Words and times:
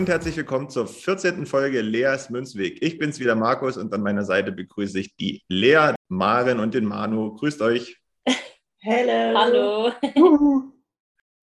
Und 0.00 0.08
herzlich 0.08 0.34
willkommen 0.34 0.70
zur 0.70 0.86
14. 0.86 1.44
Folge 1.44 1.82
Leas 1.82 2.30
Münzweg. 2.30 2.78
Ich 2.82 2.96
bin's 2.96 3.20
wieder, 3.20 3.34
Markus, 3.34 3.76
und 3.76 3.92
an 3.92 4.00
meiner 4.00 4.24
Seite 4.24 4.50
begrüße 4.50 4.98
ich 4.98 5.14
die 5.16 5.42
Lea, 5.48 5.92
Maren 6.08 6.58
und 6.58 6.72
den 6.72 6.86
Manu. 6.86 7.34
Grüßt 7.34 7.60
euch. 7.60 8.00
Hello. 8.78 9.38
Hallo. 9.38 9.92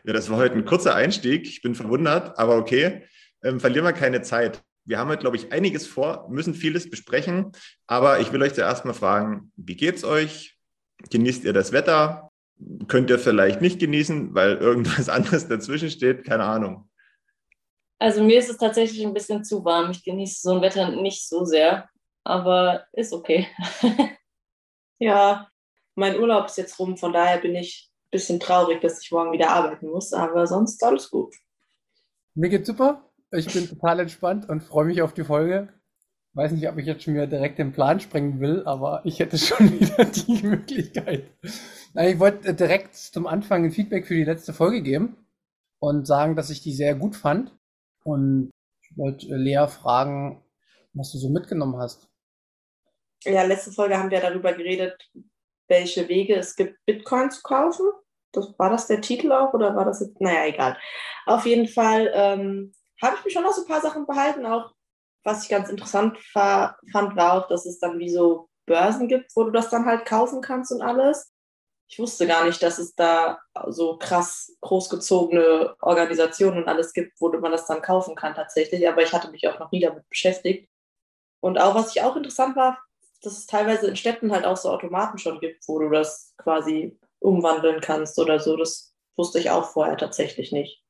Ja, 0.04 0.14
das 0.14 0.30
war 0.30 0.38
heute 0.38 0.56
ein 0.56 0.66
kurzer 0.66 0.96
Einstieg. 0.96 1.46
Ich 1.48 1.62
bin 1.62 1.76
verwundert, 1.76 2.40
aber 2.40 2.56
okay. 2.56 3.04
Ähm, 3.44 3.60
verlieren 3.60 3.86
wir 3.86 3.94
keine 3.94 4.24
Zeit. 4.24 4.64
Wir 4.86 4.98
haben 4.98 5.10
heute, 5.10 5.20
glaube 5.20 5.36
ich, 5.36 5.52
einiges 5.52 5.86
vor, 5.86 6.28
müssen 6.30 6.56
vieles 6.56 6.90
besprechen. 6.90 7.52
Aber 7.86 8.22
ich 8.22 8.32
will 8.32 8.42
euch 8.42 8.54
zuerst 8.56 8.86
mal 8.86 8.94
fragen, 8.94 9.52
wie 9.56 9.76
geht's 9.76 10.04
euch? 10.04 10.58
Genießt 11.12 11.44
ihr 11.44 11.54
das 11.54 11.74
Wetter? 11.74 12.32
Könnt 12.88 13.12
ihr 13.12 13.20
vielleicht 13.20 13.62
nicht 13.62 13.80
genießen, 13.80 14.34
weil 14.34 14.56
irgendwas 14.56 15.10
anderes 15.10 15.48
dazwischen 15.48 15.92
steht? 15.92 16.24
Keine 16.26 16.46
Ahnung. 16.46 16.87
Also 18.00 18.24
mir 18.24 18.40
ist 18.40 18.50
es 18.50 18.58
tatsächlich 18.58 19.06
ein 19.06 19.14
bisschen 19.14 19.44
zu 19.44 19.66
warm. 19.66 19.92
Ich 19.92 20.04
genieße 20.04 20.42
so 20.42 20.56
ein 20.56 20.62
Wetter 20.62 20.92
nicht 20.92 21.28
so 21.28 21.46
sehr, 21.46 21.90
aber 22.24 22.86
ist 22.94 23.14
okay. 23.14 23.48
ja, 25.00 25.48
mein 25.96 26.20
Urlaub 26.20 26.46
ist 26.46 26.58
jetzt 26.58 26.78
rum, 26.80 26.98
von 26.98 27.14
daher 27.14 27.40
bin 27.40 27.56
ich 27.56 27.90
ein 27.90 28.12
bisschen 28.12 28.40
traurig, 28.40 28.82
dass 28.82 29.02
ich 29.02 29.12
morgen 29.12 29.32
wieder 29.32 29.50
arbeiten 29.50 29.88
muss, 29.88 30.14
aber 30.14 30.46
sonst 30.46 30.84
alles 30.84 31.10
gut. 31.10 31.34
Mir 32.36 32.50
geht's 32.50 32.68
super. 32.68 33.04
Ich 33.32 33.52
bin 33.52 33.68
total 33.68 34.00
entspannt 34.02 34.48
und 34.48 34.62
freue 34.62 34.86
mich 34.86 35.02
auf 35.02 35.14
die 35.14 35.24
Folge. 35.24 35.70
Weiß 36.34 36.52
nicht, 36.52 36.70
ob 36.70 36.78
ich 36.78 36.86
jetzt 36.86 37.04
schon 37.04 37.16
wieder 37.16 37.26
direkt 37.26 37.58
den 37.58 37.74
Plan 37.74 38.00
sprengen 38.00 38.40
will, 38.40 38.62
aber 38.66 39.02
ich 39.06 39.20
hätte 39.20 39.38
schon 39.40 39.80
wieder 39.80 40.06
die 40.06 40.44
Möglichkeit. 40.44 41.32
Ich 41.96 42.20
wollte 42.20 42.54
direkt 42.54 42.96
zum 42.96 43.26
Anfang 43.26 43.66
ein 43.66 43.72
Feedback 43.72 44.06
für 44.06 44.14
die 44.14 44.24
letzte 44.24 44.54
Folge 44.54 44.84
geben 44.84 45.18
und 45.80 46.06
sagen, 46.06 46.36
dass 46.36 46.52
ich 46.52 46.62
die 46.62 46.74
sehr 46.74 46.94
gut 46.94 47.16
fand. 47.16 47.58
Und 48.08 48.52
ich 48.82 48.98
wollte 48.98 49.28
äh, 49.28 49.36
Lea 49.36 49.68
fragen, 49.68 50.42
was 50.94 51.12
du 51.12 51.18
so 51.18 51.28
mitgenommen 51.28 51.78
hast. 51.78 52.08
Ja, 53.26 53.44
letzte 53.44 53.74
Folge 53.74 53.98
haben 53.98 54.12
wir 54.12 54.22
darüber 54.22 54.54
geredet, 54.54 55.12
welche 55.68 56.08
Wege 56.08 56.36
es 56.38 56.56
gibt, 56.56 56.78
Bitcoin 56.86 57.30
zu 57.32 57.42
kaufen. 57.42 57.86
Das, 58.32 58.58
war 58.58 58.70
das 58.70 58.88
der 58.88 59.02
Titel 59.02 59.34
auch 59.34 59.54
oder 59.54 59.76
war 59.76 59.84
das 59.84 60.00
jetzt? 60.00 60.22
Naja, 60.22 60.46
egal. 60.46 60.78
Auf 61.26 61.46
jeden 61.46 61.68
Fall 61.68 62.10
ähm, 62.14 62.74
habe 63.02 63.18
ich 63.18 63.26
mich 63.26 63.34
schon 63.34 63.44
noch 63.44 63.52
so 63.52 63.64
ein 63.64 63.68
paar 63.68 63.82
Sachen 63.82 64.06
behalten. 64.06 64.46
Auch 64.46 64.72
was 65.26 65.44
ich 65.44 65.50
ganz 65.50 65.68
interessant 65.68 66.18
fand, 66.32 66.78
war 66.94 67.34
auch, 67.34 67.50
dass 67.50 67.66
es 67.66 67.80
dann 67.80 68.00
wie 68.00 68.10
so 68.10 68.48
Börsen 68.66 69.10
gibt, 69.10 69.36
wo 69.36 69.44
du 69.44 69.52
das 69.52 69.70
dann 69.70 69.86
halt 69.86 70.06
kaufen 70.06 70.42
kannst 70.42 70.72
und 70.72 70.82
alles 70.82 71.34
ich 71.90 72.00
wusste 72.00 72.28
gar 72.28 72.46
nicht, 72.46 72.62
dass 72.62 72.80
es 72.80 72.96
da 72.96 73.40
so 73.68 73.98
krass 73.98 74.56
großgezogene 74.62 75.76
Organisationen 75.82 76.58
und 76.60 76.68
alles 76.68 76.94
gibt, 76.94 77.20
wo 77.20 77.30
man 77.30 77.52
das 77.52 77.66
dann 77.66 77.82
kaufen 77.82 78.16
kann 78.16 78.36
tatsächlich. 78.36 78.88
Aber 78.88 79.02
ich 79.02 79.14
hatte 79.14 79.32
mich 79.32 79.48
auch 79.48 79.58
noch 79.60 79.72
nie 79.72 79.80
damit 79.80 80.08
beschäftigt. 80.10 80.70
Und 81.40 81.60
auch, 81.60 81.76
was 81.76 81.96
ich 81.96 82.02
auch 82.02 82.16
interessant 82.16 82.56
war, 82.56 82.78
dass 83.22 83.38
es 83.38 83.48
teilweise 83.48 83.88
in 83.88 83.96
Städten 83.96 84.32
halt 84.32 84.46
auch 84.46 84.58
so 84.58 84.70
Automaten 84.70 85.18
schon 85.18 85.40
gibt, 85.40 85.68
wo 85.68 85.80
du 85.80 85.90
das 85.90 86.34
quasi 86.38 87.00
umwandeln 87.20 87.80
kannst 87.80 88.20
oder 88.20 88.40
so. 88.40 88.58
Das 88.58 88.94
wusste 89.16 89.40
ich 89.40 89.50
auch 89.50 89.72
vorher 89.72 89.98
tatsächlich 89.98 90.52
nicht. 90.52 90.84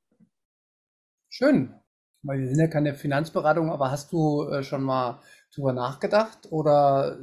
Schön. 1.30 1.76
Weil 2.24 2.40
wir 2.40 2.48
sind 2.48 2.60
ja 2.60 2.68
keine 2.68 2.96
Finanzberatung, 2.96 3.72
aber 3.72 3.92
hast 3.92 4.12
du 4.12 4.44
äh, 4.50 4.64
schon 4.64 4.82
mal 4.82 5.22
drüber 5.54 5.74
nachgedacht 5.74 6.52
oder 6.52 7.18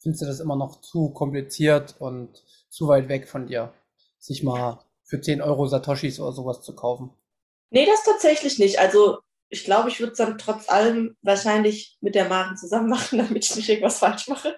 findest 0.00 0.22
du 0.22 0.26
das 0.26 0.40
immer 0.40 0.56
noch 0.56 0.80
zu 0.80 1.10
kompliziert 1.10 1.96
und 1.98 2.44
zu 2.78 2.86
weit 2.86 3.08
weg 3.08 3.28
von 3.28 3.48
dir, 3.48 3.74
sich 4.18 4.44
mal 4.44 4.78
für 5.02 5.20
10 5.20 5.42
Euro 5.42 5.66
Satoshis 5.66 6.20
oder 6.20 6.30
sowas 6.30 6.62
zu 6.62 6.76
kaufen? 6.76 7.10
Nee, 7.70 7.86
das 7.86 8.04
tatsächlich 8.04 8.60
nicht. 8.60 8.78
Also 8.78 9.18
ich 9.48 9.64
glaube, 9.64 9.88
ich 9.88 9.98
würde 9.98 10.12
es 10.12 10.18
dann 10.18 10.38
trotz 10.38 10.68
allem 10.68 11.16
wahrscheinlich 11.22 11.98
mit 12.00 12.14
der 12.14 12.28
Maren 12.28 12.56
zusammen 12.56 12.88
machen, 12.90 13.18
damit 13.18 13.44
ich 13.44 13.56
nicht 13.56 13.68
irgendwas 13.68 13.98
falsch 13.98 14.28
mache. 14.28 14.56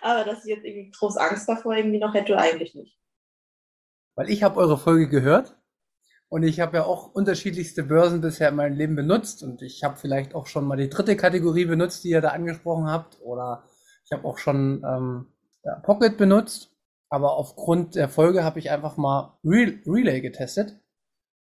Aber 0.00 0.24
dass 0.24 0.46
ich 0.46 0.56
jetzt 0.56 0.64
irgendwie 0.64 0.90
groß 0.98 1.18
Angst 1.18 1.46
davor 1.46 1.74
irgendwie 1.74 1.98
noch 1.98 2.14
hätte, 2.14 2.38
eigentlich 2.38 2.74
nicht. 2.74 2.98
Weil 4.14 4.30
ich 4.30 4.42
habe 4.42 4.58
eure 4.58 4.78
Folge 4.78 5.10
gehört 5.10 5.58
und 6.28 6.42
ich 6.42 6.60
habe 6.60 6.78
ja 6.78 6.84
auch 6.84 7.12
unterschiedlichste 7.12 7.82
Börsen 7.82 8.22
bisher 8.22 8.48
in 8.48 8.56
meinem 8.56 8.78
Leben 8.78 8.96
benutzt 8.96 9.42
und 9.42 9.60
ich 9.60 9.84
habe 9.84 9.98
vielleicht 9.98 10.34
auch 10.34 10.46
schon 10.46 10.64
mal 10.64 10.78
die 10.78 10.88
dritte 10.88 11.18
Kategorie 11.18 11.66
benutzt, 11.66 12.02
die 12.02 12.10
ihr 12.10 12.22
da 12.22 12.30
angesprochen 12.30 12.86
habt 12.86 13.18
oder 13.20 13.68
ich 14.06 14.12
habe 14.12 14.26
auch 14.26 14.38
schon 14.38 14.82
ähm, 14.88 15.26
ja, 15.64 15.74
Pocket 15.80 16.16
benutzt 16.16 16.75
aber 17.08 17.36
aufgrund 17.36 17.94
der 17.94 18.08
Folge 18.08 18.44
habe 18.44 18.58
ich 18.58 18.70
einfach 18.70 18.96
mal 18.96 19.38
Re 19.44 19.78
Relay 19.86 20.20
getestet. 20.20 20.78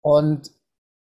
Und 0.02 0.52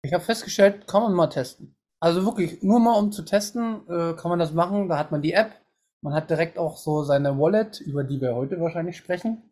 ich 0.03 0.12
habe 0.12 0.25
festgestellt, 0.25 0.87
kann 0.87 1.03
man 1.03 1.15
mal 1.15 1.28
testen. 1.28 1.77
Also 2.00 2.25
wirklich, 2.25 2.62
nur 2.62 2.81
mal 2.81 2.99
um 2.99 3.11
zu 3.11 3.22
testen, 3.22 3.87
äh, 3.89 4.15
kann 4.15 4.31
man 4.31 4.39
das 4.39 4.53
machen. 4.53 4.89
Da 4.89 4.99
hat 4.99 5.11
man 5.11 5.22
die 5.22 5.33
App. 5.33 5.53
Man 6.00 6.15
hat 6.15 6.31
direkt 6.31 6.59
auch 6.59 6.77
so 6.77 7.03
seine 7.03 7.39
Wallet, 7.39 7.81
über 7.81 8.05
die 8.05 8.21
wir 8.21 8.34
heute 8.34 8.61
wahrscheinlich 8.61 8.97
sprechen. 8.97 9.50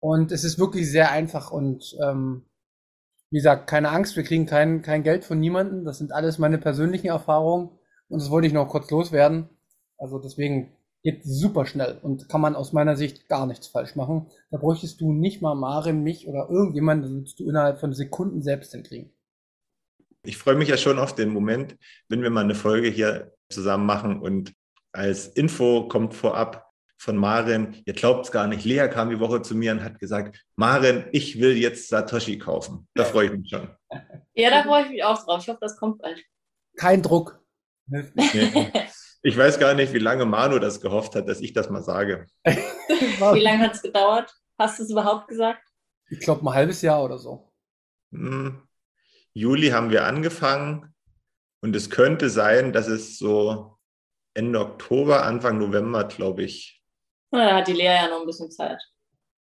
Und 0.00 0.30
es 0.30 0.44
ist 0.44 0.58
wirklich 0.58 0.90
sehr 0.90 1.10
einfach 1.10 1.50
und 1.50 1.96
ähm, 2.02 2.44
wie 3.30 3.38
gesagt, 3.38 3.66
keine 3.66 3.90
Angst, 3.90 4.16
wir 4.16 4.22
kriegen 4.22 4.46
kein, 4.46 4.82
kein 4.82 5.02
Geld 5.02 5.24
von 5.24 5.40
niemandem. 5.40 5.84
Das 5.84 5.98
sind 5.98 6.12
alles 6.12 6.38
meine 6.38 6.58
persönlichen 6.58 7.08
Erfahrungen. 7.08 7.70
Und 8.08 8.20
das 8.20 8.30
wollte 8.30 8.46
ich 8.46 8.52
noch 8.52 8.68
kurz 8.68 8.90
loswerden. 8.90 9.48
Also 9.98 10.18
deswegen 10.18 10.75
geht 11.06 11.24
super 11.24 11.66
schnell 11.66 12.00
und 12.02 12.28
kann 12.28 12.40
man 12.40 12.56
aus 12.56 12.72
meiner 12.72 12.96
Sicht 12.96 13.28
gar 13.28 13.46
nichts 13.46 13.68
falsch 13.68 13.94
machen. 13.94 14.26
Da 14.50 14.56
bräuchtest 14.56 15.00
du 15.00 15.12
nicht 15.12 15.40
mal 15.40 15.54
Marin, 15.54 16.02
mich 16.02 16.26
oder 16.26 16.48
irgendjemanden, 16.50 17.04
das 17.04 17.12
würdest 17.12 17.38
du 17.38 17.48
innerhalb 17.48 17.78
von 17.78 17.94
Sekunden 17.94 18.42
selbst 18.42 18.72
hinkriegen. 18.72 19.12
Ich 20.24 20.36
freue 20.36 20.56
mich 20.56 20.68
ja 20.68 20.76
schon 20.76 20.98
auf 20.98 21.14
den 21.14 21.28
Moment, 21.28 21.76
wenn 22.08 22.22
wir 22.22 22.30
mal 22.30 22.42
eine 22.42 22.56
Folge 22.56 22.88
hier 22.88 23.32
zusammen 23.48 23.86
machen 23.86 24.20
und 24.20 24.52
als 24.90 25.28
Info 25.28 25.86
kommt 25.86 26.12
vorab 26.12 26.72
von 26.98 27.16
Marin, 27.16 27.80
ihr 27.84 27.92
glaubt 27.92 28.24
es 28.24 28.32
gar 28.32 28.48
nicht, 28.48 28.64
Lea 28.64 28.88
kam 28.88 29.08
die 29.08 29.20
Woche 29.20 29.42
zu 29.42 29.54
mir 29.54 29.70
und 29.70 29.84
hat 29.84 30.00
gesagt, 30.00 30.44
Marin, 30.56 31.04
ich 31.12 31.38
will 31.38 31.56
jetzt 31.56 31.88
Satoshi 31.88 32.36
kaufen. 32.36 32.88
Da 32.94 33.04
freue 33.04 33.26
ich 33.26 33.32
mich 33.32 33.48
schon. 33.48 33.70
Ja, 34.34 34.50
da 34.50 34.64
freue 34.64 34.82
ich 34.82 34.90
mich 34.90 35.04
auch 35.04 35.24
drauf. 35.24 35.40
Ich 35.40 35.48
hoffe, 35.48 35.60
das 35.60 35.76
kommt 35.76 36.02
bald. 36.02 36.20
Kein 36.74 37.00
Druck. 37.00 37.40
Nee. 37.86 38.02
Ich 39.26 39.36
weiß 39.36 39.58
gar 39.58 39.74
nicht, 39.74 39.92
wie 39.92 39.98
lange 39.98 40.24
Manu 40.24 40.60
das 40.60 40.80
gehofft 40.80 41.16
hat, 41.16 41.28
dass 41.28 41.40
ich 41.40 41.52
das 41.52 41.68
mal 41.68 41.82
sage. 41.82 42.28
wie 42.44 43.40
lange 43.40 43.64
hat 43.64 43.74
es 43.74 43.82
gedauert? 43.82 44.32
Hast 44.56 44.78
du 44.78 44.84
es 44.84 44.90
überhaupt 44.90 45.26
gesagt? 45.26 45.66
Ich 46.08 46.20
glaube, 46.20 46.48
ein 46.48 46.54
halbes 46.54 46.80
Jahr 46.80 47.02
oder 47.02 47.18
so. 47.18 47.52
Hm. 48.12 48.62
Juli 49.32 49.70
haben 49.70 49.90
wir 49.90 50.04
angefangen 50.04 50.94
und 51.60 51.74
es 51.74 51.90
könnte 51.90 52.30
sein, 52.30 52.72
dass 52.72 52.86
es 52.86 53.18
so 53.18 53.76
Ende 54.34 54.60
Oktober, 54.60 55.24
Anfang 55.24 55.58
November, 55.58 56.04
glaube 56.04 56.44
ich. 56.44 56.80
Na, 57.32 57.48
da 57.48 57.56
hat 57.56 57.66
die 57.66 57.72
Lea 57.72 57.82
ja 57.86 58.08
noch 58.08 58.20
ein 58.20 58.26
bisschen 58.26 58.52
Zeit. 58.52 58.80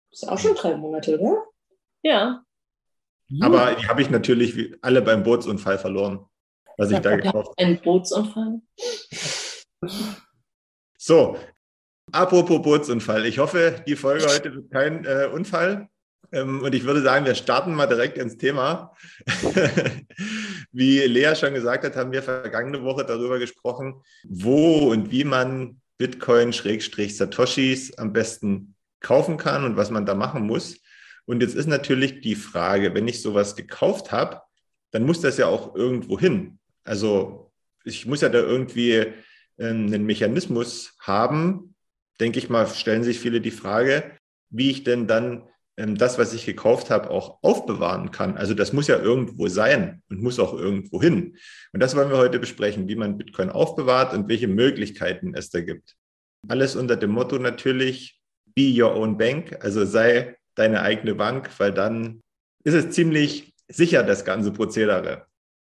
Das 0.09 0.23
ist 0.23 0.27
auch 0.27 0.37
schon 0.37 0.55
drei 0.55 0.75
Monate, 0.75 1.17
oder? 1.17 1.45
Ja. 2.03 2.43
Aber 3.39 3.75
die 3.75 3.87
habe 3.87 4.01
ich 4.01 4.09
natürlich 4.09 4.75
alle 4.81 5.01
beim 5.01 5.23
Bootsunfall 5.23 5.79
verloren, 5.79 6.25
was 6.77 6.91
ich 6.91 6.99
da 6.99 7.15
gekauft 7.15 7.51
habe. 7.51 7.53
Ein 7.57 7.81
Bootsunfall? 7.81 8.59
So, 10.97 11.39
apropos 12.11 12.61
Bootsunfall. 12.61 13.25
Ich 13.25 13.39
hoffe, 13.39 13.83
die 13.87 13.95
Folge 13.95 14.27
heute 14.27 14.53
wird 14.53 14.71
kein 14.71 15.05
äh, 15.05 15.27
Unfall. 15.33 15.89
Ähm, 16.31 16.61
und 16.61 16.75
ich 16.75 16.83
würde 16.83 17.01
sagen, 17.01 17.25
wir 17.25 17.33
starten 17.33 17.73
mal 17.73 17.87
direkt 17.87 18.19
ins 18.19 18.37
Thema. 18.37 18.95
wie 20.71 20.99
Lea 20.99 21.33
schon 21.35 21.55
gesagt 21.55 21.83
hat, 21.83 21.95
haben 21.95 22.11
wir 22.11 22.21
vergangene 22.21 22.83
Woche 22.83 23.05
darüber 23.05 23.39
gesprochen, 23.39 24.03
wo 24.23 24.91
und 24.91 25.09
wie 25.09 25.23
man 25.23 25.81
Bitcoin-Satoshis 25.97 27.97
am 27.97 28.13
besten 28.13 28.75
kaufen 28.99 29.37
kann 29.37 29.65
und 29.65 29.77
was 29.77 29.89
man 29.89 30.05
da 30.05 30.13
machen 30.13 30.45
muss. 30.45 30.77
Und 31.25 31.41
jetzt 31.41 31.55
ist 31.55 31.67
natürlich 31.67 32.21
die 32.21 32.35
Frage, 32.35 32.93
wenn 32.93 33.07
ich 33.07 33.21
sowas 33.21 33.55
gekauft 33.55 34.11
habe, 34.11 34.41
dann 34.91 35.03
muss 35.03 35.21
das 35.21 35.37
ja 35.37 35.47
auch 35.47 35.75
irgendwo 35.75 36.19
hin. 36.19 36.59
Also 36.83 37.51
ich 37.83 38.05
muss 38.05 38.21
ja 38.21 38.29
da 38.29 38.39
irgendwie 38.39 39.13
einen 39.69 40.05
Mechanismus 40.05 40.95
haben, 40.99 41.75
denke 42.19 42.39
ich 42.39 42.49
mal, 42.49 42.67
stellen 42.67 43.03
sich 43.03 43.19
viele 43.19 43.41
die 43.41 43.51
Frage, 43.51 44.11
wie 44.49 44.69
ich 44.69 44.83
denn 44.83 45.07
dann 45.07 45.47
ähm, 45.77 45.97
das, 45.97 46.17
was 46.17 46.33
ich 46.33 46.45
gekauft 46.45 46.89
habe, 46.89 47.09
auch 47.09 47.39
aufbewahren 47.41 48.11
kann. 48.11 48.37
Also 48.37 48.53
das 48.53 48.73
muss 48.73 48.87
ja 48.87 48.99
irgendwo 48.99 49.47
sein 49.47 50.01
und 50.09 50.21
muss 50.21 50.39
auch 50.39 50.53
irgendwo 50.53 51.01
hin. 51.01 51.37
Und 51.73 51.79
das 51.79 51.95
wollen 51.95 52.09
wir 52.09 52.17
heute 52.17 52.39
besprechen, 52.39 52.87
wie 52.87 52.95
man 52.95 53.17
Bitcoin 53.17 53.49
aufbewahrt 53.49 54.13
und 54.13 54.27
welche 54.27 54.47
Möglichkeiten 54.47 55.33
es 55.33 55.49
da 55.49 55.61
gibt. 55.61 55.95
Alles 56.47 56.75
unter 56.75 56.97
dem 56.97 57.11
Motto 57.11 57.37
natürlich, 57.37 58.19
be 58.55 58.73
your 58.75 58.95
own 58.95 59.17
bank, 59.17 59.57
also 59.61 59.85
sei 59.85 60.37
deine 60.55 60.81
eigene 60.81 61.15
Bank, 61.15 61.49
weil 61.57 61.73
dann 61.73 62.21
ist 62.63 62.73
es 62.73 62.91
ziemlich 62.91 63.53
sicher, 63.67 64.03
das 64.03 64.25
ganze 64.25 64.51
Prozedere. 64.51 65.25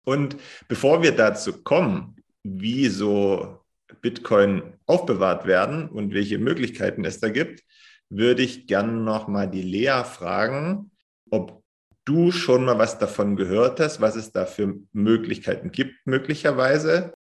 Und 0.06 0.36
bevor 0.68 1.02
wir 1.04 1.12
dazu 1.14 1.64
kommen, 1.64 2.18
wie 2.44 2.88
so 2.88 3.63
Bitcoin 4.02 4.74
aufbewahrt 4.86 5.46
werden 5.46 5.90
und 5.90 6.14
welche 6.14 6.38
Möglichkeiten 6.38 7.06
es 7.06 7.20
da 7.20 7.30
gibt, 7.30 7.64
würde 8.10 8.44
ich 8.44 8.68
gerne 8.68 8.94
noch 8.94 9.28
mal 9.28 9.50
die 9.50 9.62
Lea 9.62 10.04
fragen, 10.04 10.92
ob 11.30 11.64
du 12.06 12.32
schon 12.32 12.66
mal 12.66 12.78
was 12.78 13.00
davon 13.00 13.36
gehört 13.36 13.80
hast, 13.80 14.02
was 14.02 14.16
es 14.16 14.32
da 14.32 14.46
für 14.46 14.76
Möglichkeiten 14.92 15.72
gibt, 15.72 15.96
möglicherweise, 16.06 17.14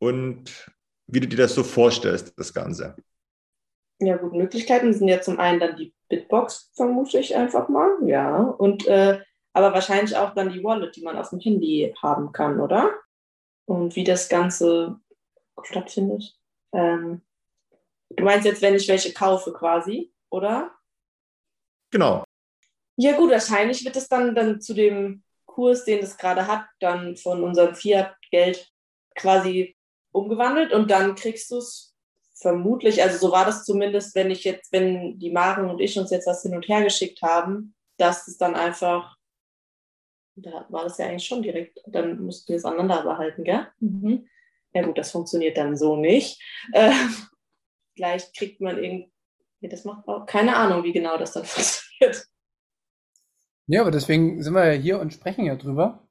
und 0.00 0.70
wie 1.06 1.20
du 1.20 1.28
dir 1.28 1.36
das 1.36 1.54
so 1.54 1.62
vorstellst, 1.62 2.32
das 2.36 2.52
Ganze. 2.52 2.96
Ja, 4.00 4.16
gut, 4.16 4.32
Möglichkeiten 4.32 4.92
sind 4.94 5.08
ja 5.08 5.20
zum 5.20 5.38
einen 5.38 5.60
dann 5.60 5.76
die 5.76 5.94
Bitbox, 6.08 6.70
vermute 6.74 7.18
ich 7.18 7.36
einfach 7.36 7.68
mal, 7.68 7.90
ja. 8.06 8.40
Und 8.40 8.86
äh, 8.86 9.20
aber 9.52 9.74
wahrscheinlich 9.74 10.16
auch 10.16 10.34
dann 10.34 10.50
die 10.50 10.64
Wallet, 10.64 10.96
die 10.96 11.02
man 11.02 11.16
auf 11.16 11.30
dem 11.30 11.40
Handy 11.40 11.94
haben 12.00 12.32
kann, 12.32 12.60
oder? 12.60 12.92
Und 13.66 13.94
wie 13.94 14.04
das 14.04 14.28
Ganze 14.28 14.98
stattfindet. 15.66 16.36
Ähm, 16.72 17.22
du 18.10 18.24
meinst 18.24 18.46
jetzt, 18.46 18.62
wenn 18.62 18.74
ich 18.74 18.88
welche 18.88 19.12
kaufe 19.12 19.52
quasi, 19.52 20.12
oder? 20.30 20.72
Genau. 21.90 22.24
Ja 22.96 23.16
gut, 23.16 23.30
wahrscheinlich 23.30 23.84
wird 23.84 23.96
es 23.96 24.08
dann, 24.08 24.34
dann 24.34 24.60
zu 24.60 24.74
dem 24.74 25.22
Kurs, 25.46 25.84
den 25.84 26.00
es 26.00 26.16
gerade 26.16 26.46
hat, 26.46 26.66
dann 26.80 27.16
von 27.16 27.42
unserem 27.42 27.74
Fiat-Geld 27.74 28.70
quasi 29.16 29.76
umgewandelt 30.12 30.72
und 30.72 30.90
dann 30.90 31.14
kriegst 31.14 31.50
du 31.50 31.58
es 31.58 31.94
vermutlich, 32.34 33.02
also 33.02 33.18
so 33.18 33.32
war 33.32 33.44
das 33.44 33.64
zumindest, 33.64 34.14
wenn 34.14 34.30
ich 34.30 34.44
jetzt, 34.44 34.72
wenn 34.72 35.18
die 35.18 35.30
Maren 35.30 35.68
und 35.68 35.80
ich 35.80 35.98
uns 35.98 36.10
jetzt 36.10 36.26
was 36.26 36.42
hin 36.42 36.54
und 36.54 36.66
her 36.68 36.82
geschickt 36.82 37.20
haben, 37.22 37.74
dass 37.98 38.26
es 38.28 38.38
dann 38.38 38.54
einfach, 38.54 39.16
da 40.36 40.66
war 40.70 40.84
das 40.84 40.98
ja 40.98 41.06
eigentlich 41.06 41.26
schon 41.26 41.42
direkt, 41.42 41.80
dann 41.86 42.22
mussten 42.22 42.48
wir 42.48 42.56
es 42.56 42.64
aneinander 42.64 43.02
behalten, 43.02 43.44
gell? 43.44 43.66
Mhm. 43.80 44.26
Ja 44.72 44.82
gut, 44.82 44.98
das 44.98 45.10
funktioniert 45.10 45.56
dann 45.56 45.76
so 45.76 45.96
nicht. 45.96 46.40
Äh, 46.72 46.92
vielleicht 47.94 48.36
kriegt 48.36 48.60
man 48.60 48.78
irgendwie, 48.78 49.10
das 49.62 49.84
macht 49.84 50.06
auch 50.06 50.26
keine 50.26 50.56
Ahnung, 50.56 50.84
wie 50.84 50.92
genau 50.92 51.16
das 51.18 51.32
dann 51.32 51.44
funktioniert. 51.46 52.26
Ja, 53.66 53.82
aber 53.82 53.90
deswegen 53.90 54.42
sind 54.42 54.54
wir 54.54 54.74
ja 54.74 54.80
hier 54.80 55.00
und 55.00 55.12
sprechen 55.12 55.44
ja 55.44 55.56
drüber. 55.56 56.08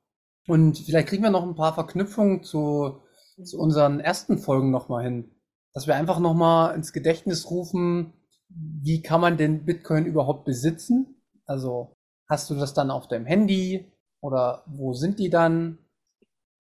Und 0.47 0.79
vielleicht 0.79 1.09
kriegen 1.09 1.23
wir 1.23 1.29
noch 1.29 1.43
ein 1.43 1.55
paar 1.55 1.73
Verknüpfungen 1.73 2.43
zu, 2.43 3.01
zu 3.43 3.59
unseren 3.59 3.99
ersten 3.99 4.37
Folgen 4.37 4.71
nochmal 4.71 5.03
hin. 5.03 5.35
Dass 5.73 5.85
wir 5.85 5.95
einfach 5.95 6.19
nochmal 6.19 6.75
ins 6.75 6.93
Gedächtnis 6.93 7.51
rufen, 7.51 8.13
wie 8.47 9.01
kann 9.01 9.21
man 9.21 9.37
den 9.37 9.65
Bitcoin 9.65 10.05
überhaupt 10.05 10.45
besitzen? 10.45 11.21
Also 11.45 11.95
hast 12.27 12.49
du 12.49 12.55
das 12.55 12.73
dann 12.73 12.91
auf 12.91 13.07
deinem 13.07 13.25
Handy 13.25 13.91
oder 14.21 14.63
wo 14.65 14.93
sind 14.93 15.19
die 15.19 15.29
dann? 15.29 15.77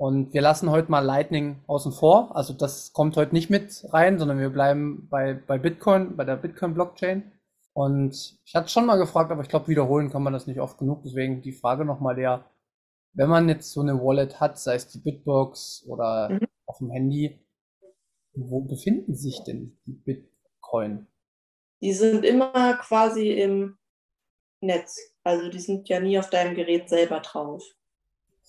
Und 0.01 0.33
wir 0.33 0.41
lassen 0.41 0.69
heute 0.71 0.89
mal 0.89 1.01
Lightning 1.01 1.61
außen 1.67 1.91
vor. 1.91 2.33
Also 2.33 2.53
das 2.53 2.93
kommt 2.93 3.17
heute 3.17 3.33
nicht 3.33 3.49
mit 3.49 3.85
rein, 3.91 4.17
sondern 4.17 4.39
wir 4.39 4.49
bleiben 4.49 5.09
bei, 5.09 5.33
bei 5.33 5.57
Bitcoin, 5.57 6.15
bei 6.15 6.23
der 6.23 6.37
Bitcoin-Blockchain. 6.37 7.29
Und 7.73 8.39
ich 8.45 8.55
hatte 8.55 8.69
schon 8.69 8.85
mal 8.85 8.95
gefragt, 8.95 9.29
aber 9.29 9.41
ich 9.41 9.49
glaube, 9.49 9.67
wiederholen 9.67 10.09
kann 10.09 10.23
man 10.23 10.31
das 10.31 10.47
nicht 10.47 10.61
oft 10.61 10.77
genug. 10.77 11.03
Deswegen 11.03 11.41
die 11.41 11.51
Frage 11.51 11.83
nochmal 11.83 12.15
der, 12.15 12.45
wenn 13.11 13.27
man 13.27 13.49
jetzt 13.49 13.73
so 13.73 13.81
eine 13.81 14.01
Wallet 14.01 14.39
hat, 14.39 14.57
sei 14.57 14.75
es 14.75 14.87
die 14.87 14.99
Bitbox 14.99 15.83
oder 15.85 16.29
mhm. 16.29 16.47
auf 16.65 16.77
dem 16.77 16.91
Handy, 16.91 17.45
wo 18.33 18.61
befinden 18.61 19.15
sich 19.15 19.43
denn 19.43 19.77
die 19.85 19.91
Bitcoin? 19.91 21.07
Die 21.81 21.91
sind 21.91 22.23
immer 22.23 22.75
quasi 22.75 23.33
im 23.33 23.77
Netz. 24.61 24.97
Also 25.23 25.49
die 25.49 25.59
sind 25.59 25.89
ja 25.89 25.99
nie 25.99 26.17
auf 26.17 26.29
deinem 26.29 26.55
Gerät 26.55 26.87
selber 26.87 27.19
drauf. 27.19 27.63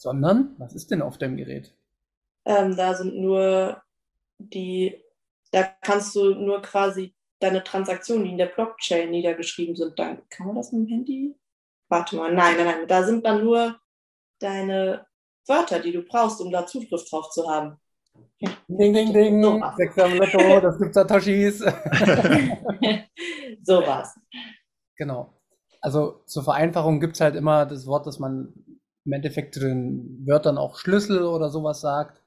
Sondern, 0.01 0.55
was 0.57 0.75
ist 0.75 0.91
denn 0.91 1.03
auf 1.03 1.19
deinem 1.19 1.37
Gerät? 1.37 1.75
Ähm, 2.47 2.75
da 2.75 2.95
sind 2.95 3.17
nur 3.17 3.83
die, 4.39 4.99
da 5.53 5.65
kannst 5.83 6.17
du 6.17 6.35
nur 6.37 6.63
quasi 6.63 7.15
deine 7.39 7.63
Transaktionen, 7.63 8.25
die 8.25 8.31
in 8.31 8.39
der 8.39 8.47
Blockchain 8.47 9.11
niedergeschrieben 9.11 9.77
sind, 9.77 9.99
dann 9.99 10.23
kann 10.31 10.47
man 10.47 10.57
das 10.57 10.73
mit 10.73 10.89
dem 10.89 10.91
Handy? 10.91 11.37
Warte 11.91 12.17
mal, 12.17 12.33
nein, 12.33 12.57
nein, 12.57 12.65
nein, 12.65 12.89
da 12.89 13.03
sind 13.03 13.27
dann 13.27 13.45
nur 13.45 13.79
deine 14.39 15.05
Wörter, 15.47 15.81
die 15.81 15.93
du 15.93 16.01
brauchst, 16.01 16.41
um 16.41 16.51
da 16.51 16.65
Zugriff 16.65 17.05
drauf 17.11 17.29
zu 17.29 17.47
haben. 17.47 17.77
Ding, 18.69 18.95
ding, 18.95 19.13
ding, 19.13 19.43
so 19.43 19.59
Lotto, 19.59 20.61
das 20.61 20.79
gibt 20.79 20.95
Satoshis. 20.95 21.59
so 23.63 23.87
war's. 23.87 24.19
Genau. 24.97 25.35
Also 25.83 26.23
zur 26.25 26.43
Vereinfachung 26.43 27.01
gibt 27.01 27.17
es 27.17 27.21
halt 27.21 27.37
immer 27.37 27.67
das 27.67 27.87
Wort, 27.87 28.07
das 28.07 28.19
man 28.19 28.55
im 29.11 29.15
Endeffekt 29.15 29.55
zu 29.55 29.61
den 29.61 30.25
Wörtern 30.25 30.57
auch 30.57 30.77
Schlüssel 30.77 31.25
oder 31.25 31.51
sowas 31.51 31.81
sagt. 31.81 32.23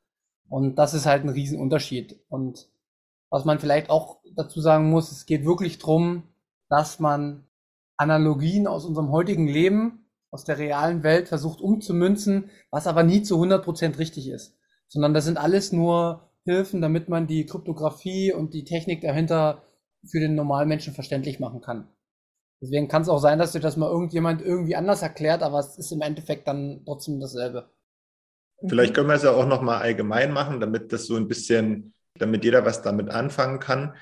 Und 0.49 0.75
das 0.75 0.93
ist 0.93 1.05
halt 1.05 1.23
ein 1.23 1.29
Riesenunterschied. 1.29 2.19
Und 2.27 2.67
was 3.29 3.45
man 3.45 3.59
vielleicht 3.59 3.89
auch 3.89 4.19
dazu 4.35 4.59
sagen 4.59 4.89
muss, 4.89 5.09
es 5.09 5.25
geht 5.25 5.45
wirklich 5.45 5.79
darum, 5.79 6.23
dass 6.67 6.99
man 6.99 7.45
Analogien 7.95 8.67
aus 8.67 8.83
unserem 8.83 9.11
heutigen 9.11 9.47
Leben, 9.47 10.09
aus 10.29 10.43
der 10.43 10.57
realen 10.57 11.03
Welt 11.03 11.29
versucht 11.29 11.61
umzumünzen, 11.61 12.49
was 12.69 12.85
aber 12.85 13.03
nie 13.03 13.23
zu 13.23 13.41
100% 13.41 13.97
richtig 13.97 14.27
ist. 14.27 14.57
Sondern 14.89 15.13
das 15.13 15.23
sind 15.23 15.37
alles 15.37 15.71
nur 15.71 16.31
Hilfen, 16.43 16.81
damit 16.81 17.07
man 17.07 17.27
die 17.27 17.45
Kryptographie 17.45 18.33
und 18.33 18.53
die 18.53 18.65
Technik 18.65 18.99
dahinter 18.99 19.63
für 20.05 20.19
den 20.19 20.35
normalen 20.35 20.67
Menschen 20.67 20.93
verständlich 20.93 21.39
machen 21.39 21.61
kann. 21.61 21.87
Deswegen 22.63 22.87
kann 22.87 23.01
es 23.01 23.09
auch 23.09 23.19
sein, 23.19 23.39
dass 23.39 23.51
dir 23.51 23.59
das 23.59 23.75
mal 23.75 23.91
irgendjemand 23.91 24.41
irgendwie 24.41 24.77
anders 24.77 25.01
erklärt, 25.01 25.43
aber 25.43 25.59
es 25.59 25.77
ist 25.77 25.91
im 25.91 25.99
Endeffekt 25.99 26.47
dann 26.47 26.81
trotzdem 26.85 27.19
dasselbe. 27.19 27.69
Vielleicht 28.65 28.93
können 28.93 29.09
wir 29.09 29.15
es 29.15 29.23
ja 29.23 29.31
auch 29.31 29.45
nochmal 29.45 29.81
allgemein 29.81 30.31
machen, 30.31 30.61
damit 30.61 30.93
das 30.93 31.05
so 31.05 31.17
ein 31.17 31.27
bisschen, 31.27 31.93
damit 32.17 32.45
jeder 32.45 32.63
was 32.65 32.81
damit 32.81 33.09
anfangen 33.09 33.59
kann. 33.59 33.97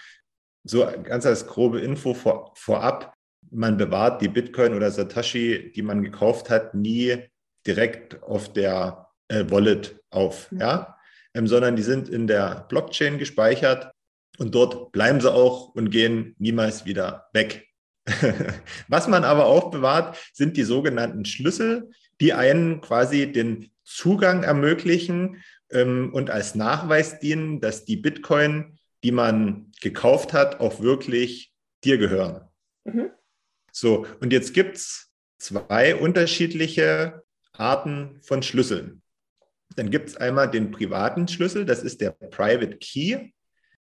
So 0.64 0.88
ganz 1.02 1.26
als 1.26 1.48
grobe 1.48 1.82
Info 1.82 2.14
vor, 2.14 2.54
vorab. 2.56 3.16
Man 3.50 3.78
bewahrt 3.78 4.22
die 4.22 4.28
Bitcoin 4.28 4.76
oder 4.76 4.92
Satoshi, 4.92 5.72
die 5.76 5.82
man 5.82 6.04
gekauft 6.04 6.52
hat, 6.52 6.76
nie 6.76 7.18
direkt 7.66 8.22
auf 8.22 8.54
der 8.54 9.08
äh, 9.28 9.44
Wallet 9.50 10.00
auf, 10.12 10.52
ja, 10.52 10.98
ähm, 11.34 11.48
sondern 11.48 11.76
die 11.76 11.82
sind 11.82 12.10
in 12.10 12.28
der 12.28 12.68
Blockchain 12.70 13.18
gespeichert 13.18 13.92
und 14.38 14.54
dort 14.54 14.92
bleiben 14.92 15.20
sie 15.20 15.34
auch 15.34 15.74
und 15.74 15.90
gehen 15.90 16.36
niemals 16.38 16.86
wieder 16.86 17.28
weg. 17.34 17.71
Was 18.88 19.08
man 19.08 19.24
aber 19.24 19.46
auch 19.46 19.72
bewahrt, 19.72 20.18
sind 20.34 20.58
die 20.58 20.64
sogenannten 20.64 21.26
Schlüssel, 21.26 21.92
die 22.20 22.34
einen 22.34 22.82
quasi 22.82 23.32
den 23.32 23.72
Zugang 23.84 24.44
ermöglichen 24.44 25.44
ähm, 25.72 26.14
und 26.14 26.30
als 26.30 26.56
Nachweis 26.56 27.20
dienen, 27.20 27.60
dass 27.60 27.86
die 27.86 27.98
Bitcoin, 27.98 28.78
die 29.04 29.12
man 29.12 29.72
gekauft 29.82 30.34
hat, 30.34 30.60
auch 30.60 30.82
wirklich 30.82 31.54
dir 31.84 31.98
gehören. 31.98 32.48
Mhm. 32.84 33.10
So, 33.72 34.06
und 34.20 34.34
jetzt 34.34 34.54
gibt 34.54 34.78
es 34.78 35.12
zwei 35.40 35.96
unterschiedliche 35.96 37.24
Arten 37.54 38.20
von 38.22 38.44
Schlüsseln. 38.44 39.02
Dann 39.76 39.90
gibt 39.90 40.10
es 40.10 40.18
einmal 40.18 40.52
den 40.52 40.72
privaten 40.72 41.28
Schlüssel, 41.28 41.66
das 41.66 41.82
ist 41.82 42.02
der 42.02 42.12
Private 42.12 42.78
Key. 42.78 43.32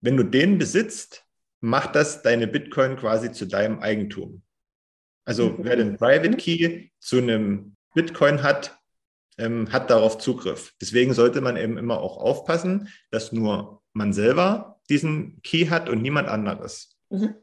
Wenn 0.00 0.16
du 0.16 0.22
den 0.22 0.58
besitzt, 0.58 1.24
macht 1.60 1.94
das 1.94 2.22
deine 2.22 2.46
Bitcoin 2.46 2.96
quasi 2.96 3.32
zu 3.32 3.46
deinem 3.46 3.80
Eigentum. 3.80 4.42
Also 5.24 5.50
mhm. 5.50 5.56
wer 5.60 5.76
den 5.76 5.96
Private 5.96 6.36
Key 6.36 6.90
zu 6.98 7.18
einem 7.18 7.76
Bitcoin 7.94 8.42
hat, 8.42 8.78
ähm, 9.38 9.72
hat 9.72 9.90
darauf 9.90 10.18
Zugriff. 10.18 10.74
Deswegen 10.80 11.14
sollte 11.14 11.40
man 11.40 11.56
eben 11.56 11.78
immer 11.78 12.00
auch 12.00 12.16
aufpassen, 12.16 12.88
dass 13.10 13.32
nur 13.32 13.82
man 13.92 14.12
selber 14.12 14.80
diesen 14.88 15.40
Key 15.42 15.66
hat 15.66 15.88
und 15.88 16.02
niemand 16.02 16.28
anderes. 16.28 16.96
Mhm. 17.10 17.34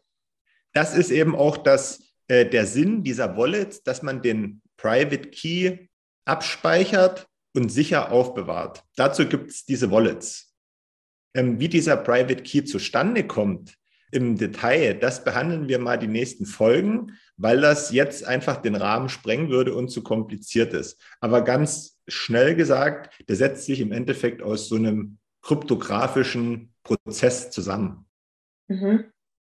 Das 0.74 0.96
ist 0.96 1.12
eben 1.12 1.36
auch 1.36 1.58
das, 1.58 2.04
äh, 2.28 2.46
der 2.46 2.66
Sinn 2.66 3.04
dieser 3.04 3.38
Wallet, 3.38 3.86
dass 3.88 4.04
man 4.04 4.22
den 4.22 4.62
Private 4.78 5.30
Key 5.30 5.88
abspeichert 6.26 7.28
und 7.56 7.70
sicher 7.70 8.12
aufbewahrt. 8.12 8.84
Dazu 8.96 9.28
gibt 9.28 9.50
es 9.50 9.66
diese 9.66 9.90
Wallets. 9.92 10.54
Ähm, 11.34 11.60
wie 11.60 11.70
dieser 11.70 11.98
Private 11.98 12.44
Key 12.44 12.64
zustande 12.64 13.26
kommt, 13.26 13.78
im 14.12 14.38
Detail, 14.38 14.94
das 14.94 15.24
behandeln 15.24 15.68
wir 15.68 15.80
mal 15.80 15.98
die 15.98 16.08
nächsten 16.08 16.46
Folgen, 16.46 17.18
weil 17.36 17.62
das 17.62 17.92
jetzt 17.92 18.26
einfach 18.26 18.58
den 18.58 18.76
Rahmen 18.76 19.10
sprengen 19.10 19.50
würde 19.50 19.76
und 19.76 19.90
zu 19.90 20.02
kompliziert 20.04 20.74
ist. 20.74 21.00
Aber 21.20 21.44
ganz 21.44 22.00
schnell 22.08 22.56
gesagt, 22.56 23.14
der 23.28 23.36
setzt 23.36 23.66
sich 23.66 23.82
im 23.82 23.92
Endeffekt 23.92 24.42
aus 24.42 24.70
so 24.70 24.76
einem 24.76 25.18
kryptografischen 25.42 26.74
Prozess 26.84 27.52
zusammen. 27.52 28.06
Mhm. 28.68 29.06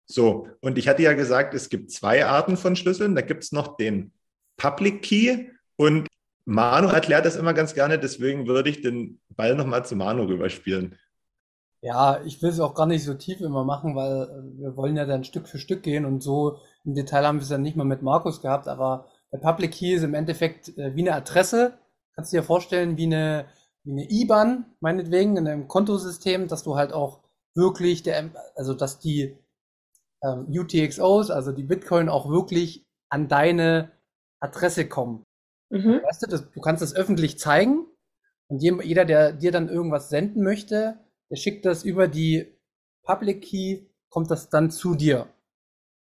So, 0.05 0.47
und 0.61 0.77
ich 0.77 0.87
hatte 0.87 1.03
ja 1.03 1.13
gesagt, 1.13 1.53
es 1.53 1.69
gibt 1.69 1.91
zwei 1.91 2.25
Arten 2.25 2.57
von 2.57 2.75
Schlüsseln. 2.75 3.15
Da 3.15 3.21
gibt 3.21 3.43
es 3.43 3.51
noch 3.51 3.77
den 3.77 4.13
Public 4.57 5.01
Key 5.01 5.49
und 5.75 6.07
Manu 6.45 6.87
erklärt 6.87 7.25
das 7.25 7.35
immer 7.35 7.53
ganz 7.53 7.73
gerne, 7.73 7.99
deswegen 7.99 8.47
würde 8.47 8.69
ich 8.69 8.81
den 8.81 9.19
Ball 9.29 9.53
nochmal 9.53 9.85
zu 9.85 9.97
Manu 9.97 10.23
rüberspielen. 10.23 10.95
Ja, 11.81 12.21
ich 12.25 12.41
will 12.41 12.49
es 12.49 12.59
auch 12.59 12.73
gar 12.73 12.87
nicht 12.87 13.03
so 13.03 13.13
tief 13.13 13.39
immer 13.41 13.63
machen, 13.63 13.95
weil 13.95 14.23
äh, 14.23 14.59
wir 14.59 14.75
wollen 14.75 14.95
ja 14.97 15.05
dann 15.05 15.23
Stück 15.23 15.47
für 15.47 15.59
Stück 15.59 15.83
gehen 15.83 16.05
und 16.05 16.21
so 16.21 16.57
im 16.85 16.95
Detail 16.95 17.25
haben 17.25 17.37
wir 17.37 17.43
es 17.43 17.49
ja 17.49 17.57
nicht 17.57 17.77
mal 17.77 17.83
mit 17.83 18.01
Markus 18.01 18.41
gehabt, 18.41 18.67
aber 18.67 19.05
der 19.31 19.39
Public 19.39 19.73
Key 19.73 19.93
ist 19.93 20.03
im 20.03 20.13
Endeffekt 20.13 20.75
äh, 20.77 20.95
wie 20.95 21.01
eine 21.01 21.13
Adresse. 21.13 21.77
Kannst 22.15 22.33
du 22.33 22.37
dir 22.37 22.43
vorstellen, 22.43 22.97
wie 22.97 23.05
eine, 23.05 23.45
wie 23.83 23.91
eine 23.91 24.09
IBAN, 24.09 24.65
meinetwegen, 24.79 25.37
in 25.37 25.47
einem 25.47 25.67
Kontosystem, 25.67 26.47
dass 26.47 26.63
du 26.63 26.75
halt 26.75 26.93
auch 26.93 27.21
wirklich 27.55 28.03
der, 28.03 28.31
also 28.55 28.73
dass 28.73 28.99
die 28.99 29.37
ähm, 30.23 30.47
UTXOs, 30.49 31.29
also 31.29 31.51
die 31.51 31.63
Bitcoin 31.63 32.09
auch 32.09 32.29
wirklich 32.29 32.85
an 33.09 33.27
deine 33.27 33.91
Adresse 34.39 34.87
kommen. 34.87 35.23
Mhm. 35.69 36.01
Weißt 36.03 36.23
du, 36.23 36.27
das, 36.27 36.49
du 36.51 36.61
kannst 36.61 36.81
das 36.81 36.95
öffentlich 36.95 37.37
zeigen 37.37 37.85
und 38.47 38.61
jeder, 38.61 39.05
der 39.05 39.33
dir 39.33 39.51
dann 39.51 39.69
irgendwas 39.69 40.09
senden 40.09 40.43
möchte, 40.43 40.99
der 41.29 41.35
schickt 41.37 41.65
das 41.65 41.83
über 41.83 42.07
die 42.07 42.47
Public 43.03 43.43
Key, 43.43 43.85
kommt 44.09 44.31
das 44.31 44.49
dann 44.49 44.71
zu 44.71 44.95
dir. 44.95 45.27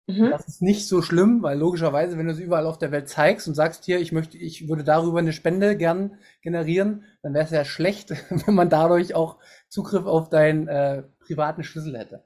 Mhm. 0.08 0.30
Das 0.30 0.46
ist 0.46 0.60
nicht 0.62 0.86
so 0.86 1.00
schlimm, 1.00 1.42
weil 1.42 1.58
logischerweise, 1.58 2.18
wenn 2.18 2.26
du 2.26 2.32
es 2.32 2.38
überall 2.38 2.66
auf 2.66 2.78
der 2.78 2.92
Welt 2.92 3.08
zeigst 3.08 3.48
und 3.48 3.54
sagst 3.54 3.84
hier, 3.86 3.98
ich 3.98 4.12
möchte, 4.12 4.36
ich 4.36 4.68
würde 4.68 4.84
darüber 4.84 5.20
eine 5.20 5.32
Spende 5.32 5.76
gern 5.76 6.18
generieren, 6.42 7.04
dann 7.22 7.32
wäre 7.34 7.44
es 7.44 7.50
ja 7.50 7.64
schlecht, 7.64 8.10
wenn 8.46 8.54
man 8.54 8.68
dadurch 8.68 9.14
auch 9.14 9.38
Zugriff 9.68 10.04
auf 10.06 10.28
deinen 10.28 10.68
äh, 10.68 11.02
privaten 11.20 11.64
Schlüssel 11.64 11.96
hätte. 11.98 12.24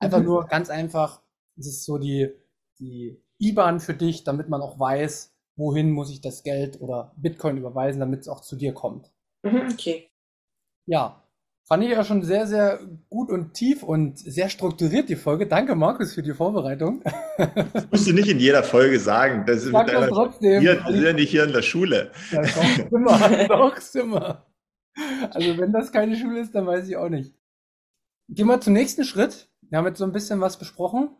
Einfach 0.00 0.20
Mhm. 0.20 0.24
nur 0.24 0.46
ganz 0.48 0.70
einfach, 0.70 1.22
es 1.58 1.66
ist 1.68 1.84
so 1.84 1.98
die, 1.98 2.30
die 2.80 3.22
IBAN 3.38 3.80
für 3.80 3.94
dich, 3.94 4.24
damit 4.24 4.48
man 4.48 4.62
auch 4.62 4.78
weiß, 4.78 5.34
wohin 5.56 5.90
muss 5.92 6.10
ich 6.10 6.20
das 6.22 6.42
Geld 6.44 6.80
oder 6.80 7.12
Bitcoin 7.16 7.58
überweisen, 7.58 8.00
damit 8.00 8.22
es 8.22 8.28
auch 8.28 8.40
zu 8.42 8.56
dir 8.56 8.74
kommt. 8.74 9.12
Mhm. 9.44 9.68
Okay. 9.72 10.10
Ja, 10.86 11.22
fand 11.66 11.82
ich 11.82 11.90
ja 11.90 12.04
schon 12.04 12.22
sehr, 12.22 12.46
sehr 12.46 12.78
gut 13.10 13.30
und 13.30 13.54
tief 13.54 13.82
und 13.82 14.18
sehr 14.18 14.48
strukturiert 14.48 15.08
die 15.08 15.16
Folge. 15.16 15.46
Danke, 15.46 15.74
Markus, 15.74 16.14
für 16.14 16.22
die 16.22 16.32
Vorbereitung. 16.32 17.02
Das 17.36 17.90
musst 17.90 18.06
du 18.06 18.12
nicht 18.12 18.28
in 18.28 18.38
jeder 18.38 18.62
Folge 18.62 19.00
sagen. 19.00 19.44
Das 19.46 19.64
ist 19.64 19.72
Sag 19.72 19.88
das 19.88 20.08
trotzdem. 20.08 20.62
wir 20.62 20.82
sind 20.86 21.02
ja 21.02 21.12
nicht 21.12 21.30
hier 21.30 21.44
in 21.44 21.52
der 21.52 21.62
Schule. 21.62 22.12
Ja, 22.30 22.42
doch, 22.42 22.92
immer, 22.92 23.46
doch, 23.48 23.94
immer. 23.94 24.46
Also 25.30 25.58
wenn 25.58 25.72
das 25.72 25.92
keine 25.92 26.16
Schule 26.16 26.40
ist, 26.40 26.54
dann 26.54 26.66
weiß 26.66 26.88
ich 26.88 26.96
auch 26.96 27.08
nicht. 27.08 27.34
Gehen 28.28 28.46
wir 28.46 28.60
zum 28.60 28.72
nächsten 28.72 29.04
Schritt. 29.04 29.50
Wir 29.68 29.78
haben 29.78 29.86
jetzt 29.86 29.98
so 29.98 30.04
ein 30.04 30.12
bisschen 30.12 30.40
was 30.40 30.58
besprochen. 30.58 31.10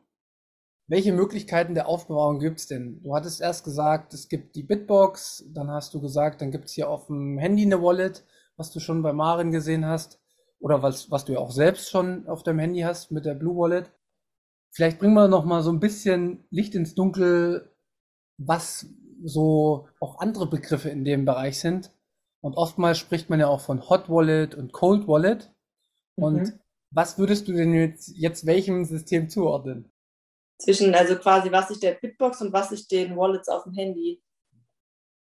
Welche 0.88 1.12
Möglichkeiten 1.12 1.74
der 1.74 1.88
Aufbewahrung 1.88 2.38
gibt 2.38 2.60
es 2.60 2.68
denn? 2.68 3.02
Du 3.02 3.14
hattest 3.14 3.40
erst 3.40 3.64
gesagt, 3.64 4.14
es 4.14 4.28
gibt 4.28 4.54
die 4.54 4.62
Bitbox, 4.62 5.44
dann 5.52 5.68
hast 5.70 5.92
du 5.94 6.00
gesagt, 6.00 6.40
dann 6.40 6.52
gibt 6.52 6.66
es 6.66 6.72
hier 6.72 6.88
auf 6.88 7.08
dem 7.08 7.38
Handy 7.38 7.64
eine 7.64 7.82
Wallet, 7.82 8.24
was 8.56 8.70
du 8.70 8.78
schon 8.78 9.02
bei 9.02 9.12
Marin 9.12 9.50
gesehen 9.50 9.84
hast, 9.84 10.20
oder 10.60 10.82
was, 10.82 11.10
was 11.10 11.24
du 11.24 11.34
ja 11.34 11.38
auch 11.38 11.50
selbst 11.50 11.90
schon 11.90 12.26
auf 12.28 12.42
deinem 12.42 12.58
Handy 12.60 12.80
hast 12.80 13.10
mit 13.10 13.24
der 13.24 13.34
Blue 13.34 13.56
Wallet. 13.56 13.90
Vielleicht 14.74 14.98
bringen 14.98 15.14
wir 15.14 15.28
noch 15.28 15.44
mal 15.44 15.62
so 15.62 15.70
ein 15.72 15.80
bisschen 15.80 16.44
Licht 16.50 16.74
ins 16.74 16.94
Dunkel, 16.94 17.72
was 18.38 18.86
so 19.24 19.88
auch 20.00 20.18
andere 20.20 20.48
Begriffe 20.48 20.90
in 20.90 21.04
dem 21.04 21.24
Bereich 21.24 21.58
sind. 21.60 21.92
Und 22.42 22.54
oftmals 22.54 22.98
spricht 22.98 23.30
man 23.30 23.40
ja 23.40 23.48
auch 23.48 23.60
von 23.60 23.88
Hot 23.88 24.08
Wallet 24.08 24.54
und 24.54 24.72
Cold 24.72 25.08
Wallet. 25.08 25.52
Und 26.16 26.40
Mhm. 26.42 26.60
was 26.90 27.18
würdest 27.18 27.48
du 27.48 27.52
denn 27.52 27.72
jetzt, 27.74 28.08
jetzt 28.16 28.46
welchem 28.46 28.84
System 28.84 29.28
zuordnen? 29.30 29.90
Zwischen, 30.58 30.94
also 30.94 31.16
quasi, 31.16 31.50
was 31.52 31.70
ich 31.70 31.80
der 31.80 31.94
Bitbox 31.94 32.42
und 32.42 32.52
was 32.52 32.72
ich 32.72 32.88
den 32.88 33.16
Wallets 33.16 33.48
auf 33.48 33.64
dem 33.64 33.74
Handy. 33.74 34.22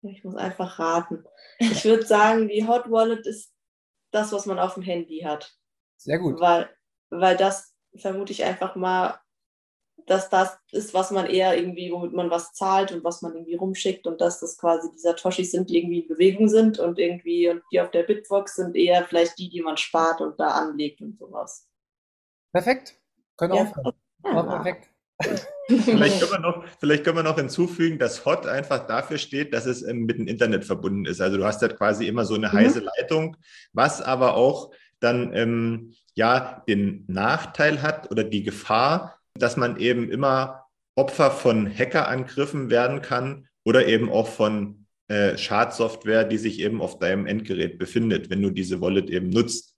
Ich 0.03 0.23
muss 0.25 0.37
einfach 0.37 0.79
raten. 0.79 1.25
Ich 1.59 1.85
würde 1.85 2.05
sagen, 2.07 2.49
die 2.49 2.67
Hot 2.67 2.91
Wallet 2.91 3.26
ist 3.26 3.53
das, 4.14 4.33
was 4.33 4.47
man 4.47 4.59
auf 4.59 4.75
dem 4.75 4.83
Handy 4.83 5.21
hat. 5.21 5.56
Sehr 5.97 6.18
gut. 6.18 6.40
Weil, 6.40 6.68
weil 7.11 7.37
das 7.37 7.75
vermute 7.97 8.33
ich 8.33 8.44
einfach 8.44 8.76
mal, 8.76 9.21
dass 10.06 10.28
das 10.28 10.59
ist, 10.71 10.92
was 10.92 11.11
man 11.11 11.26
eher 11.26 11.56
irgendwie, 11.56 11.90
womit 11.90 12.12
man 12.12 12.30
was 12.30 12.52
zahlt 12.52 12.92
und 12.92 13.04
was 13.04 13.23
man 13.23 13.33
irgendwie 13.35 13.54
rumschickt 13.54 14.06
und 14.06 14.21
dass 14.21 14.40
das 14.40 14.59
quasi 14.59 14.90
die 14.92 14.99
Satoshis 14.99 15.50
sind, 15.50 15.71
die 15.71 15.78
irgendwie 15.78 16.00
in 16.00 16.09
Bewegung 16.09 16.49
sind 16.49 16.78
und 16.78 16.99
irgendwie 16.99 17.49
und 17.49 17.62
die 17.73 17.80
auf 17.80 17.90
der 17.90 18.02
Bitbox 18.02 18.56
sind 18.56 18.76
eher 18.76 19.04
vielleicht 19.04 19.38
die, 19.38 19.49
die 19.49 19.62
man 19.62 19.76
spart 19.76 20.21
und 20.21 20.38
da 20.38 20.49
anlegt 20.49 21.00
und 21.00 21.16
sowas. 21.18 21.68
Perfekt. 22.52 23.00
Können 23.37 23.54
Ja. 23.54 23.62
aufhören. 23.62 23.94
War 24.23 24.62
perfekt. 24.62 24.90
Vielleicht 25.69 26.21
können, 26.21 26.33
wir 26.33 26.38
noch, 26.40 26.64
vielleicht 26.78 27.04
können 27.04 27.16
wir 27.16 27.23
noch 27.23 27.38
hinzufügen, 27.38 27.99
dass 27.99 28.25
Hot 28.25 28.47
einfach 28.47 28.87
dafür 28.87 29.19
steht, 29.19 29.54
dass 29.54 29.66
es 29.66 29.83
ähm, 29.83 30.04
mit 30.04 30.19
dem 30.19 30.26
Internet 30.26 30.64
verbunden 30.64 31.07
ist. 31.07 31.21
Also 31.21 31.37
du 31.38 31.45
hast 31.45 31.62
halt 31.62 31.76
quasi 31.76 32.07
immer 32.07 32.25
so 32.25 32.35
eine 32.35 32.49
Mhm. 32.49 32.52
heiße 32.52 32.81
Leitung, 32.81 33.37
was 33.73 34.02
aber 34.02 34.35
auch 34.35 34.71
dann 35.00 35.33
ähm, 35.35 35.95
ja 36.14 36.62
den 36.69 37.04
Nachteil 37.09 37.83
hat 37.83 38.11
oder 38.11 38.25
die 38.25 38.43
Gefahr, 38.43 39.19
dass 39.35 39.57
man 39.57 39.78
eben 39.78 40.11
immer 40.11 40.66
Opfer 40.97 41.31
von 41.31 41.66
Hackerangriffen 41.69 42.71
werden 42.71 43.02
kann 43.02 43.49
oder 43.64 43.87
eben 43.87 44.11
auch 44.11 44.28
von 44.28 44.87
äh, 45.09 45.37
Schadsoftware, 45.37 46.25
die 46.25 46.38
sich 46.38 46.61
eben 46.61 46.81
auf 46.81 46.99
deinem 46.99 47.26
Endgerät 47.26 47.78
befindet, 47.78 48.31
wenn 48.31 48.40
du 48.43 48.50
diese 48.50 48.81
Wallet 48.81 49.11
eben 49.11 49.31
nutzt. 49.31 49.74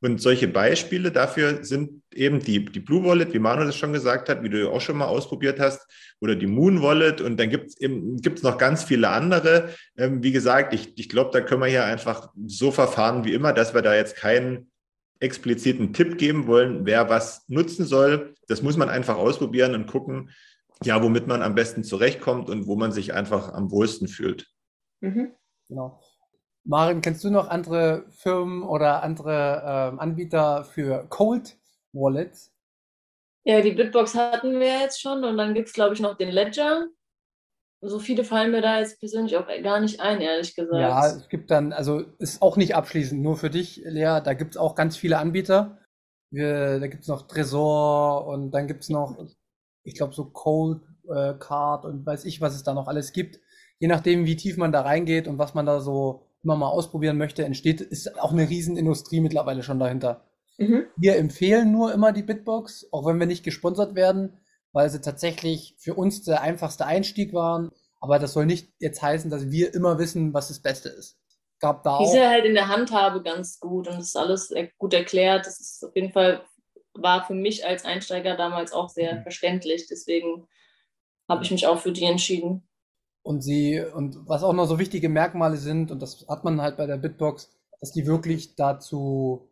Und 0.00 0.20
solche 0.20 0.46
Beispiele 0.46 1.10
dafür 1.10 1.64
sind 1.64 2.02
eben 2.12 2.40
die, 2.40 2.64
die 2.64 2.80
Blue 2.80 3.04
Wallet, 3.04 3.32
wie 3.32 3.38
Manu 3.38 3.64
das 3.64 3.76
schon 3.76 3.92
gesagt 3.92 4.28
hat, 4.28 4.42
wie 4.42 4.50
du 4.50 4.70
auch 4.70 4.80
schon 4.80 4.98
mal 4.98 5.06
ausprobiert 5.06 5.58
hast, 5.58 5.86
oder 6.20 6.34
die 6.34 6.46
Moon 6.46 6.82
Wallet. 6.82 7.20
Und 7.20 7.38
dann 7.38 7.50
gibt 7.50 7.72
es 7.78 8.42
noch 8.42 8.58
ganz 8.58 8.84
viele 8.84 9.08
andere. 9.08 9.70
Ähm, 9.96 10.22
wie 10.22 10.32
gesagt, 10.32 10.74
ich, 10.74 10.98
ich 10.98 11.08
glaube, 11.08 11.30
da 11.32 11.40
können 11.40 11.62
wir 11.62 11.68
hier 11.68 11.84
einfach 11.84 12.30
so 12.46 12.70
verfahren 12.70 13.24
wie 13.24 13.32
immer, 13.32 13.52
dass 13.52 13.74
wir 13.74 13.82
da 13.82 13.94
jetzt 13.94 14.16
keinen 14.16 14.70
expliziten 15.18 15.92
Tipp 15.94 16.18
geben 16.18 16.46
wollen, 16.46 16.84
wer 16.84 17.08
was 17.08 17.48
nutzen 17.48 17.86
soll. 17.86 18.34
Das 18.48 18.62
muss 18.62 18.76
man 18.76 18.90
einfach 18.90 19.16
ausprobieren 19.16 19.74
und 19.74 19.86
gucken, 19.86 20.30
ja, 20.84 21.02
womit 21.02 21.26
man 21.26 21.40
am 21.40 21.54
besten 21.54 21.84
zurechtkommt 21.84 22.50
und 22.50 22.66
wo 22.66 22.76
man 22.76 22.92
sich 22.92 23.14
einfach 23.14 23.52
am 23.54 23.70
wohlsten 23.70 24.08
fühlt. 24.08 24.46
Mhm. 25.00 25.32
Genau. 25.68 26.00
Marin, 26.68 27.00
kennst 27.00 27.22
du 27.22 27.30
noch 27.30 27.48
andere 27.48 28.06
Firmen 28.10 28.64
oder 28.64 29.04
andere 29.04 29.62
ähm, 29.64 30.00
Anbieter 30.00 30.64
für 30.64 31.06
Cold 31.08 31.56
Wallets? 31.92 32.52
Ja, 33.44 33.60
die 33.60 33.70
Bitbox 33.70 34.16
hatten 34.16 34.58
wir 34.58 34.80
jetzt 34.80 35.00
schon 35.00 35.22
und 35.22 35.36
dann 35.38 35.54
gibt 35.54 35.68
es, 35.68 35.74
glaube 35.74 35.94
ich, 35.94 36.00
noch 36.00 36.16
den 36.16 36.30
Ledger. 36.30 36.88
So 37.80 38.00
viele 38.00 38.24
fallen 38.24 38.50
mir 38.50 38.62
da 38.62 38.80
jetzt 38.80 38.98
persönlich 38.98 39.36
auch 39.36 39.46
gar 39.62 39.78
nicht 39.78 40.00
ein, 40.00 40.20
ehrlich 40.20 40.56
gesagt. 40.56 40.80
Ja, 40.80 41.06
es 41.06 41.28
gibt 41.28 41.52
dann, 41.52 41.72
also 41.72 42.00
ist 42.18 42.42
auch 42.42 42.56
nicht 42.56 42.74
abschließend, 42.74 43.22
nur 43.22 43.36
für 43.36 43.50
dich, 43.50 43.82
Lea, 43.84 44.20
da 44.24 44.34
gibt 44.34 44.52
es 44.52 44.56
auch 44.56 44.74
ganz 44.74 44.96
viele 44.96 45.18
Anbieter. 45.18 45.78
Wir, 46.32 46.80
da 46.80 46.88
gibt 46.88 47.02
es 47.02 47.08
noch 47.08 47.28
Tresor 47.28 48.26
und 48.26 48.50
dann 48.50 48.66
gibt 48.66 48.82
es 48.82 48.88
noch, 48.88 49.16
ich 49.84 49.94
glaube, 49.94 50.14
so 50.14 50.24
Cold 50.24 50.82
äh, 51.08 51.34
Card 51.34 51.84
und 51.84 52.04
weiß 52.04 52.24
ich, 52.24 52.40
was 52.40 52.56
es 52.56 52.64
da 52.64 52.74
noch 52.74 52.88
alles 52.88 53.12
gibt. 53.12 53.38
Je 53.78 53.86
nachdem, 53.86 54.24
wie 54.24 54.34
tief 54.34 54.56
man 54.56 54.72
da 54.72 54.80
reingeht 54.80 55.28
und 55.28 55.38
was 55.38 55.54
man 55.54 55.66
da 55.66 55.78
so 55.78 56.25
immer 56.46 56.56
mal 56.56 56.68
ausprobieren 56.68 57.18
möchte, 57.18 57.44
entsteht, 57.44 57.80
ist 57.80 58.20
auch 58.20 58.30
eine 58.32 58.48
Riesenindustrie 58.48 59.20
mittlerweile 59.20 59.64
schon 59.64 59.80
dahinter. 59.80 60.22
Mhm. 60.58 60.86
Wir 60.96 61.16
empfehlen 61.16 61.72
nur 61.72 61.92
immer 61.92 62.12
die 62.12 62.22
Bitbox, 62.22 62.86
auch 62.92 63.04
wenn 63.04 63.18
wir 63.18 63.26
nicht 63.26 63.42
gesponsert 63.44 63.96
werden, 63.96 64.38
weil 64.72 64.88
sie 64.88 65.00
tatsächlich 65.00 65.74
für 65.78 65.94
uns 65.94 66.22
der 66.22 66.42
einfachste 66.42 66.86
Einstieg 66.86 67.34
waren. 67.34 67.72
Aber 68.00 68.20
das 68.20 68.32
soll 68.32 68.46
nicht 68.46 68.68
jetzt 68.78 69.02
heißen, 69.02 69.28
dass 69.28 69.50
wir 69.50 69.74
immer 69.74 69.98
wissen, 69.98 70.32
was 70.32 70.46
das 70.48 70.60
Beste 70.60 70.88
ist. 70.88 71.18
Gab 71.58 71.82
da 71.82 71.98
Die 71.98 72.04
auch. 72.04 72.08
ist 72.08 72.16
ja 72.16 72.30
halt 72.30 72.44
in 72.44 72.54
der 72.54 72.68
Handhabe 72.68 73.22
ganz 73.22 73.58
gut 73.58 73.88
und 73.88 73.96
das 73.96 74.06
ist 74.08 74.16
alles 74.16 74.54
gut 74.78 74.94
erklärt. 74.94 75.46
Das 75.46 75.58
ist 75.58 75.84
auf 75.84 75.96
jeden 75.96 76.12
Fall, 76.12 76.42
war 76.94 77.24
für 77.26 77.34
mich 77.34 77.66
als 77.66 77.84
Einsteiger 77.84 78.36
damals 78.36 78.72
auch 78.72 78.88
sehr 78.88 79.16
Mhm. 79.16 79.22
verständlich. 79.22 79.88
Deswegen 79.90 80.46
habe 81.28 81.42
ich 81.42 81.50
mich 81.50 81.66
auch 81.66 81.80
für 81.80 81.92
die 81.92 82.04
entschieden. 82.04 82.68
Und 83.26 83.40
sie, 83.40 83.80
und 83.80 84.28
was 84.28 84.44
auch 84.44 84.52
noch 84.52 84.66
so 84.66 84.78
wichtige 84.78 85.08
Merkmale 85.08 85.56
sind, 85.56 85.90
und 85.90 86.00
das 86.00 86.24
hat 86.28 86.44
man 86.44 86.62
halt 86.62 86.76
bei 86.76 86.86
der 86.86 86.96
Bitbox, 86.96 87.50
dass 87.80 87.90
die 87.90 88.06
wirklich 88.06 88.54
dazu 88.54 89.48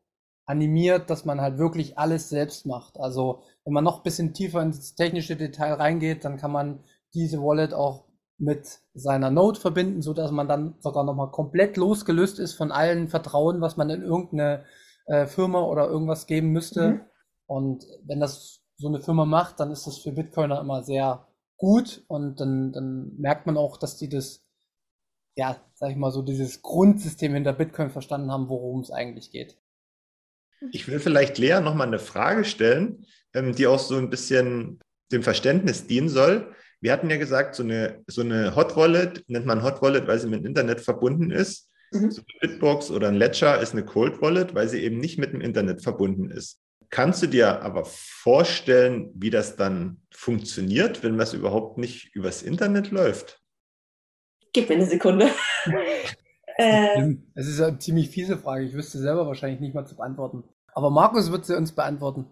animiert, 0.46 1.10
dass 1.10 1.24
man 1.24 1.40
halt 1.40 1.58
wirklich 1.58 1.98
alles 1.98 2.28
selbst 2.28 2.66
macht. 2.66 3.00
Also 3.00 3.42
wenn 3.64 3.72
man 3.72 3.82
noch 3.82 3.96
ein 3.96 4.02
bisschen 4.04 4.32
tiefer 4.32 4.62
ins 4.62 4.94
technische 4.94 5.34
Detail 5.34 5.72
reingeht, 5.72 6.24
dann 6.24 6.36
kann 6.36 6.52
man 6.52 6.84
diese 7.14 7.42
Wallet 7.42 7.74
auch 7.74 8.04
mit 8.38 8.78
seiner 8.94 9.32
Node 9.32 9.58
verbinden, 9.58 10.02
so 10.02 10.14
dass 10.14 10.30
man 10.30 10.46
dann 10.46 10.76
sogar 10.78 11.02
nochmal 11.02 11.32
komplett 11.32 11.76
losgelöst 11.76 12.38
ist 12.38 12.54
von 12.54 12.70
allen 12.70 13.08
Vertrauen, 13.08 13.60
was 13.60 13.76
man 13.76 13.90
in 13.90 14.02
irgendeine 14.02 14.62
äh, 15.06 15.26
Firma 15.26 15.62
oder 15.62 15.88
irgendwas 15.88 16.28
geben 16.28 16.50
müste. 16.50 16.88
Mhm. 16.90 17.00
Und 17.46 17.86
wenn 18.04 18.20
das 18.20 18.60
so 18.76 18.86
eine 18.86 19.00
Firma 19.00 19.24
macht, 19.24 19.58
dann 19.58 19.72
ist 19.72 19.88
das 19.88 19.98
für 19.98 20.12
Bitcoiner 20.12 20.60
immer 20.60 20.84
sehr 20.84 21.26
gut 21.56 22.04
und 22.08 22.40
dann, 22.40 22.72
dann 22.72 23.12
merkt 23.16 23.46
man 23.46 23.56
auch, 23.56 23.76
dass 23.76 23.96
die 23.96 24.08
das, 24.08 24.44
ja, 25.36 25.60
sag 25.74 25.90
ich 25.90 25.96
mal 25.96 26.10
so, 26.10 26.22
dieses 26.22 26.62
Grundsystem 26.62 27.34
hinter 27.34 27.52
Bitcoin 27.52 27.90
verstanden 27.90 28.30
haben, 28.30 28.48
worum 28.48 28.80
es 28.80 28.90
eigentlich 28.90 29.30
geht. 29.30 29.58
Ich 30.72 30.88
will 30.88 31.00
vielleicht 31.00 31.38
Lea 31.38 31.60
nochmal 31.60 31.88
eine 31.88 31.98
Frage 31.98 32.44
stellen, 32.44 33.06
ähm, 33.34 33.54
die 33.54 33.66
auch 33.66 33.78
so 33.78 33.96
ein 33.96 34.10
bisschen 34.10 34.80
dem 35.12 35.22
Verständnis 35.22 35.86
dienen 35.86 36.08
soll. 36.08 36.54
Wir 36.80 36.92
hatten 36.92 37.10
ja 37.10 37.16
gesagt, 37.16 37.54
so 37.54 37.62
eine, 37.62 38.02
so 38.06 38.22
eine 38.22 38.56
Hot 38.56 38.76
Wallet 38.76 39.24
nennt 39.28 39.46
man 39.46 39.62
Hot 39.62 39.82
Wallet, 39.82 40.06
weil 40.06 40.18
sie 40.18 40.28
mit 40.28 40.40
dem 40.40 40.46
Internet 40.46 40.80
verbunden 40.80 41.30
ist. 41.30 41.70
Mhm. 41.92 42.10
So 42.10 42.22
eine 42.22 42.52
Bitbox 42.52 42.90
oder 42.90 43.08
ein 43.08 43.14
Ledger 43.14 43.60
ist 43.60 43.72
eine 43.72 43.84
Cold 43.84 44.20
Wallet, 44.20 44.54
weil 44.54 44.68
sie 44.68 44.82
eben 44.82 44.98
nicht 44.98 45.18
mit 45.18 45.32
dem 45.32 45.40
Internet 45.40 45.82
verbunden 45.82 46.30
ist. 46.30 46.60
Kannst 46.94 47.24
du 47.24 47.26
dir 47.26 47.60
aber 47.62 47.84
vorstellen, 47.86 49.10
wie 49.16 49.30
das 49.30 49.56
dann 49.56 50.00
funktioniert, 50.12 51.02
wenn 51.02 51.18
das 51.18 51.34
überhaupt 51.34 51.76
nicht 51.76 52.14
übers 52.14 52.44
Internet 52.44 52.92
läuft? 52.92 53.42
Gib 54.52 54.68
mir 54.68 54.76
eine 54.76 54.86
Sekunde. 54.86 55.28
äh, 56.56 57.14
es 57.34 57.48
ist 57.48 57.60
eine 57.60 57.80
ziemlich 57.80 58.10
fiese 58.10 58.38
Frage. 58.38 58.64
Ich 58.64 58.74
wüsste 58.74 58.98
selber 58.98 59.26
wahrscheinlich 59.26 59.58
nicht 59.58 59.74
mal 59.74 59.84
zu 59.84 59.96
beantworten. 59.96 60.44
Aber 60.72 60.88
Markus 60.90 61.32
wird 61.32 61.44
sie 61.44 61.56
uns 61.56 61.72
beantworten. 61.72 62.26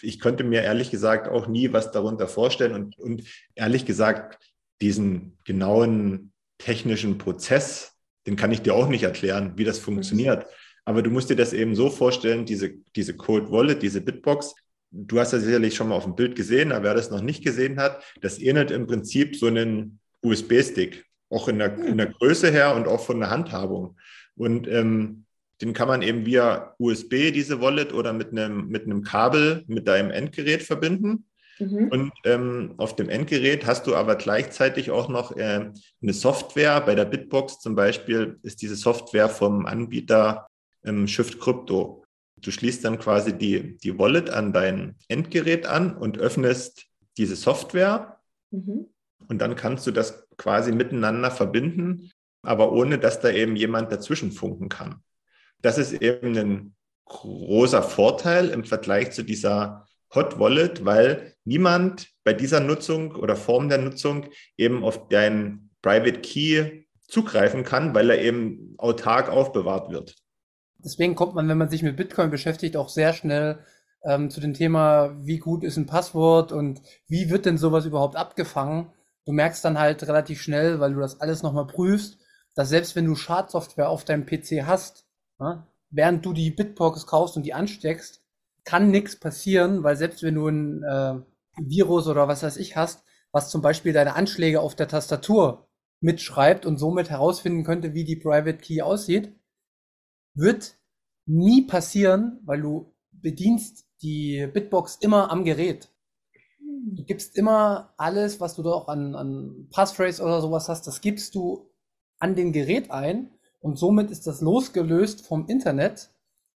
Ich 0.00 0.20
könnte 0.20 0.44
mir 0.44 0.62
ehrlich 0.62 0.92
gesagt 0.92 1.26
auch 1.26 1.48
nie 1.48 1.72
was 1.72 1.90
darunter 1.90 2.28
vorstellen 2.28 2.72
und, 2.72 2.96
und 3.00 3.24
ehrlich 3.56 3.84
gesagt, 3.84 4.38
diesen 4.80 5.38
genauen 5.42 6.32
technischen 6.58 7.18
Prozess, 7.18 7.96
den 8.28 8.36
kann 8.36 8.52
ich 8.52 8.62
dir 8.62 8.76
auch 8.76 8.86
nicht 8.86 9.02
erklären, 9.02 9.58
wie 9.58 9.64
das 9.64 9.80
funktioniert. 9.80 10.46
Aber 10.86 11.02
du 11.02 11.10
musst 11.10 11.28
dir 11.28 11.36
das 11.36 11.52
eben 11.52 11.74
so 11.74 11.90
vorstellen, 11.90 12.46
diese, 12.46 12.70
diese 12.94 13.14
Cold 13.14 13.50
Wallet, 13.50 13.82
diese 13.82 14.00
Bitbox, 14.00 14.54
du 14.92 15.18
hast 15.18 15.32
ja 15.32 15.40
sicherlich 15.40 15.74
schon 15.74 15.88
mal 15.88 15.96
auf 15.96 16.04
dem 16.04 16.14
Bild 16.14 16.36
gesehen, 16.36 16.72
aber 16.72 16.84
wer 16.84 16.94
das 16.94 17.10
noch 17.10 17.20
nicht 17.20 17.44
gesehen 17.44 17.78
hat, 17.78 18.02
das 18.20 18.38
ähnelt 18.38 18.70
im 18.70 18.86
Prinzip 18.86 19.36
so 19.36 19.46
einen 19.46 19.98
USB-Stick, 20.22 21.04
auch 21.28 21.48
in 21.48 21.58
der, 21.58 21.76
in 21.78 21.98
der 21.98 22.06
Größe 22.06 22.50
her 22.50 22.74
und 22.74 22.86
auch 22.86 23.04
von 23.04 23.18
der 23.18 23.30
Handhabung. 23.30 23.96
Und 24.36 24.68
ähm, 24.68 25.24
den 25.60 25.72
kann 25.72 25.88
man 25.88 26.02
eben 26.02 26.24
via 26.24 26.74
USB, 26.78 27.32
diese 27.32 27.60
Wallet, 27.60 27.92
oder 27.92 28.12
mit 28.12 28.30
einem, 28.30 28.68
mit 28.68 28.84
einem 28.84 29.02
Kabel 29.02 29.64
mit 29.66 29.88
deinem 29.88 30.12
Endgerät 30.12 30.62
verbinden. 30.62 31.26
Mhm. 31.58 31.88
Und 31.88 32.12
ähm, 32.24 32.74
auf 32.76 32.94
dem 32.94 33.08
Endgerät 33.08 33.66
hast 33.66 33.88
du 33.88 33.96
aber 33.96 34.14
gleichzeitig 34.14 34.92
auch 34.92 35.08
noch 35.08 35.34
äh, 35.36 35.70
eine 36.00 36.12
Software. 36.12 36.80
Bei 36.82 36.94
der 36.94 37.06
Bitbox 37.06 37.58
zum 37.58 37.74
Beispiel 37.74 38.38
ist 38.42 38.62
diese 38.62 38.76
Software 38.76 39.28
vom 39.28 39.66
Anbieter 39.66 40.46
ähm, 40.86 41.06
Shift 41.06 41.38
Crypto. 41.40 42.04
Du 42.40 42.50
schließt 42.50 42.84
dann 42.84 42.98
quasi 42.98 43.36
die, 43.36 43.76
die 43.78 43.98
Wallet 43.98 44.30
an 44.30 44.52
dein 44.52 44.96
Endgerät 45.08 45.66
an 45.66 45.96
und 45.96 46.18
öffnest 46.18 46.86
diese 47.16 47.36
Software. 47.36 48.20
Mhm. 48.50 48.86
Und 49.28 49.38
dann 49.38 49.56
kannst 49.56 49.86
du 49.86 49.90
das 49.90 50.28
quasi 50.36 50.72
miteinander 50.72 51.30
verbinden, 51.30 52.10
aber 52.42 52.72
ohne 52.72 52.98
dass 52.98 53.20
da 53.20 53.30
eben 53.30 53.56
jemand 53.56 53.90
dazwischen 53.90 54.32
funken 54.32 54.68
kann. 54.68 55.02
Das 55.62 55.78
ist 55.78 55.94
eben 55.94 56.36
ein 56.36 56.74
großer 57.06 57.82
Vorteil 57.82 58.50
im 58.50 58.64
Vergleich 58.64 59.12
zu 59.12 59.22
dieser 59.22 59.86
Hot 60.14 60.38
Wallet, 60.38 60.84
weil 60.84 61.34
niemand 61.44 62.08
bei 62.22 62.32
dieser 62.32 62.60
Nutzung 62.60 63.16
oder 63.16 63.34
Form 63.34 63.68
der 63.68 63.78
Nutzung 63.78 64.26
eben 64.56 64.84
auf 64.84 65.08
deinen 65.08 65.70
Private 65.82 66.20
Key 66.20 66.84
zugreifen 67.08 67.64
kann, 67.64 67.94
weil 67.94 68.10
er 68.10 68.20
eben 68.20 68.74
autark 68.78 69.28
aufbewahrt 69.28 69.90
wird 69.90 70.16
deswegen 70.86 71.16
kommt 71.16 71.34
man, 71.34 71.48
wenn 71.48 71.58
man 71.58 71.68
sich 71.68 71.82
mit 71.82 71.96
Bitcoin 71.96 72.30
beschäftigt, 72.30 72.76
auch 72.76 72.88
sehr 72.88 73.12
schnell 73.12 73.58
ähm, 74.04 74.30
zu 74.30 74.40
dem 74.40 74.54
Thema, 74.54 75.16
wie 75.26 75.38
gut 75.38 75.64
ist 75.64 75.76
ein 75.76 75.86
Passwort 75.86 76.52
und 76.52 76.80
wie 77.08 77.28
wird 77.28 77.44
denn 77.44 77.58
sowas 77.58 77.84
überhaupt 77.84 78.16
abgefangen. 78.16 78.92
Du 79.26 79.32
merkst 79.32 79.64
dann 79.64 79.80
halt 79.80 80.06
relativ 80.06 80.40
schnell, 80.40 80.78
weil 80.78 80.94
du 80.94 81.00
das 81.00 81.20
alles 81.20 81.42
nochmal 81.42 81.66
prüfst, 81.66 82.18
dass 82.54 82.68
selbst 82.68 82.94
wenn 82.94 83.04
du 83.04 83.16
Schadsoftware 83.16 83.88
auf 83.88 84.04
deinem 84.04 84.24
PC 84.24 84.64
hast, 84.64 85.06
ja, 85.40 85.66
während 85.90 86.24
du 86.24 86.32
die 86.32 86.52
Bitbox 86.52 87.06
kaufst 87.06 87.36
und 87.36 87.42
die 87.42 87.52
ansteckst, 87.52 88.22
kann 88.64 88.90
nichts 88.90 89.18
passieren, 89.18 89.82
weil 89.82 89.96
selbst 89.96 90.22
wenn 90.22 90.36
du 90.36 90.46
ein 90.46 90.82
äh, 90.84 91.14
Virus 91.58 92.06
oder 92.06 92.28
was 92.28 92.44
weiß 92.44 92.56
ich 92.58 92.76
hast, 92.76 93.02
was 93.32 93.50
zum 93.50 93.60
Beispiel 93.60 93.92
deine 93.92 94.14
Anschläge 94.14 94.60
auf 94.60 94.76
der 94.76 94.88
Tastatur 94.88 95.68
mitschreibt 96.00 96.64
und 96.64 96.78
somit 96.78 97.10
herausfinden 97.10 97.64
könnte, 97.64 97.92
wie 97.94 98.04
die 98.04 98.16
Private 98.16 98.58
Key 98.58 98.82
aussieht, 98.82 99.34
wird 100.36 100.76
nie 101.26 101.62
passieren, 101.62 102.40
weil 102.44 102.62
du 102.62 102.94
bedienst 103.10 103.86
die 104.02 104.46
Bitbox 104.52 104.96
immer 105.00 105.30
am 105.30 105.44
Gerät. 105.44 105.88
Du 106.88 107.04
gibst 107.04 107.36
immer 107.36 107.94
alles, 107.96 108.40
was 108.40 108.54
du 108.54 108.62
da 108.62 108.70
auch 108.70 108.88
an, 108.88 109.14
an 109.16 109.68
Passphrase 109.72 110.22
oder 110.22 110.40
sowas 110.40 110.68
hast, 110.68 110.86
das 110.86 111.00
gibst 111.00 111.34
du 111.34 111.68
an 112.18 112.36
den 112.36 112.52
Gerät 112.52 112.90
ein 112.90 113.30
und 113.60 113.76
somit 113.76 114.10
ist 114.10 114.26
das 114.26 114.40
losgelöst 114.40 115.26
vom 115.26 115.48
Internet 115.48 116.10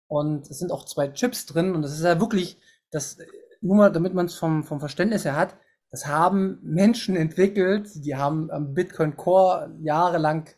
und 0.06 0.50
es 0.50 0.58
sind 0.58 0.70
auch 0.70 0.84
zwei 0.84 1.08
Chips 1.08 1.46
drin 1.46 1.74
und 1.74 1.82
das 1.82 1.94
ist 1.94 2.04
ja 2.04 2.20
wirklich, 2.20 2.58
das, 2.90 3.16
nur 3.62 3.76
mal, 3.76 3.90
damit 3.90 4.12
man 4.12 4.26
es 4.26 4.34
vom, 4.34 4.64
vom 4.64 4.80
Verständnis 4.80 5.24
her 5.24 5.36
hat, 5.36 5.56
das 5.90 6.06
haben 6.06 6.58
Menschen 6.62 7.16
entwickelt, 7.16 7.88
die 7.94 8.16
haben 8.16 8.50
am 8.50 8.74
Bitcoin 8.74 9.16
Core 9.16 9.74
jahrelang 9.80 10.50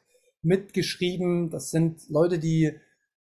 mitgeschrieben. 0.42 1.50
Das 1.50 1.70
sind 1.70 2.08
Leute, 2.08 2.38
die 2.38 2.74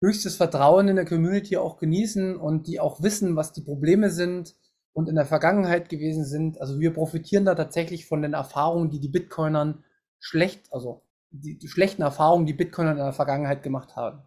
höchstes 0.00 0.37
Vertrauen 0.37 0.88
in 0.88 0.96
der 0.96 1.04
Community 1.04 1.56
auch 1.56 1.78
genießen 1.78 2.37
und 2.37 2.66
die 2.66 2.80
auch 2.80 3.02
wissen, 3.02 3.37
was 3.37 3.52
die 3.52 3.62
Probleme 3.62 4.11
sind 4.11 4.54
und 4.92 5.09
in 5.09 5.14
der 5.14 5.26
Vergangenheit 5.26 5.88
gewesen 5.88 6.24
sind. 6.24 6.61
Also 6.61 6.80
wir 6.80 6.92
profitieren 6.92 7.44
da 7.44 7.54
tatsächlich 7.54 8.06
von 8.06 8.22
den 8.22 8.35
Erfahrungen, 8.35 8.90
die 8.90 9.00
die 9.00 9.09
Bitcoinern 9.09 9.85
schlecht, 10.18 10.72
also 10.72 11.02
die, 11.30 11.59
die 11.59 11.68
schlechten 11.68 12.02
Erfahrungen, 12.02 12.46
die 12.46 12.54
Bitcoiner 12.54 12.92
in 12.92 12.98
der 12.98 13.12
Vergangenheit 13.12 13.62
gemacht 13.62 13.96
haben. 13.96 14.22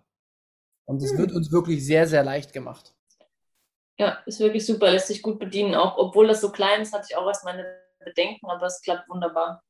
Und 0.85 1.01
es 1.03 1.11
hm. 1.11 1.19
wird 1.19 1.31
uns 1.33 1.51
wirklich 1.51 1.85
sehr, 1.85 2.07
sehr 2.07 2.23
leicht 2.23 2.53
gemacht. 2.53 2.95
Ja, 3.99 4.19
ist 4.25 4.39
wirklich 4.39 4.65
super, 4.65 4.91
lässt 4.91 5.07
sich 5.07 5.21
gut 5.21 5.39
bedienen. 5.39 5.75
Auch 5.75 5.97
obwohl 5.97 6.27
das 6.27 6.41
so 6.41 6.51
klein 6.51 6.81
ist, 6.81 6.93
hatte 6.93 7.07
ich 7.09 7.17
auch 7.17 7.27
erst 7.27 7.43
meine 7.45 7.65
Bedenken, 8.03 8.47
aber 8.47 8.65
es 8.65 8.81
klappt 8.81 9.09
wunderbar. 9.09 9.61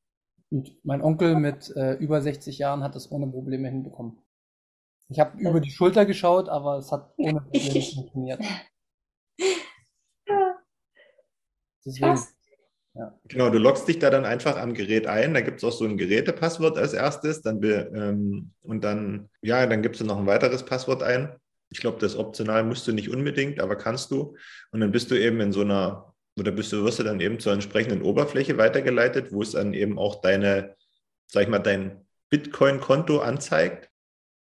Und 0.52 0.74
mein 0.84 1.02
Onkel 1.02 1.36
mit 1.36 1.76
äh, 1.76 1.94
über 1.94 2.22
60 2.22 2.58
Jahren 2.58 2.84
hat 2.84 2.96
das 2.96 3.12
ohne 3.12 3.28
Probleme 3.28 3.68
hinbekommen. 3.68 4.22
Ich 5.10 5.20
habe 5.20 5.38
über 5.40 5.60
die 5.60 5.72
Schulter 5.72 6.06
geschaut, 6.06 6.50
aber 6.50 6.78
es 6.78 6.92
hat 6.92 7.12
ohne 7.18 7.42
Probleme 7.52 7.82
funktioniert. 7.82 8.42
Deswegen. 11.86 12.20
Ja. 12.96 13.18
Genau, 13.28 13.50
du 13.50 13.60
loggst 13.60 13.88
dich 13.88 14.00
da 14.00 14.10
dann 14.10 14.26
einfach 14.26 14.58
am 14.58 14.74
Gerät 14.74 15.08
ein. 15.08 15.34
Da 15.34 15.42
gibt 15.42 15.58
es 15.58 15.64
auch 15.64 15.72
so 15.72 15.86
ein 15.86 15.98
Gerätepasswort 15.98 16.78
als 16.78 16.94
erstes. 16.94 17.42
Dann 17.42 17.62
ähm, 17.64 18.52
und 18.62 18.84
dann, 18.84 19.30
ja, 19.42 19.66
dann 19.66 19.82
gibst 19.82 20.02
du 20.02 20.06
noch 20.06 20.18
ein 20.18 20.28
weiteres 20.28 20.66
Passwort 20.66 21.04
ein. 21.04 21.36
Ich 21.70 21.80
glaube, 21.80 22.00
das 22.00 22.18
optional 22.18 22.64
musst 22.64 22.88
du 22.88 22.92
nicht 22.92 23.10
unbedingt, 23.10 23.60
aber 23.60 23.76
kannst 23.76 24.12
du. 24.12 24.36
Und 24.72 24.80
dann 24.82 24.92
bist 24.92 25.12
du 25.12 25.16
eben 25.16 25.40
in 25.40 25.52
so 25.52 25.62
einer, 25.62 26.14
oder 26.38 26.52
bist 26.52 26.74
du, 26.74 26.84
wirst 26.84 27.00
du 27.00 27.04
dann 27.04 27.20
eben 27.20 27.40
zur 27.40 27.54
entsprechenden 27.54 28.02
Oberfläche 28.02 28.58
weitergeleitet, 28.58 29.32
wo 29.32 29.42
es 29.44 29.52
dann 29.52 29.74
eben 29.74 29.98
auch 30.00 30.22
deine, 30.22 30.76
sag 31.28 31.44
ich 31.44 31.50
mal, 31.50 31.60
dein 31.60 32.06
Bitcoin-Konto 32.32 33.20
anzeigt. 33.20 33.89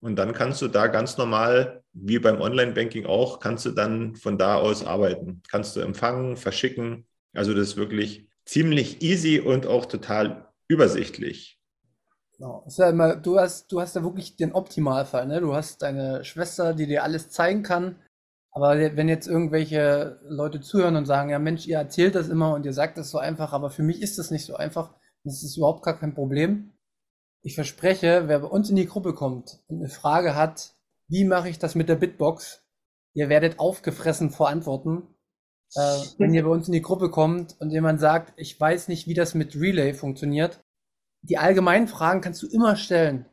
Und 0.05 0.17
dann 0.17 0.35
kannst 0.35 0.61
du 0.61 0.69
da 0.69 0.89
ganz 0.89 1.17
normal, 1.17 1.83
wie 1.95 2.19
beim 2.19 2.39
Online-Banking 2.39 3.07
auch, 3.07 3.41
kannst 3.41 3.65
du 3.65 3.71
dann 3.71 4.17
von 4.17 4.37
da 4.37 4.57
aus 4.57 4.85
arbeiten. 4.85 5.41
Kannst 5.51 5.77
du 5.77 5.81
empfangen, 5.81 6.37
verschicken. 6.37 7.07
Also 7.33 7.55
das 7.55 7.69
ist 7.69 7.77
wirklich 7.79 8.29
ziemlich 8.45 9.01
easy 9.01 9.41
und 9.41 9.67
auch 9.67 9.87
total 9.87 10.49
übersichtlich. 10.69 11.59
Genau. 12.37 12.67
Du, 13.23 13.39
hast, 13.39 13.73
du 13.73 13.81
hast 13.81 13.97
ja 13.97 14.03
wirklich 14.03 14.37
den 14.37 14.53
Optimalfall. 14.53 15.27
Ne? 15.27 15.41
Du 15.41 15.55
hast 15.55 15.81
deine 15.81 16.23
Schwester, 16.23 16.75
die 16.75 16.87
dir 16.87 17.03
alles 17.03 17.31
zeigen 17.31 17.63
kann. 17.63 17.97
Aber 18.51 18.79
wenn 18.79 19.09
jetzt 19.09 19.27
irgendwelche 19.27 20.21
Leute 20.29 20.61
zuhören 20.61 20.97
und 20.97 21.07
sagen, 21.07 21.31
ja 21.31 21.39
Mensch, 21.39 21.67
ihr 21.67 21.79
erzählt 21.79 22.15
das 22.15 22.29
immer 22.29 22.53
und 22.53 22.67
ihr 22.67 22.75
sagt 22.75 22.99
das 22.99 23.11
so 23.11 23.17
einfach, 23.17 23.55
aber 23.55 23.71
für 23.71 23.83
mich 23.83 24.03
ist 24.03 24.19
das 24.19 24.31
nicht 24.31 24.45
so 24.45 24.55
einfach, 24.55 24.93
das 25.25 25.43
ist 25.43 25.57
überhaupt 25.57 25.83
gar 25.83 25.99
kein 25.99 26.15
Problem. 26.15 26.74
Ich 27.45 27.55
verspreche, 27.55 28.25
wer 28.27 28.39
bei 28.39 28.47
uns 28.47 28.71
in 28.71 28.77
die 28.77 28.87
Gruppe 28.87 29.13
kommt 29.13 29.61
und 29.67 29.77
eine 29.77 29.91
Frage 29.91 30.35
hat, 30.35 30.75
wie 31.09 31.25
mache 31.25 31.51
ich 31.51 31.59
das 31.59 31.75
mit 31.75 31.91
der 31.91 31.97
Bitbox, 31.97 32.65
ihr 33.13 33.29
werdet 33.29 33.59
aufgefressen 33.59 34.31
vor 34.31 34.49
Antworten. 34.49 35.03
Äh, 35.75 35.99
wenn 36.17 36.33
ihr 36.33 36.45
bei 36.45 36.49
uns 36.49 36.69
in 36.69 36.73
die 36.73 36.81
Gruppe 36.81 37.11
kommt 37.11 37.61
und 37.61 37.71
jemand 37.71 38.01
sagt, 38.01 38.33
ich 38.37 38.59
weiß 38.59 38.89
nicht, 38.89 39.07
wie 39.09 39.15
das 39.15 39.35
mit 39.35 39.57
Relay 39.57 39.93
funktioniert, 39.93 40.65
die 41.21 41.37
allgemeinen 41.37 41.87
Fragen 41.87 42.23
kannst 42.23 42.43
du 42.43 42.47
immer 42.47 42.77
stellen. 42.77 43.27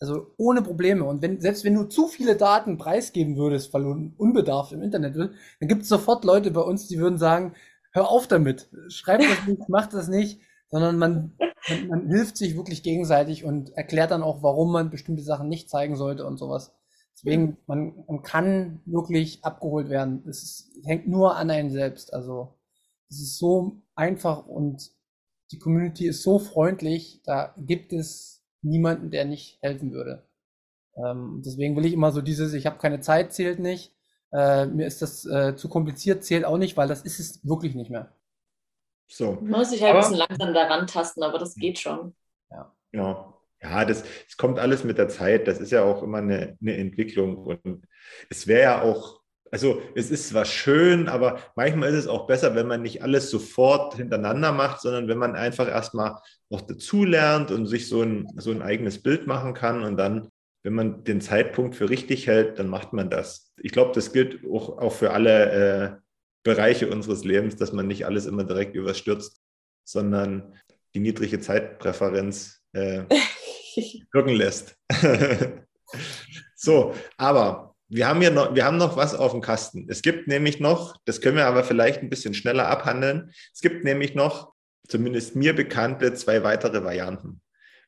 Also 0.00 0.32
ohne 0.38 0.62
Probleme. 0.62 1.04
Und 1.04 1.20
wenn, 1.20 1.42
selbst 1.42 1.62
wenn 1.62 1.74
du 1.74 1.84
zu 1.84 2.08
viele 2.08 2.36
Daten 2.36 2.78
preisgeben 2.78 3.36
würdest, 3.36 3.74
weil 3.74 3.82
du 3.82 4.12
unbedarft 4.16 4.72
im 4.72 4.80
Internet 4.80 5.12
bist, 5.12 5.32
dann 5.60 5.68
gibt 5.68 5.82
es 5.82 5.88
sofort 5.88 6.24
Leute 6.24 6.50
bei 6.50 6.62
uns, 6.62 6.88
die 6.88 6.98
würden 6.98 7.18
sagen, 7.18 7.54
hör 7.92 8.08
auf 8.08 8.26
damit, 8.26 8.70
schreib 8.88 9.20
das 9.20 9.46
nicht, 9.46 9.60
mach 9.68 9.86
das 9.88 10.08
nicht 10.08 10.40
sondern 10.70 10.98
man, 10.98 11.32
man, 11.68 11.88
man, 11.88 12.08
hilft 12.08 12.36
sich 12.36 12.56
wirklich 12.56 12.82
gegenseitig 12.82 13.44
und 13.44 13.70
erklärt 13.76 14.10
dann 14.10 14.22
auch, 14.22 14.42
warum 14.42 14.72
man 14.72 14.90
bestimmte 14.90 15.22
Sachen 15.22 15.48
nicht 15.48 15.68
zeigen 15.68 15.96
sollte 15.96 16.24
und 16.24 16.38
sowas. 16.38 16.72
Deswegen, 17.14 17.58
man, 17.66 18.04
man 18.06 18.22
kann 18.22 18.80
wirklich 18.86 19.44
abgeholt 19.44 19.90
werden. 19.90 20.22
Es 20.28 20.42
ist, 20.42 20.70
hängt 20.84 21.06
nur 21.06 21.36
an 21.36 21.50
einem 21.50 21.70
selbst. 21.70 22.14
Also 22.14 22.54
es 23.10 23.20
ist 23.20 23.38
so 23.38 23.82
einfach 23.94 24.46
und 24.46 24.90
die 25.52 25.58
Community 25.58 26.06
ist 26.06 26.22
so 26.22 26.38
freundlich, 26.38 27.20
da 27.24 27.54
gibt 27.58 27.92
es 27.92 28.44
niemanden, 28.62 29.10
der 29.10 29.24
nicht 29.24 29.58
helfen 29.62 29.92
würde. 29.92 30.24
Ähm, 30.96 31.42
deswegen 31.44 31.76
will 31.76 31.86
ich 31.86 31.92
immer 31.92 32.12
so 32.12 32.22
dieses, 32.22 32.52
ich 32.52 32.66
habe 32.66 32.78
keine 32.78 33.00
Zeit, 33.00 33.32
zählt 33.32 33.58
nicht. 33.58 33.94
äh, 34.32 34.66
mir 34.66 34.86
ist 34.86 35.02
das 35.02 35.26
äh, 35.26 35.56
zu 35.56 35.68
kompliziert, 35.68 36.24
zählt 36.24 36.44
auch 36.44 36.58
nicht, 36.58 36.76
weil 36.76 36.88
das 36.88 37.02
ist 37.02 37.18
es 37.18 37.44
wirklich 37.44 37.74
nicht 37.74 37.90
mehr. 37.90 38.12
So. 39.10 39.32
Man 39.40 39.50
muss 39.50 39.70
sich 39.70 39.82
halt 39.82 39.94
Aber- 39.94 40.06
ein 40.06 40.12
bisschen 40.12 40.26
langsam 40.28 40.54
daran 40.54 40.86
tasten, 40.86 41.22
aber 41.22 41.38
das 41.38 41.54
geht 41.56 41.78
schon. 41.78 42.14
Ja, 42.92 43.34
ja 43.62 43.84
das, 43.84 44.04
es 44.28 44.36
kommt 44.36 44.58
alles 44.58 44.84
mit 44.84 44.98
der 44.98 45.08
Zeit. 45.08 45.48
Das 45.48 45.58
ist 45.58 45.72
ja 45.72 45.82
auch 45.82 46.02
immer 46.02 46.18
eine, 46.18 46.56
eine 46.60 46.76
Entwicklung. 46.76 47.36
Und 47.36 47.84
es 48.30 48.46
wäre 48.46 48.62
ja 48.62 48.82
auch, 48.82 49.20
also 49.50 49.82
es 49.96 50.10
ist 50.12 50.28
zwar 50.28 50.44
schön, 50.44 51.08
aber 51.08 51.40
manchmal 51.56 51.90
ist 51.90 51.96
es 51.96 52.06
auch 52.06 52.26
besser, 52.28 52.54
wenn 52.54 52.68
man 52.68 52.82
nicht 52.82 53.02
alles 53.02 53.30
sofort 53.30 53.96
hintereinander 53.96 54.52
macht, 54.52 54.80
sondern 54.80 55.08
wenn 55.08 55.18
man 55.18 55.34
einfach 55.34 55.68
erstmal 55.68 56.16
noch 56.48 56.60
dazulernt 56.60 57.50
und 57.50 57.66
sich 57.66 57.88
so 57.88 58.02
ein, 58.02 58.28
so 58.36 58.52
ein 58.52 58.62
eigenes 58.62 59.02
Bild 59.02 59.26
machen 59.26 59.54
kann. 59.54 59.82
Und 59.82 59.96
dann, 59.96 60.28
wenn 60.62 60.74
man 60.74 61.02
den 61.02 61.20
Zeitpunkt 61.20 61.74
für 61.74 61.90
richtig 61.90 62.28
hält, 62.28 62.60
dann 62.60 62.68
macht 62.68 62.92
man 62.92 63.10
das. 63.10 63.52
Ich 63.56 63.72
glaube, 63.72 63.90
das 63.92 64.12
gilt 64.12 64.44
auch, 64.48 64.78
auch 64.78 64.92
für 64.92 65.10
alle 65.10 65.50
äh, 65.50 65.96
Bereiche 66.42 66.88
unseres 66.88 67.24
Lebens, 67.24 67.56
dass 67.56 67.72
man 67.72 67.86
nicht 67.86 68.06
alles 68.06 68.26
immer 68.26 68.44
direkt 68.44 68.74
überstürzt, 68.74 69.40
sondern 69.84 70.54
die 70.94 71.00
niedrige 71.00 71.40
Zeitpräferenz 71.40 72.60
äh, 72.72 73.02
wirken 74.12 74.34
lässt. 74.34 74.76
so, 76.56 76.94
aber 77.16 77.74
wir 77.88 78.06
haben 78.06 78.20
hier 78.20 78.30
noch, 78.30 78.54
wir 78.54 78.64
haben 78.64 78.76
noch 78.76 78.96
was 78.96 79.14
auf 79.14 79.32
dem 79.32 79.40
Kasten. 79.40 79.86
Es 79.88 80.02
gibt 80.02 80.28
nämlich 80.28 80.60
noch, 80.60 80.96
das 81.04 81.20
können 81.20 81.36
wir 81.36 81.46
aber 81.46 81.64
vielleicht 81.64 82.00
ein 82.02 82.08
bisschen 82.08 82.34
schneller 82.34 82.68
abhandeln. 82.68 83.32
Es 83.52 83.60
gibt 83.60 83.84
nämlich 83.84 84.14
noch, 84.14 84.52
zumindest 84.86 85.36
mir 85.36 85.54
bekannte, 85.54 86.14
zwei 86.14 86.42
weitere 86.42 86.84
Varianten. 86.84 87.40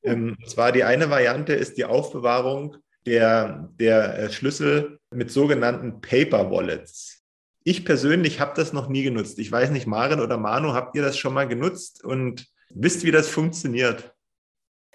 Ähm, 0.02 0.36
und 0.38 0.50
zwar 0.50 0.72
die 0.72 0.84
eine 0.84 1.08
Variante 1.08 1.52
ist 1.52 1.78
die 1.78 1.84
Aufbewahrung 1.84 2.76
der, 3.06 3.70
der 3.78 4.18
äh, 4.18 4.30
Schlüssel 4.30 4.98
mit 5.12 5.30
sogenannten 5.30 6.00
Paper 6.00 6.50
Wallets. 6.50 7.21
Ich 7.64 7.84
persönlich 7.84 8.40
habe 8.40 8.54
das 8.56 8.72
noch 8.72 8.88
nie 8.88 9.02
genutzt. 9.02 9.38
Ich 9.38 9.50
weiß 9.50 9.70
nicht, 9.70 9.86
Maren 9.86 10.20
oder 10.20 10.36
Manu, 10.36 10.72
habt 10.72 10.96
ihr 10.96 11.02
das 11.02 11.16
schon 11.16 11.34
mal 11.34 11.46
genutzt 11.46 12.04
und 12.04 12.46
wisst, 12.70 13.04
wie 13.04 13.10
das 13.10 13.28
funktioniert? 13.28 14.14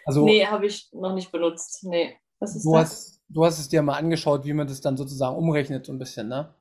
Also 0.05 0.25
Nee, 0.25 0.45
habe 0.45 0.65
ich 0.65 0.89
noch 0.93 1.13
nicht 1.13 1.31
benutzt. 1.31 1.83
Nee. 1.83 2.17
Was 2.39 2.55
ist 2.55 2.65
du, 2.65 2.73
das? 2.73 2.81
hast, 2.81 3.21
du 3.29 3.45
hast 3.45 3.59
es 3.59 3.69
dir 3.69 3.81
mal 3.81 3.97
angeschaut, 3.97 4.45
wie 4.45 4.53
man 4.53 4.67
das 4.67 4.81
dann 4.81 4.97
sozusagen 4.97 5.35
umrechnet, 5.35 5.85
so 5.85 5.91
ein 5.91 5.99
bisschen, 5.99 6.27
ne? 6.27 6.53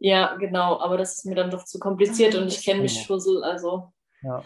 Ja, 0.00 0.36
genau, 0.36 0.80
aber 0.80 0.98
das 0.98 1.16
ist 1.16 1.26
mir 1.26 1.34
dann 1.34 1.50
doch 1.50 1.64
zu 1.64 1.78
kompliziert 1.78 2.34
und 2.34 2.48
ich 2.48 2.64
kenne 2.64 2.82
mich. 2.82 3.02
Schussel, 3.02 3.42
also. 3.42 3.92
Ja. 4.22 4.42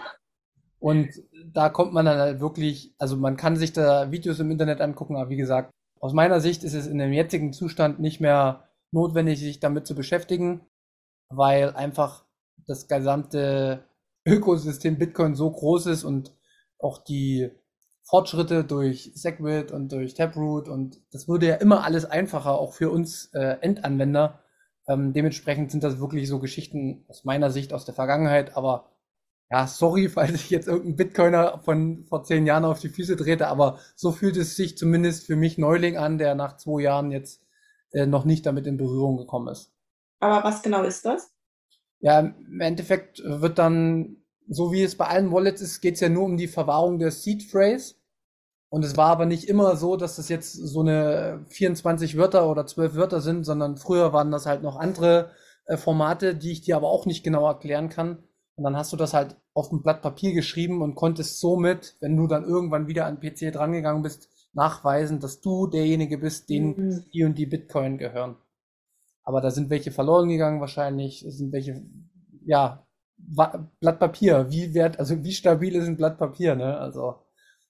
Und 0.78 1.10
da 1.44 1.68
kommt 1.68 1.92
man 1.92 2.06
dann 2.06 2.18
halt 2.18 2.40
wirklich, 2.40 2.94
also 2.98 3.16
man 3.16 3.36
kann 3.36 3.56
sich 3.56 3.72
da 3.72 4.10
Videos 4.10 4.40
im 4.40 4.50
Internet 4.50 4.80
angucken, 4.80 5.16
aber 5.16 5.30
wie 5.30 5.36
gesagt, 5.36 5.70
aus 6.00 6.12
meiner 6.12 6.40
Sicht 6.40 6.64
ist 6.64 6.74
es 6.74 6.86
in 6.86 6.98
dem 6.98 7.12
jetzigen 7.12 7.52
Zustand 7.52 8.00
nicht 8.00 8.20
mehr 8.20 8.68
notwendig, 8.90 9.38
sich 9.38 9.60
damit 9.60 9.86
zu 9.86 9.94
beschäftigen, 9.94 10.66
weil 11.36 11.70
einfach 11.74 12.24
das 12.66 12.88
gesamte 12.88 13.84
Ökosystem 14.26 14.98
Bitcoin 14.98 15.34
so 15.34 15.50
groß 15.50 15.86
ist 15.86 16.04
und 16.04 16.32
auch 16.78 16.98
die 16.98 17.50
Fortschritte 18.04 18.64
durch 18.64 19.12
SegWit 19.14 19.72
und 19.72 19.92
durch 19.92 20.14
Taproot 20.14 20.68
und 20.68 21.00
das 21.12 21.28
würde 21.28 21.46
ja 21.46 21.54
immer 21.56 21.84
alles 21.84 22.04
einfacher, 22.04 22.58
auch 22.58 22.74
für 22.74 22.90
uns 22.90 23.26
äh, 23.32 23.56
Endanwender. 23.60 24.40
Ähm, 24.88 25.12
dementsprechend 25.12 25.70
sind 25.70 25.84
das 25.84 26.00
wirklich 26.00 26.28
so 26.28 26.40
Geschichten 26.40 27.04
aus 27.08 27.24
meiner 27.24 27.50
Sicht 27.50 27.72
aus 27.72 27.84
der 27.84 27.94
Vergangenheit, 27.94 28.56
aber 28.56 28.90
ja, 29.50 29.66
sorry, 29.66 30.08
falls 30.10 30.34
ich 30.34 30.50
jetzt 30.50 30.66
irgendeinen 30.66 30.96
Bitcoiner 30.96 31.60
von 31.64 32.04
vor 32.04 32.24
zehn 32.24 32.46
Jahren 32.46 32.64
auf 32.64 32.80
die 32.80 32.88
Füße 32.88 33.16
trete, 33.16 33.48
aber 33.48 33.78
so 33.94 34.10
fühlt 34.10 34.36
es 34.36 34.56
sich 34.56 34.76
zumindest 34.76 35.26
für 35.26 35.36
mich 35.36 35.58
Neuling 35.58 35.96
an, 35.96 36.18
der 36.18 36.34
nach 36.34 36.56
zwei 36.56 36.82
Jahren 36.82 37.12
jetzt 37.12 37.42
äh, 37.92 38.06
noch 38.06 38.24
nicht 38.24 38.46
damit 38.46 38.66
in 38.66 38.76
Berührung 38.76 39.16
gekommen 39.16 39.48
ist. 39.48 39.71
Aber 40.22 40.42
was 40.42 40.62
genau 40.62 40.84
ist 40.84 41.04
das? 41.04 41.34
Ja, 42.00 42.18
im 42.20 42.60
Endeffekt 42.60 43.22
wird 43.24 43.58
dann, 43.58 44.16
so 44.48 44.72
wie 44.72 44.82
es 44.82 44.96
bei 44.96 45.06
allen 45.06 45.32
Wallets 45.32 45.60
ist, 45.62 45.80
geht 45.80 45.94
es 45.94 46.00
ja 46.00 46.08
nur 46.08 46.24
um 46.24 46.36
die 46.36 46.48
Verwahrung 46.48 46.98
der 46.98 47.10
Seed 47.10 47.44
Phrase. 47.44 47.94
Und 48.70 48.84
es 48.84 48.96
war 48.96 49.08
aber 49.10 49.26
nicht 49.26 49.48
immer 49.48 49.76
so, 49.76 49.96
dass 49.96 50.16
das 50.16 50.28
jetzt 50.28 50.52
so 50.54 50.80
eine 50.80 51.44
24 51.50 52.16
Wörter 52.18 52.50
oder 52.50 52.66
12 52.66 52.94
Wörter 52.96 53.20
sind, 53.20 53.44
sondern 53.44 53.76
früher 53.78 54.12
waren 54.12 54.32
das 54.32 54.46
halt 54.46 54.62
noch 54.62 54.76
andere 54.76 55.32
äh, 55.66 55.76
Formate, 55.76 56.34
die 56.36 56.52
ich 56.52 56.62
dir 56.62 56.76
aber 56.76 56.88
auch 56.90 57.06
nicht 57.06 57.24
genau 57.24 57.46
erklären 57.46 57.88
kann. 57.90 58.18
Und 58.56 58.64
dann 58.64 58.76
hast 58.76 58.92
du 58.92 58.96
das 58.96 59.14
halt 59.14 59.36
auf 59.54 59.72
ein 59.72 59.82
Blatt 59.82 60.02
Papier 60.02 60.32
geschrieben 60.34 60.82
und 60.82 60.94
konntest 60.96 61.40
somit, 61.40 61.96
wenn 62.00 62.16
du 62.16 62.26
dann 62.28 62.44
irgendwann 62.44 62.88
wieder 62.88 63.06
an 63.06 63.20
den 63.20 63.34
PC 63.34 63.52
drangegangen 63.54 64.02
bist, 64.02 64.28
nachweisen, 64.54 65.20
dass 65.20 65.40
du 65.40 65.66
derjenige 65.68 66.18
bist, 66.18 66.48
den 66.50 66.76
Mhm. 66.76 67.04
die 67.14 67.24
und 67.24 67.36
die 67.38 67.46
Bitcoin 67.46 67.98
gehören. 67.98 68.36
Aber 69.24 69.40
da 69.40 69.50
sind 69.50 69.70
welche 69.70 69.92
verloren 69.92 70.28
gegangen 70.28 70.60
wahrscheinlich, 70.60 71.24
es 71.24 71.38
sind 71.38 71.52
welche, 71.52 71.82
ja, 72.44 72.86
Blatt 73.16 74.00
Papier, 74.00 74.50
wie 74.50 74.74
wert, 74.74 74.98
also 74.98 75.22
wie 75.22 75.32
stabil 75.32 75.76
ist 75.76 75.86
ein 75.86 75.96
Blatt 75.96 76.18
Papier, 76.18 76.56
ne? 76.56 76.76
Also 76.78 77.16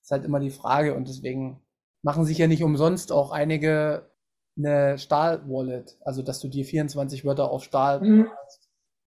ist 0.01 0.11
halt 0.11 0.25
immer 0.25 0.41
die 0.41 0.51
Frage 0.51 0.95
und 0.95 1.09
deswegen 1.09 1.61
machen 2.03 2.25
sich 2.25 2.38
ja 2.38 2.47
nicht 2.49 2.62
umsonst 2.65 3.12
auch 3.12 3.31
einige 3.33 4.11
eine 4.57 4.99
Stahl-Wallet, 4.99 5.99
also 6.03 6.23
dass 6.23 6.41
du 6.41 6.49
dir 6.49 6.65
24 6.65 7.25
Wörter 7.25 7.51
auf 7.51 7.62
Stahl 7.65 8.01
Mhm. 8.01 8.27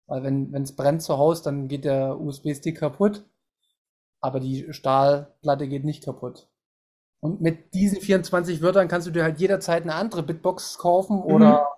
weil 0.07 0.23
wenn 0.23 0.53
wenn 0.53 0.63
es 0.63 0.77
brennt 0.77 1.03
zu 1.03 1.19
Hause, 1.19 1.45
dann 1.45 1.69
geht 1.69 1.85
der 1.85 2.21
USB-Stick 2.21 2.79
kaputt, 2.79 3.25
aber 4.21 4.41
die 4.41 4.73
Stahlplatte 4.73 5.67
geht 5.69 5.85
nicht 5.85 6.05
kaputt. 6.05 6.49
Und 7.21 7.41
mit 7.41 7.73
diesen 7.75 8.01
24 8.01 8.61
Wörtern 8.63 8.89
kannst 8.89 9.07
du 9.07 9.11
dir 9.11 9.23
halt 9.25 9.41
jederzeit 9.41 9.83
eine 9.83 9.95
andere 9.95 10.23
Bitbox 10.23 10.77
kaufen 10.79 11.23
oder 11.23 11.55
äh, 11.61 11.74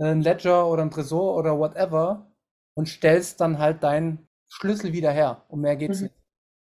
ein 0.00 0.22
Ledger 0.22 0.66
oder 0.68 0.82
ein 0.82 0.90
Tresor 0.90 1.36
oder 1.36 1.58
whatever 1.58 2.30
und 2.74 2.88
stellst 2.88 3.40
dann 3.40 3.58
halt 3.58 3.82
deinen 3.82 4.28
Schlüssel 4.48 4.92
wieder 4.92 5.10
her. 5.12 5.44
Um 5.48 5.60
mehr 5.60 5.76
geht's 5.76 5.98
Mhm. 6.00 6.04
nicht. 6.04 6.14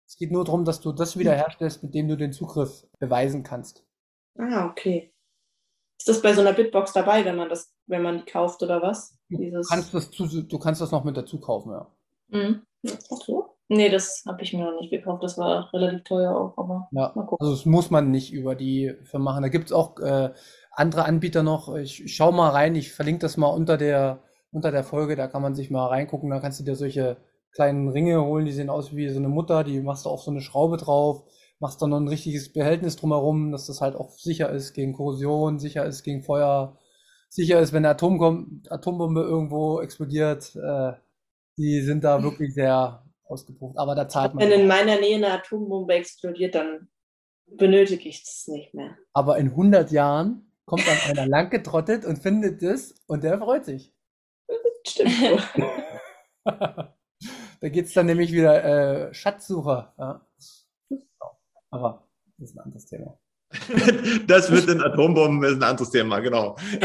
Es 0.07 0.17
geht 0.17 0.31
nur 0.31 0.43
darum, 0.43 0.65
dass 0.65 0.81
du 0.81 0.91
das 0.91 1.17
wieder 1.17 1.33
herstellst, 1.35 1.83
mit 1.83 1.93
dem 1.93 2.07
du 2.07 2.17
den 2.17 2.33
Zugriff 2.33 2.87
beweisen 2.99 3.43
kannst. 3.43 3.85
Ah, 4.37 4.65
okay. 4.65 5.13
Ist 5.99 6.07
das 6.07 6.21
bei 6.21 6.33
so 6.33 6.41
einer 6.41 6.53
Bitbox 6.53 6.93
dabei, 6.93 7.25
wenn 7.25 7.35
man 7.35 7.49
das, 7.49 7.73
wenn 7.87 8.01
man 8.01 8.19
die 8.19 8.25
kauft 8.31 8.63
oder 8.63 8.81
was? 8.81 9.17
Du 9.29 9.37
Dieses. 9.37 9.69
kannst 9.69 9.93
das, 9.93 10.09
du 10.09 10.59
kannst 10.59 10.81
das 10.81 10.91
noch 10.91 11.03
mit 11.03 11.15
dazu 11.17 11.39
kaufen, 11.39 11.71
ja. 11.73 11.91
Mhm. 12.29 12.63
Ach 12.87 13.17
so. 13.25 13.55
Nee, 13.71 13.89
das 13.89 14.23
habe 14.27 14.41
ich 14.41 14.51
mir 14.53 14.63
noch 14.65 14.79
nicht 14.81 14.89
gekauft. 14.89 15.21
Das 15.21 15.37
war 15.37 15.71
relativ 15.73 16.03
teuer 16.05 16.35
auch, 16.35 16.57
aber 16.57 16.87
Ja, 16.91 17.11
mal 17.13 17.25
gucken. 17.27 17.37
also 17.41 17.53
das 17.53 17.65
muss 17.65 17.91
man 17.91 18.09
nicht 18.09 18.33
über 18.33 18.55
die 18.55 18.95
Firma 19.03 19.31
machen. 19.31 19.43
Da 19.43 19.49
gibt's 19.49 19.71
auch 19.71 19.99
äh, 19.99 20.33
andere 20.79 21.05
Anbieter 21.05 21.43
noch. 21.43 21.75
Ich, 21.75 22.03
ich 22.03 22.15
schau 22.15 22.31
mal 22.31 22.49
rein, 22.49 22.75
ich 22.75 22.91
verlinke 22.91 23.19
das 23.19 23.37
mal 23.37 23.47
unter 23.47 23.77
der, 23.77 24.23
unter 24.51 24.71
der 24.71 24.83
Folge, 24.83 25.15
da 25.15 25.27
kann 25.27 25.41
man 25.41 25.55
sich 25.55 25.69
mal 25.69 25.87
reingucken. 25.87 26.29
Da 26.29 26.39
kannst 26.39 26.59
du 26.59 26.63
dir 26.63 26.75
solche 26.75 27.17
kleinen 27.51 27.89
Ringe 27.89 28.23
holen, 28.23 28.45
die 28.45 28.51
sehen 28.51 28.69
aus 28.69 28.95
wie 28.95 29.09
so 29.09 29.19
eine 29.19 29.29
Mutter, 29.29 29.63
die 29.63 29.81
machst 29.81 30.05
du 30.05 30.09
auf 30.09 30.21
so 30.21 30.31
eine 30.31 30.41
Schraube 30.41 30.77
drauf, 30.77 31.23
machst 31.59 31.81
dann 31.81 31.89
noch 31.91 31.99
ein 31.99 32.07
richtiges 32.07 32.53
Behältnis 32.53 32.95
drumherum, 32.95 33.51
dass 33.51 33.67
das 33.67 33.81
halt 33.81 33.95
auch 33.95 34.11
sicher 34.11 34.49
ist 34.49 34.73
gegen 34.73 34.93
Korrosion, 34.93 35.59
sicher 35.59 35.85
ist 35.85 36.03
gegen 36.03 36.23
Feuer, 36.23 36.77
sicher 37.27 37.59
ist, 37.59 37.73
wenn 37.73 37.85
eine 37.85 37.89
Atom 37.89 38.63
Atombombe 38.69 39.21
irgendwo 39.21 39.81
explodiert. 39.81 40.55
Äh, 40.55 40.93
die 41.57 41.81
sind 41.81 42.03
da 42.03 42.23
wirklich 42.23 42.53
sehr 42.53 43.03
ausgebucht. 43.25 43.77
Aber 43.77 43.95
da 43.95 44.07
zahlt 44.07 44.33
man. 44.33 44.43
Wenn 44.43 44.61
in 44.61 44.67
meiner 44.67 44.99
Nähe 44.99 45.15
eine 45.15 45.33
Atombombe 45.33 45.93
explodiert, 45.93 46.55
dann 46.55 46.87
benötige 47.47 48.07
ich 48.07 48.23
das 48.23 48.45
nicht 48.47 48.73
mehr. 48.73 48.95
Aber 49.13 49.37
in 49.37 49.49
100 49.49 49.91
Jahren 49.91 50.48
kommt 50.69 50.87
dann 50.87 50.97
einer 51.17 51.25
lang 51.27 51.49
getrottet 51.49 52.05
und 52.05 52.19
findet 52.19 52.61
das 52.61 52.93
und 53.07 53.23
der 53.23 53.39
freut 53.39 53.65
sich. 53.65 53.91
Stimmt. 54.87 55.49
da 56.45 57.69
geht's 57.69 57.93
dann 57.93 58.05
nämlich 58.05 58.31
wieder 58.31 58.63
äh, 59.09 59.13
Schatzsucher. 59.13 59.93
Ja. 59.97 60.25
Aber 61.71 62.07
das 62.37 62.51
ist 62.51 62.55
ein 62.55 62.59
anderes 62.59 62.85
Thema. 62.85 63.17
Das 64.27 64.49
mit 64.51 64.69
den 64.69 64.81
Atombomben 64.81 65.43
ist 65.49 65.55
ein 65.57 65.63
anderes 65.63 65.89
Thema, 65.89 66.19
genau. 66.19 66.55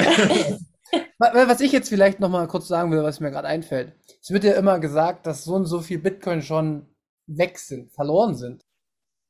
Wa- 1.18 1.34
wa- 1.34 1.48
Was 1.48 1.60
ich 1.60 1.72
jetzt 1.72 1.90
vielleicht 1.90 2.20
noch 2.20 2.30
mal 2.30 2.48
kurz 2.48 2.68
sagen 2.68 2.90
will, 2.90 3.02
was 3.02 3.20
mir 3.20 3.30
gerade 3.30 3.48
einfällt. 3.48 3.94
Es 4.22 4.30
wird 4.30 4.44
ja 4.44 4.54
immer 4.54 4.78
gesagt, 4.78 5.26
dass 5.26 5.44
so 5.44 5.54
und 5.54 5.66
so 5.66 5.80
viel 5.80 5.98
Bitcoin 5.98 6.40
schon 6.42 6.86
weg 7.26 7.58
sind, 7.58 7.92
verloren 7.92 8.34
sind. 8.34 8.63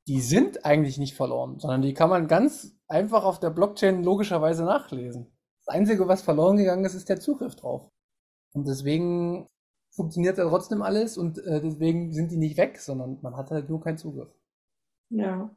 Die 0.07 0.21
sind 0.21 0.65
eigentlich 0.65 0.99
nicht 0.99 1.15
verloren, 1.15 1.59
sondern 1.59 1.83
die 1.83 1.95
kann 1.95 2.11
man 2.11 2.29
ganz 2.29 2.77
einfach 2.89 3.25
auf 3.25 3.41
der 3.41 3.51
Blockchain 3.51 4.03
logischerweise 4.03 4.65
nachlesen. 4.65 5.35
Das 5.65 5.75
Einzige, 5.75 6.07
was 6.09 6.23
verloren 6.23 6.59
gegangen 6.59 6.85
ist, 6.85 6.95
ist 6.95 7.09
der 7.09 7.21
Zugriff 7.21 7.57
drauf. 7.57 7.89
Und 8.53 8.69
deswegen 8.69 9.49
funktioniert 9.95 10.39
ja 10.39 10.49
trotzdem 10.49 10.83
alles 10.83 11.17
und 11.17 11.39
äh, 11.39 11.61
deswegen 11.61 12.13
sind 12.13 12.31
die 12.31 12.37
nicht 12.37 12.57
weg, 12.57 12.79
sondern 12.79 13.19
man 13.23 13.37
hat 13.37 13.51
halt 13.51 13.69
nur 13.69 13.81
keinen 13.81 13.99
Zugriff. 13.99 14.29
Ja. 15.11 15.55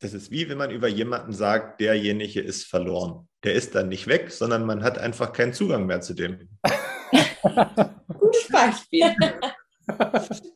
Das 0.00 0.14
ist 0.14 0.30
wie 0.30 0.48
wenn 0.48 0.58
man 0.58 0.70
über 0.70 0.88
jemanden 0.88 1.32
sagt, 1.32 1.80
derjenige 1.80 2.40
ist 2.40 2.64
verloren. 2.64 3.28
Der 3.44 3.54
ist 3.54 3.74
dann 3.74 3.88
nicht 3.88 4.06
weg, 4.06 4.30
sondern 4.30 4.64
man 4.64 4.82
hat 4.82 4.98
einfach 4.98 5.32
keinen 5.32 5.52
Zugang 5.52 5.86
mehr 5.86 6.00
zu 6.00 6.14
dem. 6.14 6.48
Gutes 8.18 8.48
Beispiel. 8.50 9.14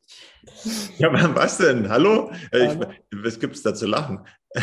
Ja, 0.99 1.09
aber 1.09 1.35
was 1.35 1.59
denn? 1.59 1.89
Hallo? 1.89 2.33
Äh. 2.51 2.67
Ich, 2.67 2.79
was 3.12 3.39
gibt's 3.39 3.62
da 3.62 3.75
zu 3.75 3.87
lachen? 3.87 4.27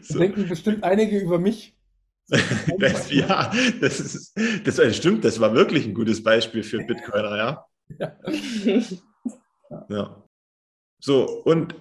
So. 0.00 0.18
denken 0.18 0.48
bestimmt 0.48 0.82
einige 0.82 1.18
über 1.18 1.38
mich. 1.38 1.76
Das, 2.78 3.10
ja, 3.12 3.52
das, 3.80 4.00
ist, 4.00 4.36
das 4.64 4.96
stimmt, 4.96 5.24
das 5.24 5.40
war 5.40 5.54
wirklich 5.54 5.86
ein 5.86 5.94
gutes 5.94 6.22
Beispiel 6.22 6.62
für 6.62 6.78
Bitcoiner, 6.84 7.36
ja. 7.36 7.66
Ja. 7.98 8.16
ja. 9.88 10.24
So, 11.00 11.42
und 11.44 11.74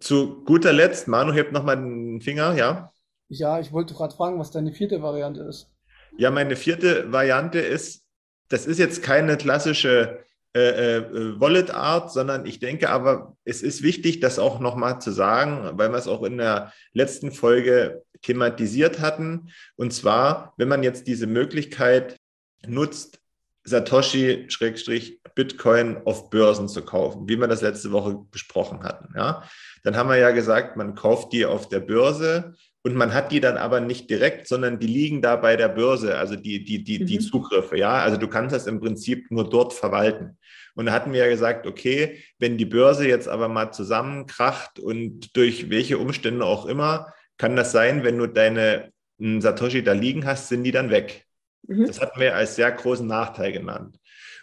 zu 0.00 0.42
guter 0.44 0.72
Letzt, 0.72 1.06
Manu 1.06 1.32
hebt 1.32 1.52
nochmal 1.52 1.76
den 1.76 2.20
Finger, 2.20 2.54
ja? 2.54 2.92
Ja, 3.28 3.60
ich 3.60 3.72
wollte 3.72 3.94
gerade 3.94 4.14
fragen, 4.14 4.38
was 4.38 4.50
deine 4.50 4.72
vierte 4.72 5.02
Variante 5.02 5.42
ist. 5.42 5.70
Ja, 6.18 6.30
meine 6.30 6.56
vierte 6.56 7.12
Variante 7.12 7.60
ist, 7.60 8.04
das 8.48 8.66
ist 8.66 8.78
jetzt 8.78 9.02
keine 9.02 9.36
klassische 9.36 10.24
äh, 10.54 10.98
äh, 10.98 11.40
Wallet-Art, 11.40 12.12
sondern 12.12 12.44
ich 12.44 12.58
denke 12.58 12.90
aber, 12.90 13.34
es 13.44 13.62
ist 13.62 13.82
wichtig, 13.82 14.20
das 14.20 14.38
auch 14.38 14.60
nochmal 14.60 15.00
zu 15.00 15.10
sagen, 15.10 15.78
weil 15.78 15.90
wir 15.90 15.96
es 15.96 16.08
auch 16.08 16.22
in 16.22 16.36
der 16.36 16.74
letzten 16.92 17.32
Folge 17.32 18.02
thematisiert 18.20 19.00
hatten. 19.00 19.48
Und 19.76 19.94
zwar, 19.94 20.52
wenn 20.58 20.68
man 20.68 20.82
jetzt 20.82 21.06
diese 21.06 21.26
Möglichkeit 21.26 22.18
nutzt, 22.66 23.18
Satoshi-Bitcoin 23.64 26.02
auf 26.04 26.28
Börsen 26.30 26.68
zu 26.68 26.82
kaufen, 26.82 27.28
wie 27.28 27.36
wir 27.36 27.48
das 27.48 27.62
letzte 27.62 27.92
Woche 27.92 28.18
besprochen 28.30 28.82
hatten. 28.82 29.14
Ja? 29.16 29.44
Dann 29.84 29.96
haben 29.96 30.10
wir 30.10 30.16
ja 30.16 30.32
gesagt, 30.32 30.76
man 30.76 30.94
kauft 30.94 31.32
die 31.32 31.46
auf 31.46 31.66
der 31.68 31.80
Börse 31.80 32.54
und 32.84 32.96
man 32.96 33.14
hat 33.14 33.30
die 33.30 33.40
dann 33.40 33.56
aber 33.56 33.80
nicht 33.80 34.10
direkt, 34.10 34.48
sondern 34.48 34.80
die 34.80 34.88
liegen 34.88 35.22
da 35.22 35.36
bei 35.36 35.56
der 35.56 35.68
Börse, 35.68 36.18
also 36.18 36.34
die, 36.34 36.64
die, 36.64 36.82
die, 36.82 36.98
mhm. 36.98 37.06
die 37.06 37.20
Zugriffe. 37.20 37.78
Ja, 37.78 38.02
also 38.02 38.16
du 38.16 38.26
kannst 38.26 38.54
das 38.54 38.66
im 38.66 38.80
Prinzip 38.80 39.30
nur 39.30 39.48
dort 39.48 39.72
verwalten. 39.72 40.36
Und 40.74 40.86
da 40.86 40.92
hatten 40.92 41.12
wir 41.12 41.20
ja 41.20 41.28
gesagt, 41.28 41.66
okay, 41.66 42.22
wenn 42.38 42.58
die 42.58 42.64
Börse 42.64 43.06
jetzt 43.06 43.28
aber 43.28 43.48
mal 43.48 43.72
zusammenkracht 43.72 44.78
und 44.78 45.36
durch 45.36 45.70
welche 45.70 45.98
Umstände 45.98 46.44
auch 46.44 46.66
immer, 46.66 47.12
kann 47.36 47.56
das 47.56 47.72
sein, 47.72 48.04
wenn 48.04 48.18
du 48.18 48.26
deine 48.26 48.92
hm, 49.18 49.40
Satoshi 49.40 49.82
da 49.82 49.92
liegen 49.92 50.24
hast, 50.26 50.48
sind 50.48 50.64
die 50.64 50.72
dann 50.72 50.90
weg. 50.90 51.26
Mhm. 51.66 51.86
Das 51.86 52.00
hatten 52.00 52.20
wir 52.20 52.34
als 52.34 52.56
sehr 52.56 52.70
großen 52.70 53.06
Nachteil 53.06 53.52
genannt. 53.52 53.98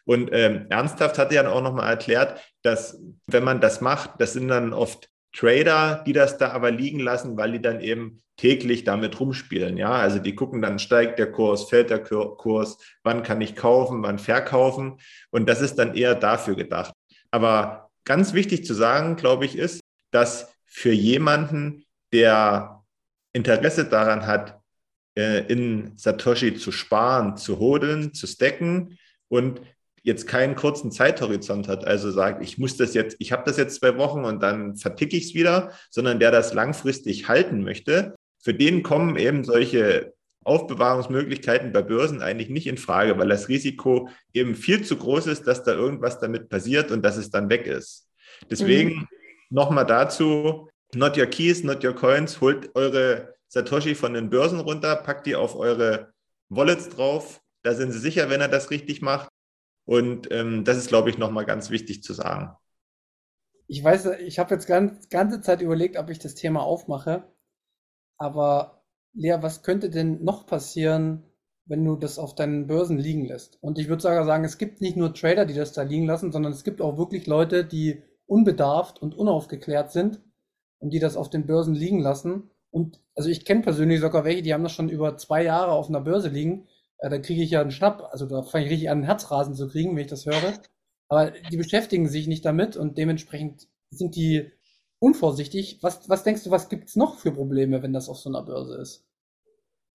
Und 0.06 0.30
ähm, 0.32 0.66
ernsthaft 0.70 1.18
hat 1.18 1.32
er 1.32 1.44
dann 1.44 1.52
auch 1.52 1.62
nochmal 1.62 1.90
erklärt, 1.90 2.42
dass 2.64 3.00
wenn 3.28 3.44
man 3.44 3.62
das 3.62 3.82
macht, 3.82 4.20
das 4.20 4.34
sind 4.34 4.48
dann 4.48 4.74
oft 4.74 5.10
Trader, 5.34 6.04
die 6.06 6.14
das 6.14 6.38
da 6.38 6.52
aber 6.52 6.72
liegen 6.72 7.00
lassen, 7.00 7.38
weil 7.38 7.52
die 7.54 7.62
dann 7.62 7.82
eben 7.82 8.22
täglich 8.38 8.84
damit 8.84 9.20
rumspielen. 9.20 9.78
Ja, 9.78 9.92
also 9.92 10.20
die 10.20 10.34
gucken 10.34 10.62
dann, 10.62 10.80
steigt 10.80 11.20
der 11.20 11.32
Kurs, 11.32 11.70
fällt 11.70 11.90
der 11.90 12.02
Kurs, 12.02 12.78
wann 13.04 13.22
kann 13.22 13.42
ich 13.42 13.56
kaufen, 13.56 14.02
wann 14.02 14.18
verkaufen. 14.18 14.98
Und 15.30 15.50
das 15.50 15.62
ist 15.62 15.76
dann 15.76 15.94
eher 15.94 16.16
dafür 16.16 16.56
gedacht. 16.56 16.94
Aber 17.32 17.90
ganz 18.06 18.34
wichtig 18.34 18.66
zu 18.66 18.74
sagen, 18.74 19.18
glaube 19.18 19.46
ich, 19.46 19.58
ist, 19.58 19.82
dass 20.12 20.54
für 20.66 20.92
jemanden, 20.92 21.84
der 22.14 22.84
Interesse 23.34 23.86
daran 23.86 24.26
hat, 24.26 24.60
äh, 25.16 25.46
in 25.52 25.94
Satoshi 25.98 26.56
zu 26.56 26.72
sparen, 26.72 27.38
zu 27.38 27.60
hodeln, 27.60 28.14
zu 28.14 28.26
stacken 28.26 28.98
und 29.28 29.62
jetzt 30.04 30.28
keinen 30.28 30.56
kurzen 30.56 30.92
Zeithorizont 30.92 31.68
hat, 31.68 31.86
also 31.86 32.12
sagt, 32.12 32.44
ich 32.44 32.58
muss 32.58 32.78
das 32.78 32.94
jetzt, 32.94 33.18
ich 33.20 33.32
habe 33.32 33.44
das 33.46 33.58
jetzt 33.58 33.80
zwei 33.80 33.98
Wochen 33.98 34.26
und 34.26 34.42
dann 34.42 34.76
verticke 34.76 35.18
ich 35.18 35.26
es 35.26 35.34
wieder, 35.34 35.72
sondern 35.90 36.20
der 36.20 36.32
das 36.32 36.54
langfristig 36.54 37.28
halten 37.28 37.64
möchte, 37.64 38.16
für 38.42 38.54
den 38.54 38.84
kommen 38.84 39.18
eben 39.18 39.44
solche 39.44 40.14
Aufbewahrungsmöglichkeiten 40.44 41.72
bei 41.72 41.82
Börsen 41.82 42.22
eigentlich 42.22 42.50
nicht 42.50 42.68
in 42.68 42.78
Frage, 42.78 43.18
weil 43.18 43.28
das 43.28 43.50
Risiko 43.50 44.10
eben 44.34 44.56
viel 44.56 44.84
zu 44.84 44.96
groß 44.98 45.28
ist, 45.28 45.46
dass 45.48 45.64
da 45.64 45.74
irgendwas 45.74 46.20
damit 46.20 46.50
passiert 46.50 46.92
und 46.92 47.04
dass 47.04 47.18
es 47.18 47.30
dann 47.30 47.50
weg 47.50 47.68
ist. 47.68 48.08
Deswegen 48.50 48.90
mhm. 48.92 49.08
nochmal 49.50 49.86
dazu, 49.86 50.70
not 50.96 51.18
your 51.18 51.26
keys, 51.26 51.64
not 51.64 51.84
your 51.84 51.94
coins, 51.94 52.42
holt 52.42 52.70
eure 52.76 53.36
Satoshi 53.48 53.96
von 53.96 54.14
den 54.14 54.30
Börsen 54.30 54.60
runter, 54.60 54.96
packt 54.96 55.26
die 55.26 55.36
auf 55.36 55.56
eure 55.56 56.14
Wallets 56.50 56.90
drauf. 56.90 57.42
Da 57.64 57.74
sind 57.74 57.92
Sie 57.92 58.00
sicher, 58.00 58.30
wenn 58.30 58.42
er 58.42 58.48
das 58.48 58.72
richtig 58.72 59.02
macht. 59.02 59.29
Und 59.86 60.32
ähm, 60.32 60.64
das 60.66 60.78
ist, 60.78 60.90
glaube 60.90 61.10
ich, 61.10 61.18
nochmal 61.18 61.46
ganz 61.46 61.70
wichtig 61.70 62.04
zu 62.04 62.14
sagen. 62.14 62.56
Ich 63.68 63.84
weiß, 63.84 64.06
ich 64.26 64.40
habe 64.40 64.54
jetzt 64.54 64.68
ganz, 64.68 65.10
ganze 65.10 65.42
Zeit 65.42 65.62
überlegt, 65.62 65.98
ob 65.98 66.10
ich 66.10 66.20
das 66.20 66.36
Thema 66.36 66.62
aufmache. 66.62 67.24
Aber 68.18 68.84
Lea, 69.14 69.38
was 69.42 69.64
könnte 69.64 69.90
denn 69.90 70.24
noch 70.24 70.46
passieren, 70.46 71.24
wenn 71.66 71.86
du 71.86 71.96
das 71.96 72.20
auf 72.20 72.36
deinen 72.36 72.68
Börsen 72.68 72.98
liegen 72.98 73.26
lässt? 73.26 73.62
Und 73.62 73.78
ich 73.78 73.88
würde 73.88 74.02
sogar 74.02 74.26
sagen, 74.26 74.44
es 74.44 74.58
gibt 74.58 74.82
nicht 74.82 74.98
nur 74.98 75.14
Trader, 75.14 75.46
die 75.46 75.54
das 75.54 75.74
da 75.74 75.84
liegen 75.84 76.06
lassen, 76.06 76.32
sondern 76.32 76.52
es 76.52 76.64
gibt 76.64 76.82
auch 76.82 76.98
wirklich 76.98 77.28
Leute, 77.28 77.64
die 77.64 78.04
unbedarft 78.26 79.02
und 79.02 79.16
unaufgeklärt 79.16 79.92
sind 79.92 80.22
und 80.80 80.92
die 80.92 81.00
das 81.00 81.18
auf 81.18 81.30
den 81.30 81.46
Börsen 81.46 81.74
liegen 81.74 82.00
lassen. 82.00 82.50
Und 82.72 83.02
also 83.16 83.30
ich 83.30 83.46
kenne 83.46 83.62
persönlich 83.62 84.00
sogar 84.00 84.24
welche, 84.24 84.44
die 84.44 84.54
haben 84.54 84.64
das 84.64 84.74
schon 84.74 84.90
über 84.90 85.18
zwei 85.18 85.44
Jahre 85.44 85.72
auf 85.72 85.90
einer 85.90 86.02
Börse 86.02 86.30
liegen 86.30 86.68
äh, 87.00 87.10
da 87.10 87.18
kriege 87.20 87.44
ich 87.44 87.52
ja 87.52 87.62
einen 87.62 87.72
Schnapp. 87.72 88.10
Also 88.12 88.26
da 88.26 88.44
fange 88.44 88.66
ich 88.66 88.72
richtig 88.72 88.90
an, 88.90 89.04
Herzrasen 89.04 89.56
zu 89.56 89.68
kriegen, 89.68 89.96
wenn 89.96 90.04
ich 90.04 90.10
das 90.10 90.26
höre. 90.26 90.54
Aber 91.08 91.32
die 91.32 91.58
beschäftigen 91.58 92.08
sich 92.08 92.28
nicht 92.28 92.46
damit 92.46 92.78
und 92.78 92.98
dementsprechend 92.98 93.68
sind 93.90 94.16
die 94.16 94.52
unvorsichtig. 95.00 95.80
Was, 95.82 96.08
was 96.10 96.24
denkst 96.24 96.44
du, 96.44 96.52
was 96.52 96.70
gibt 96.70 96.90
es 96.90 96.96
noch 96.96 97.18
für 97.18 97.32
Probleme, 97.32 97.82
wenn 97.82 97.94
das 97.94 98.10
auf 98.10 98.18
so 98.18 98.30
einer 98.30 98.44
Börse 98.44 98.76
ist? 98.76 99.06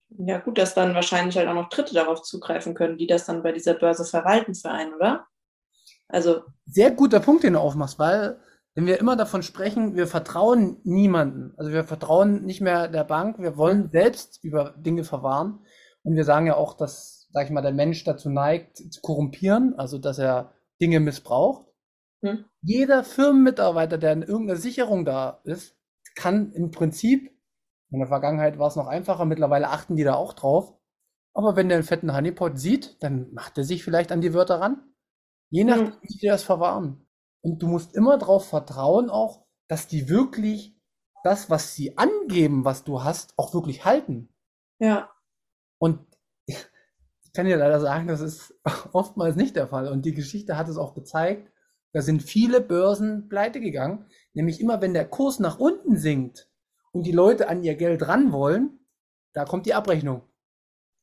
Ja, 0.08 0.38
gut, 0.38 0.58
dass 0.58 0.74
dann 0.74 0.94
wahrscheinlich 0.94 1.36
halt 1.36 1.48
auch 1.48 1.54
noch 1.54 1.68
Dritte 1.68 1.94
darauf 1.94 2.22
zugreifen 2.22 2.74
können, 2.74 2.98
die 2.98 3.06
das 3.06 3.26
dann 3.26 3.42
bei 3.42 3.52
dieser 3.52 3.74
Börse 3.74 4.04
verwalten 4.04 4.54
für 4.54 4.70
einen, 4.70 4.94
oder? 4.94 5.26
Also. 6.08 6.42
Sehr 6.66 6.90
guter 6.90 7.20
Punkt, 7.20 7.42
den 7.42 7.54
du 7.54 7.60
aufmachst, 7.60 7.98
weil 7.98 8.38
wenn 8.74 8.86
wir 8.86 8.98
immer 8.98 9.16
davon 9.16 9.42
sprechen, 9.42 9.96
wir 9.96 10.06
vertrauen 10.06 10.78
niemanden, 10.82 11.54
also 11.56 11.72
wir 11.72 11.84
vertrauen 11.84 12.44
nicht 12.44 12.60
mehr 12.60 12.88
der 12.88 13.04
Bank, 13.04 13.38
wir 13.38 13.56
wollen 13.56 13.90
selbst 13.90 14.42
über 14.42 14.74
Dinge 14.76 15.04
verwahren, 15.04 15.60
und 16.04 16.16
wir 16.16 16.24
sagen 16.24 16.46
ja 16.46 16.56
auch, 16.56 16.74
dass, 16.74 17.28
sag 17.32 17.46
ich 17.46 17.50
mal, 17.50 17.62
der 17.62 17.72
Mensch 17.72 18.04
dazu 18.04 18.30
neigt, 18.30 18.76
zu 18.76 19.00
korrumpieren, 19.00 19.74
also 19.78 19.98
dass 19.98 20.18
er 20.18 20.52
Dinge 20.80 21.00
missbraucht. 21.00 21.66
Hm. 22.22 22.44
Jeder 22.62 23.04
Firmenmitarbeiter, 23.04 23.98
der 23.98 24.12
in 24.12 24.22
irgendeiner 24.22 24.60
Sicherung 24.60 25.04
da 25.04 25.40
ist, 25.44 25.76
kann 26.14 26.52
im 26.52 26.70
Prinzip, 26.70 27.30
in 27.90 27.98
der 27.98 28.08
Vergangenheit 28.08 28.58
war 28.58 28.68
es 28.68 28.76
noch 28.76 28.86
einfacher, 28.86 29.24
mittlerweile 29.24 29.70
achten 29.70 29.96
die 29.96 30.04
da 30.04 30.14
auch 30.14 30.34
drauf. 30.34 30.74
Aber 31.32 31.56
wenn 31.56 31.68
der 31.68 31.78
einen 31.78 31.86
fetten 31.86 32.14
Honeypot 32.14 32.58
sieht, 32.58 33.02
dann 33.02 33.32
macht 33.32 33.58
er 33.58 33.64
sich 33.64 33.82
vielleicht 33.82 34.12
an 34.12 34.20
die 34.20 34.34
Wörter 34.34 34.60
ran. 34.60 34.94
Je 35.50 35.64
nachdem, 35.64 35.86
hm. 35.86 35.98
wie 36.02 36.18
die 36.18 36.26
das 36.26 36.42
verwahren. 36.42 37.06
Und 37.42 37.62
du 37.62 37.66
musst 37.66 37.94
immer 37.94 38.18
darauf 38.18 38.48
vertrauen 38.48 39.10
auch, 39.10 39.44
dass 39.68 39.86
die 39.86 40.08
wirklich 40.08 40.78
das, 41.24 41.48
was 41.48 41.74
sie 41.74 41.96
angeben, 41.96 42.64
was 42.64 42.84
du 42.84 43.02
hast, 43.02 43.38
auch 43.38 43.54
wirklich 43.54 43.84
halten. 43.84 44.28
Ja. 44.78 45.10
Und 45.84 45.98
ich 46.46 46.56
kann 47.34 47.44
dir 47.44 47.58
leider 47.58 47.78
sagen, 47.78 48.08
das 48.08 48.22
ist 48.22 48.54
oftmals 48.92 49.36
nicht 49.36 49.54
der 49.54 49.68
Fall. 49.68 49.88
Und 49.88 50.06
die 50.06 50.14
Geschichte 50.14 50.56
hat 50.56 50.66
es 50.70 50.78
auch 50.78 50.94
gezeigt, 50.94 51.52
da 51.92 52.00
sind 52.00 52.22
viele 52.22 52.62
Börsen 52.62 53.28
pleite 53.28 53.60
gegangen. 53.60 54.06
Nämlich 54.32 54.62
immer, 54.62 54.80
wenn 54.80 54.94
der 54.94 55.06
Kurs 55.06 55.40
nach 55.40 55.58
unten 55.58 55.98
sinkt 55.98 56.48
und 56.92 57.04
die 57.04 57.12
Leute 57.12 57.50
an 57.50 57.62
ihr 57.62 57.74
Geld 57.74 58.08
ran 58.08 58.32
wollen, 58.32 58.78
da 59.34 59.44
kommt 59.44 59.66
die 59.66 59.74
Abrechnung. 59.74 60.22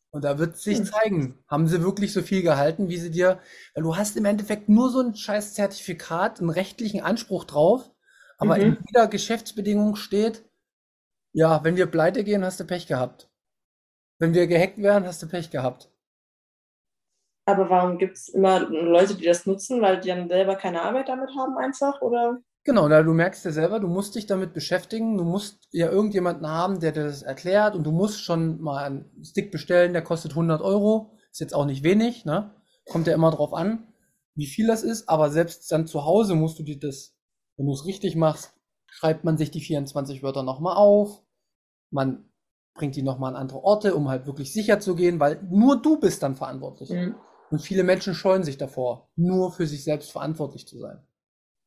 Und 0.09 0.23
da 0.23 0.39
wird 0.39 0.57
sich 0.57 0.79
hm. 0.79 0.85
zeigen, 0.85 1.43
haben 1.47 1.67
sie 1.67 1.83
wirklich 1.83 2.11
so 2.11 2.23
viel 2.23 2.41
gehalten, 2.41 2.89
wie 2.89 2.97
sie 2.97 3.11
dir, 3.11 3.39
weil 3.75 3.83
du 3.83 3.95
hast 3.95 4.17
im 4.17 4.25
Endeffekt 4.25 4.67
nur 4.67 4.89
so 4.89 4.99
ein 4.99 5.15
scheiß 5.15 5.53
Zertifikat, 5.53 6.39
einen 6.39 6.49
rechtlichen 6.49 7.01
Anspruch 7.01 7.43
drauf, 7.43 7.91
aber 8.39 8.57
mhm. 8.57 8.61
in 8.63 8.77
jeder 8.87 9.07
Geschäftsbedingung 9.07 9.95
steht, 9.95 10.43
ja, 11.33 11.63
wenn 11.63 11.77
wir 11.77 11.85
pleite 11.85 12.23
gehen, 12.23 12.43
hast 12.43 12.59
du 12.59 12.65
Pech 12.65 12.87
gehabt. 12.87 13.30
Wenn 14.21 14.35
wir 14.35 14.45
gehackt 14.45 14.77
wären, 14.77 15.07
hast 15.07 15.23
du 15.23 15.27
Pech 15.27 15.49
gehabt. 15.49 15.89
Aber 17.47 17.71
warum 17.71 17.97
gibt 17.97 18.17
es 18.17 18.29
immer 18.29 18.59
Leute, 18.69 19.15
die 19.15 19.25
das 19.25 19.47
nutzen, 19.47 19.81
weil 19.81 19.99
die 19.99 20.09
dann 20.09 20.29
selber 20.29 20.55
keine 20.55 20.83
Arbeit 20.83 21.09
damit 21.09 21.31
haben 21.35 21.57
einfach, 21.57 22.01
oder? 22.01 22.37
Genau, 22.63 22.87
da 22.87 23.01
du 23.01 23.13
merkst 23.13 23.43
ja 23.45 23.51
selber, 23.51 23.79
du 23.79 23.87
musst 23.87 24.13
dich 24.13 24.27
damit 24.27 24.53
beschäftigen, 24.53 25.17
du 25.17 25.23
musst 25.23 25.67
ja 25.71 25.89
irgendjemanden 25.89 26.47
haben, 26.47 26.79
der 26.79 26.91
dir 26.91 27.05
das 27.05 27.23
erklärt 27.23 27.73
und 27.73 27.83
du 27.83 27.91
musst 27.91 28.23
schon 28.23 28.61
mal 28.61 28.83
einen 28.83 29.23
Stick 29.25 29.51
bestellen, 29.51 29.93
der 29.93 30.03
kostet 30.03 30.33
100 30.33 30.61
Euro, 30.61 31.17
ist 31.31 31.39
jetzt 31.39 31.55
auch 31.55 31.65
nicht 31.65 31.81
wenig, 31.81 32.23
ne? 32.23 32.53
Kommt 32.91 33.07
ja 33.07 33.15
immer 33.15 33.31
drauf 33.31 33.55
an, 33.55 33.87
wie 34.35 34.45
viel 34.45 34.67
das 34.67 34.83
ist, 34.83 35.09
aber 35.09 35.31
selbst 35.31 35.71
dann 35.71 35.87
zu 35.87 36.05
Hause 36.05 36.35
musst 36.35 36.59
du 36.59 36.63
dir 36.63 36.77
das, 36.77 37.15
wenn 37.57 37.65
du 37.65 37.73
es 37.73 37.87
richtig 37.87 38.15
machst, 38.15 38.53
schreibt 38.85 39.23
man 39.23 39.39
sich 39.39 39.49
die 39.49 39.61
24 39.61 40.21
Wörter 40.21 40.43
nochmal 40.43 40.75
auf, 40.75 41.23
man 41.89 42.30
bringt 42.81 42.95
die 42.95 43.03
nochmal 43.03 43.35
an 43.35 43.41
andere 43.43 43.63
Orte, 43.63 43.93
um 43.93 44.09
halt 44.09 44.25
wirklich 44.25 44.51
sicher 44.51 44.79
zu 44.79 44.95
gehen, 44.95 45.19
weil 45.19 45.39
nur 45.51 45.79
du 45.79 45.99
bist 45.99 46.23
dann 46.23 46.35
verantwortlich. 46.35 46.89
Mhm. 46.89 47.13
Und 47.51 47.59
viele 47.59 47.83
Menschen 47.83 48.15
scheuen 48.15 48.43
sich 48.43 48.57
davor, 48.57 49.11
nur 49.15 49.51
für 49.51 49.67
sich 49.67 49.83
selbst 49.83 50.11
verantwortlich 50.11 50.67
zu 50.67 50.79
sein. 50.79 51.05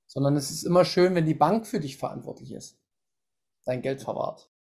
Sondern 0.09 0.35
es 0.35 0.51
ist 0.51 0.65
immer 0.65 0.85
schön, 0.85 1.15
wenn 1.15 1.25
die 1.25 1.35
Bank 1.35 1.69
für 1.69 1.79
dich 1.79 1.99
verantwortlich 1.99 2.51
ist, 2.51 2.81
dein 3.65 3.81
Geld 3.81 4.03
verwahrt. 4.03 4.51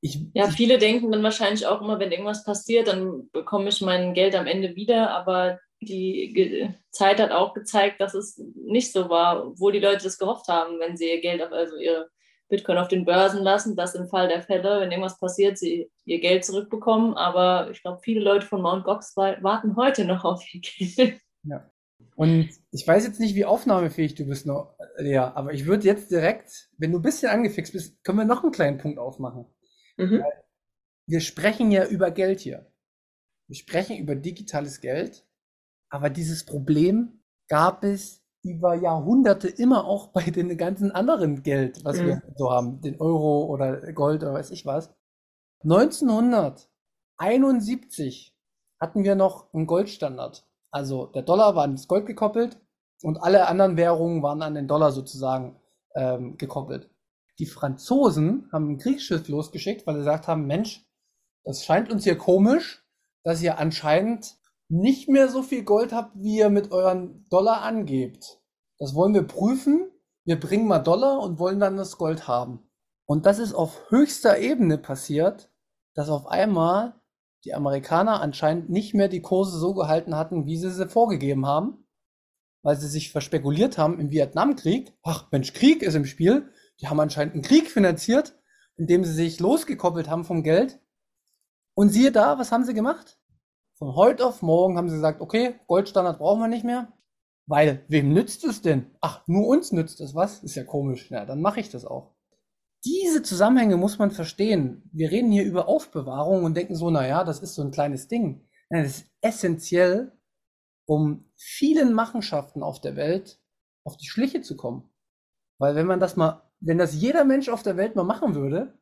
Ich, 0.00 0.18
ja, 0.34 0.48
viele 0.48 0.78
denken 0.78 1.12
dann 1.12 1.22
wahrscheinlich 1.22 1.68
auch 1.68 1.80
immer, 1.80 2.00
wenn 2.00 2.10
irgendwas 2.10 2.42
passiert, 2.42 2.88
dann 2.88 3.30
bekomme 3.30 3.68
ich 3.68 3.80
mein 3.80 4.12
Geld 4.12 4.34
am 4.34 4.48
Ende 4.48 4.74
wieder, 4.74 5.10
aber 5.10 5.60
die 5.80 6.74
Zeit 6.90 7.20
hat 7.20 7.30
auch 7.30 7.54
gezeigt, 7.54 8.00
dass 8.00 8.14
es 8.14 8.42
nicht 8.56 8.90
so 8.90 9.08
war, 9.08 9.46
obwohl 9.46 9.70
die 9.70 9.78
Leute 9.78 10.02
das 10.02 10.18
gehofft 10.18 10.48
haben, 10.48 10.80
wenn 10.80 10.96
sie 10.96 11.08
ihr 11.08 11.20
Geld 11.20 11.40
auf, 11.42 11.52
also 11.52 11.76
ihre 11.76 12.10
Bitcoin 12.48 12.78
auf 12.78 12.88
den 12.88 13.04
Börsen 13.04 13.42
lassen, 13.42 13.76
dass 13.76 13.94
im 13.94 14.08
Fall 14.08 14.28
der 14.28 14.42
Fälle, 14.42 14.80
wenn 14.80 14.90
irgendwas 14.90 15.18
passiert, 15.18 15.58
sie 15.58 15.90
ihr 16.04 16.20
Geld 16.20 16.44
zurückbekommen. 16.44 17.14
Aber 17.14 17.70
ich 17.70 17.82
glaube, 17.82 18.00
viele 18.02 18.20
Leute 18.20 18.46
von 18.46 18.60
Mt. 18.60 18.84
Gox 18.84 19.16
warten 19.16 19.76
heute 19.76 20.04
noch 20.04 20.24
auf 20.24 20.42
ihr 20.54 20.60
Geld. 20.60 21.20
Ja. 21.44 21.68
Und 22.14 22.50
ich 22.70 22.86
weiß 22.86 23.04
jetzt 23.04 23.18
nicht, 23.18 23.34
wie 23.34 23.44
aufnahmefähig 23.44 24.14
du 24.14 24.26
bist, 24.26 24.46
noch, 24.46 24.76
Lea, 24.96 25.16
aber 25.16 25.54
ich 25.54 25.66
würde 25.66 25.86
jetzt 25.86 26.08
direkt, 26.12 26.68
wenn 26.78 26.92
du 26.92 27.00
ein 27.00 27.02
bisschen 27.02 27.30
angefixt 27.30 27.72
bist, 27.72 28.04
können 28.04 28.18
wir 28.18 28.24
noch 28.24 28.44
einen 28.44 28.52
kleinen 28.52 28.78
Punkt 28.78 29.00
aufmachen. 29.00 29.46
Mhm. 29.96 30.22
Wir 31.08 31.20
sprechen 31.20 31.72
ja 31.72 31.84
über 31.84 32.12
Geld 32.12 32.38
hier. 32.38 32.70
Wir 33.48 33.56
sprechen 33.56 33.96
über 33.96 34.14
digitales 34.14 34.80
Geld, 34.80 35.26
aber 35.90 36.10
dieses 36.10 36.46
Problem 36.46 37.24
gab 37.48 37.82
es 37.82 38.21
über 38.42 38.74
Jahrhunderte 38.74 39.48
immer 39.48 39.86
auch 39.86 40.08
bei 40.08 40.22
den 40.22 40.56
ganzen 40.56 40.90
anderen 40.90 41.42
Geld, 41.42 41.84
was 41.84 42.00
wir 42.00 42.22
so 42.36 42.50
haben, 42.50 42.80
den 42.80 43.00
Euro 43.00 43.44
oder 43.46 43.92
Gold 43.92 44.22
oder 44.22 44.34
weiß 44.34 44.50
ich 44.50 44.66
was. 44.66 44.92
1971 45.64 48.34
hatten 48.80 49.04
wir 49.04 49.14
noch 49.14 49.52
einen 49.54 49.66
Goldstandard. 49.66 50.44
Also 50.72 51.06
der 51.06 51.22
Dollar 51.22 51.54
war 51.54 51.62
ans 51.62 51.86
Gold 51.86 52.06
gekoppelt 52.06 52.58
und 53.02 53.18
alle 53.18 53.46
anderen 53.46 53.76
Währungen 53.76 54.22
waren 54.22 54.42
an 54.42 54.54
den 54.54 54.66
Dollar 54.66 54.90
sozusagen 54.90 55.60
ähm, 55.94 56.36
gekoppelt. 56.36 56.90
Die 57.38 57.46
Franzosen 57.46 58.48
haben 58.52 58.70
ein 58.70 58.78
Kriegsschiff 58.78 59.28
losgeschickt, 59.28 59.86
weil 59.86 59.94
sie 59.94 60.00
gesagt 60.00 60.26
haben, 60.26 60.46
Mensch, 60.46 60.84
das 61.44 61.64
scheint 61.64 61.90
uns 61.90 62.04
hier 62.04 62.18
komisch, 62.18 62.84
dass 63.24 63.42
ihr 63.42 63.58
anscheinend 63.58 64.36
nicht 64.72 65.06
mehr 65.06 65.28
so 65.28 65.42
viel 65.42 65.64
Gold 65.64 65.92
habt, 65.92 66.16
wie 66.16 66.38
ihr 66.38 66.48
mit 66.48 66.72
euren 66.72 67.26
Dollar 67.28 67.60
angebt. 67.60 68.40
Das 68.78 68.94
wollen 68.94 69.12
wir 69.12 69.24
prüfen. 69.24 69.90
Wir 70.24 70.40
bringen 70.40 70.66
mal 70.66 70.78
Dollar 70.78 71.20
und 71.20 71.38
wollen 71.38 71.60
dann 71.60 71.76
das 71.76 71.98
Gold 71.98 72.26
haben. 72.26 72.70
Und 73.04 73.26
das 73.26 73.38
ist 73.38 73.52
auf 73.52 73.90
höchster 73.90 74.38
Ebene 74.38 74.78
passiert, 74.78 75.50
dass 75.94 76.08
auf 76.08 76.26
einmal 76.26 76.98
die 77.44 77.52
Amerikaner 77.52 78.22
anscheinend 78.22 78.70
nicht 78.70 78.94
mehr 78.94 79.08
die 79.08 79.20
Kurse 79.20 79.58
so 79.58 79.74
gehalten 79.74 80.16
hatten, 80.16 80.46
wie 80.46 80.56
sie 80.56 80.70
sie 80.70 80.88
vorgegeben 80.88 81.44
haben, 81.44 81.86
weil 82.62 82.76
sie 82.76 82.88
sich 82.88 83.12
verspekuliert 83.12 83.76
haben 83.76 84.00
im 84.00 84.10
Vietnamkrieg. 84.10 84.96
Ach 85.02 85.30
Mensch, 85.32 85.52
Krieg 85.52 85.82
ist 85.82 85.96
im 85.96 86.06
Spiel. 86.06 86.50
Die 86.80 86.88
haben 86.88 87.00
anscheinend 87.00 87.34
einen 87.34 87.42
Krieg 87.42 87.70
finanziert, 87.70 88.38
indem 88.76 89.04
sie 89.04 89.12
sich 89.12 89.38
losgekoppelt 89.38 90.08
haben 90.08 90.24
vom 90.24 90.42
Geld. 90.42 90.80
Und 91.74 91.90
siehe 91.90 92.10
da, 92.10 92.38
was 92.38 92.52
haben 92.52 92.64
sie 92.64 92.72
gemacht? 92.72 93.18
Von 93.82 93.96
heute 93.96 94.24
auf 94.24 94.42
morgen 94.42 94.76
haben 94.78 94.88
sie 94.88 94.94
gesagt, 94.94 95.20
okay, 95.20 95.56
Goldstandard 95.66 96.20
brauchen 96.20 96.38
wir 96.38 96.46
nicht 96.46 96.62
mehr. 96.62 96.92
Weil, 97.48 97.84
wem 97.88 98.12
nützt 98.12 98.44
es 98.44 98.62
denn? 98.62 98.86
Ach, 99.00 99.26
nur 99.26 99.48
uns 99.48 99.72
nützt 99.72 100.00
es 100.00 100.14
was? 100.14 100.40
Ist 100.44 100.54
ja 100.54 100.62
komisch. 100.62 101.10
Ja, 101.10 101.24
dann 101.26 101.40
mache 101.40 101.58
ich 101.58 101.68
das 101.68 101.84
auch. 101.84 102.14
Diese 102.84 103.24
Zusammenhänge 103.24 103.76
muss 103.76 103.98
man 103.98 104.12
verstehen. 104.12 104.88
Wir 104.92 105.10
reden 105.10 105.32
hier 105.32 105.42
über 105.42 105.66
Aufbewahrung 105.66 106.44
und 106.44 106.56
denken 106.56 106.76
so, 106.76 106.90
naja, 106.90 107.24
das 107.24 107.40
ist 107.40 107.56
so 107.56 107.62
ein 107.62 107.72
kleines 107.72 108.06
Ding. 108.06 108.48
Nein, 108.70 108.84
das 108.84 108.98
ist 108.98 109.10
essentiell, 109.20 110.12
um 110.86 111.28
vielen 111.34 111.92
Machenschaften 111.92 112.62
auf 112.62 112.80
der 112.80 112.94
Welt 112.94 113.40
auf 113.82 113.96
die 113.96 114.06
Schliche 114.06 114.42
zu 114.42 114.56
kommen. 114.56 114.92
Weil 115.58 115.74
wenn 115.74 115.88
man 115.88 115.98
das 115.98 116.14
mal, 116.14 116.48
wenn 116.60 116.78
das 116.78 116.94
jeder 116.94 117.24
Mensch 117.24 117.48
auf 117.48 117.64
der 117.64 117.76
Welt 117.76 117.96
mal 117.96 118.04
machen 118.04 118.36
würde, 118.36 118.78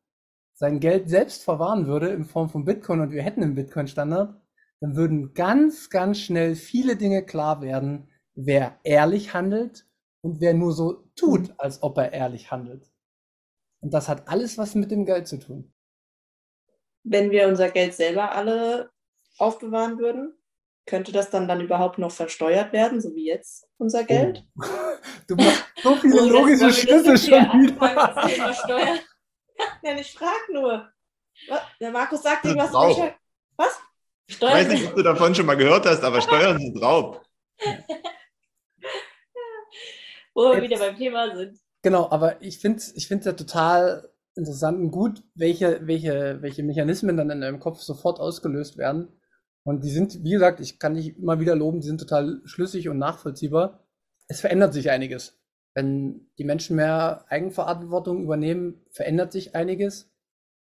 sein 0.53 0.79
Geld 0.79 1.09
selbst 1.09 1.43
verwahren 1.43 1.87
würde 1.87 2.09
in 2.09 2.27
Form 2.27 2.51
von 2.51 2.67
Bitcoin 2.67 3.01
und 3.01 3.13
wir 3.13 3.23
hätten 3.23 3.43
einen 3.43 3.55
Bitcoin-Standard, 3.55 4.39
dann 4.81 4.97
würden 4.97 5.35
ganz, 5.35 5.91
ganz 5.91 6.19
schnell 6.19 6.55
viele 6.55 6.97
Dinge 6.97 7.25
klar 7.25 7.61
werden, 7.61 8.09
wer 8.35 8.79
ehrlich 8.83 9.35
handelt 9.35 9.87
und 10.23 10.41
wer 10.41 10.55
nur 10.55 10.73
so 10.73 11.05
tut, 11.15 11.53
als 11.59 11.83
ob 11.83 11.99
er 11.99 12.13
ehrlich 12.13 12.51
handelt. 12.51 12.91
Und 13.81 13.93
das 13.95 14.09
hat 14.09 14.29
alles 14.29 14.59
was 14.59 14.75
mit 14.75 14.91
dem 14.91 15.05
Geld 15.05 15.29
zu 15.29 15.39
tun. 15.39 15.73
Wenn 17.03 17.31
wir 17.31 17.49
unser 17.49 17.71
Geld 17.71 17.95
selber 17.95 18.33
alle 18.33 18.91
aufbewahren 19.39 19.99
würden, 19.99 20.35
könnte 20.87 21.13
das 21.13 21.31
dann 21.31 21.47
dann 21.47 21.61
überhaupt 21.61 21.99
noch 21.99 22.11
versteuert 22.11 22.73
werden, 22.73 23.01
so 23.01 23.15
wie 23.15 23.27
jetzt 23.27 23.69
unser 23.79 24.05
Geld? 24.05 24.45
Oh. 24.59 24.65
Du 25.29 25.37
machst 25.37 25.65
so 25.81 25.95
viele 25.95 26.23
Oh, 26.23 26.29
logische 26.29 26.73
Schlüsse 26.73 27.17
schon 27.17 27.45
wieder. 27.63 29.01
Ja, 29.83 29.95
ich 29.95 30.13
frage 30.13 30.53
nur. 30.53 30.91
Was? 31.49 31.61
Der 31.81 31.91
Markus 31.91 32.23
sagt 32.23 32.45
irgendwas. 32.47 32.75
Raub. 32.75 33.15
Was? 34.31 34.37
Ich 34.39 34.43
weiß 34.43 34.69
nicht, 34.69 34.79
Steuern. 34.81 34.91
ob 34.91 34.97
du 34.97 35.03
davon 35.03 35.35
schon 35.35 35.47
mal 35.47 35.57
gehört 35.57 35.87
hast, 35.87 36.03
aber 36.05 36.21
Steuern 36.21 36.59
sind 36.59 36.81
Raub. 36.83 37.23
Wo 40.35 40.43
wir 40.51 40.55
Jetzt- 40.55 40.63
wieder 40.71 40.79
beim 40.79 40.97
Thema 40.97 41.35
sind. 41.37 41.59
Genau, 41.83 42.11
aber 42.11 42.43
ich 42.43 42.59
finde 42.59 42.79
es 42.79 42.95
ich 42.95 43.09
find's 43.09 43.27
ja 43.27 43.33
total 43.33 44.11
interessant 44.37 44.79
und 44.79 44.91
gut, 44.91 45.23
welche, 45.35 45.87
welche, 45.87 46.39
welche 46.43 46.63
Mechanismen 46.63 47.17
dann 47.17 47.31
in 47.31 47.41
deinem 47.41 47.59
Kopf 47.59 47.81
sofort 47.81 48.21
ausgelöst 48.21 48.77
werden. 48.77 49.09
Und 49.65 49.83
die 49.85 49.91
sind, 49.91 50.23
wie 50.23 50.31
gesagt, 50.33 50.61
ich 50.61 50.79
kann 50.79 50.95
dich 50.95 51.17
immer 51.19 51.41
wieder 51.41 51.57
loben, 51.57 51.81
die 51.81 51.87
sind 51.87 51.99
total 52.01 52.41
schlüssig 52.45 52.89
und 52.89 52.99
nachvollziehbar. 52.99 53.87
Es 54.29 54.41
verändert 54.41 54.73
sich 54.73 54.91
einiges. 54.91 55.39
Wenn 55.75 56.31
die 56.39 56.45
Menschen 56.45 56.77
mehr 56.77 57.25
Eigenverantwortung 57.29 58.23
übernehmen, 58.23 58.85
verändert 58.91 59.33
sich 59.33 59.55
einiges. 59.55 60.11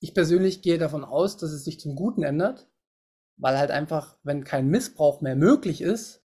Ich 0.01 0.15
persönlich 0.15 0.63
gehe 0.63 0.79
davon 0.79 1.05
aus, 1.05 1.37
dass 1.37 1.51
es 1.53 1.65
sich 1.65 1.79
zum 1.79 1.95
Guten 1.95 2.23
ändert, 2.23 2.69
weil 3.41 3.59
halt 3.59 3.71
einfach, 3.71 4.19
wenn 4.23 4.45
kein 4.45 4.69
Missbrauch 4.69 5.21
mehr 5.21 5.37
möglich 5.37 5.81
ist, 5.81 6.23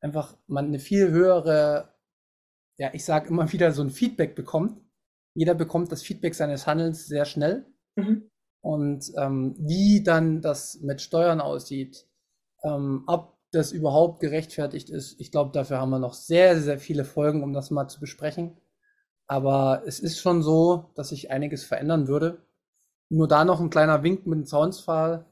einfach 0.00 0.36
man 0.46 0.66
eine 0.66 0.78
viel 0.78 1.10
höhere 1.10 1.92
ja, 2.78 2.90
ich 2.92 3.04
sage 3.04 3.28
immer 3.28 3.52
wieder, 3.52 3.72
so 3.72 3.82
ein 3.82 3.90
Feedback 3.90 4.34
bekommt. 4.34 4.80
Jeder 5.34 5.54
bekommt 5.54 5.92
das 5.92 6.02
Feedback 6.02 6.34
seines 6.34 6.66
Handelns 6.66 7.06
sehr 7.06 7.24
schnell. 7.24 7.66
Mhm. 7.96 8.28
Und 8.60 9.12
ähm, 9.16 9.54
wie 9.58 10.02
dann 10.02 10.40
das 10.40 10.80
mit 10.80 11.00
Steuern 11.00 11.40
aussieht, 11.40 12.06
ähm, 12.64 13.04
ob 13.06 13.38
das 13.50 13.72
überhaupt 13.72 14.20
gerechtfertigt 14.20 14.88
ist, 14.88 15.20
ich 15.20 15.30
glaube, 15.30 15.52
dafür 15.52 15.78
haben 15.78 15.90
wir 15.90 15.98
noch 15.98 16.14
sehr, 16.14 16.60
sehr 16.60 16.78
viele 16.78 17.04
Folgen, 17.04 17.42
um 17.42 17.52
das 17.52 17.70
mal 17.70 17.88
zu 17.88 18.00
besprechen. 18.00 18.56
Aber 19.26 19.82
es 19.86 20.00
ist 20.00 20.18
schon 20.18 20.42
so, 20.42 20.90
dass 20.94 21.10
sich 21.10 21.30
einiges 21.30 21.64
verändern 21.64 22.08
würde. 22.08 22.42
Nur 23.10 23.28
da 23.28 23.44
noch 23.44 23.60
ein 23.60 23.70
kleiner 23.70 24.02
Wink 24.02 24.26
mit 24.26 24.38
dem 24.38 24.46
Zaunspfahl. 24.46 25.26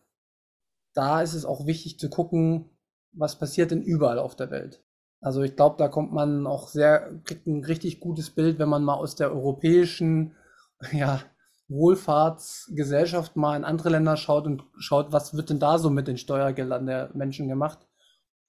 Da 0.94 1.22
ist 1.22 1.34
es 1.34 1.44
auch 1.44 1.66
wichtig 1.66 1.98
zu 1.98 2.08
gucken, 2.10 2.70
was 3.12 3.38
passiert 3.38 3.70
denn 3.70 3.82
überall 3.82 4.18
auf 4.18 4.36
der 4.36 4.50
Welt. 4.50 4.82
Also 5.20 5.42
ich 5.42 5.54
glaube, 5.56 5.76
da 5.78 5.88
kommt 5.88 6.12
man 6.12 6.46
auch 6.46 6.68
sehr, 6.68 7.20
kriegt 7.24 7.46
ein 7.46 7.64
richtig 7.64 8.00
gutes 8.00 8.30
Bild, 8.30 8.58
wenn 8.58 8.68
man 8.68 8.84
mal 8.84 8.94
aus 8.94 9.16
der 9.16 9.30
europäischen 9.30 10.34
ja, 10.92 11.20
Wohlfahrtsgesellschaft 11.68 13.36
mal 13.36 13.56
in 13.56 13.64
andere 13.64 13.90
Länder 13.90 14.16
schaut 14.16 14.46
und 14.46 14.64
schaut, 14.78 15.12
was 15.12 15.34
wird 15.34 15.50
denn 15.50 15.60
da 15.60 15.78
so 15.78 15.90
mit 15.90 16.08
den 16.08 16.16
Steuergeldern 16.16 16.86
der 16.86 17.10
Menschen 17.14 17.48
gemacht. 17.48 17.86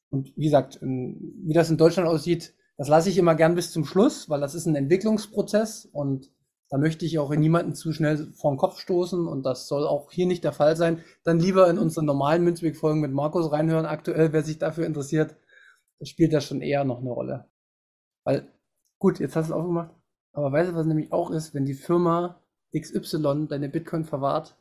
Und 0.09 0.35
wie 0.35 0.45
gesagt, 0.45 0.79
wie 0.81 1.53
das 1.53 1.69
in 1.69 1.77
Deutschland 1.77 2.09
aussieht, 2.09 2.53
das 2.77 2.87
lasse 2.87 3.09
ich 3.09 3.17
immer 3.17 3.35
gern 3.35 3.55
bis 3.55 3.71
zum 3.71 3.85
Schluss, 3.85 4.29
weil 4.29 4.41
das 4.41 4.55
ist 4.55 4.65
ein 4.65 4.75
Entwicklungsprozess 4.75 5.85
und 5.85 6.31
da 6.71 6.77
möchte 6.77 7.05
ich 7.05 7.19
auch 7.19 7.35
niemanden 7.35 7.75
zu 7.75 7.91
schnell 7.91 8.31
vor 8.33 8.53
den 8.53 8.57
Kopf 8.57 8.79
stoßen 8.79 9.27
und 9.27 9.43
das 9.43 9.67
soll 9.67 9.85
auch 9.85 10.09
hier 10.09 10.25
nicht 10.25 10.45
der 10.45 10.53
Fall 10.53 10.77
sein. 10.77 11.03
Dann 11.25 11.37
lieber 11.37 11.69
in 11.69 11.77
unseren 11.77 12.05
normalen 12.05 12.45
Münzweg-Folgen 12.45 13.01
mit 13.01 13.11
Markus 13.11 13.51
reinhören. 13.51 13.85
Aktuell, 13.85 14.31
wer 14.31 14.41
sich 14.41 14.57
dafür 14.57 14.85
interessiert, 14.85 15.35
spielt 16.01 16.31
das 16.31 16.45
schon 16.45 16.61
eher 16.61 16.85
noch 16.85 16.99
eine 16.99 17.11
Rolle. 17.11 17.49
Weil, 18.23 18.47
gut, 18.99 19.19
jetzt 19.19 19.35
hast 19.35 19.49
du 19.49 19.53
es 19.53 19.59
aufgemacht. 19.59 19.93
Aber 20.31 20.53
weißt 20.53 20.71
du, 20.71 20.75
was 20.75 20.85
nämlich 20.85 21.11
auch 21.11 21.29
ist, 21.29 21.53
wenn 21.53 21.65
die 21.65 21.73
Firma 21.73 22.41
XY 22.73 23.47
deine 23.49 23.67
Bitcoin 23.67 24.05
verwahrt? 24.05 24.55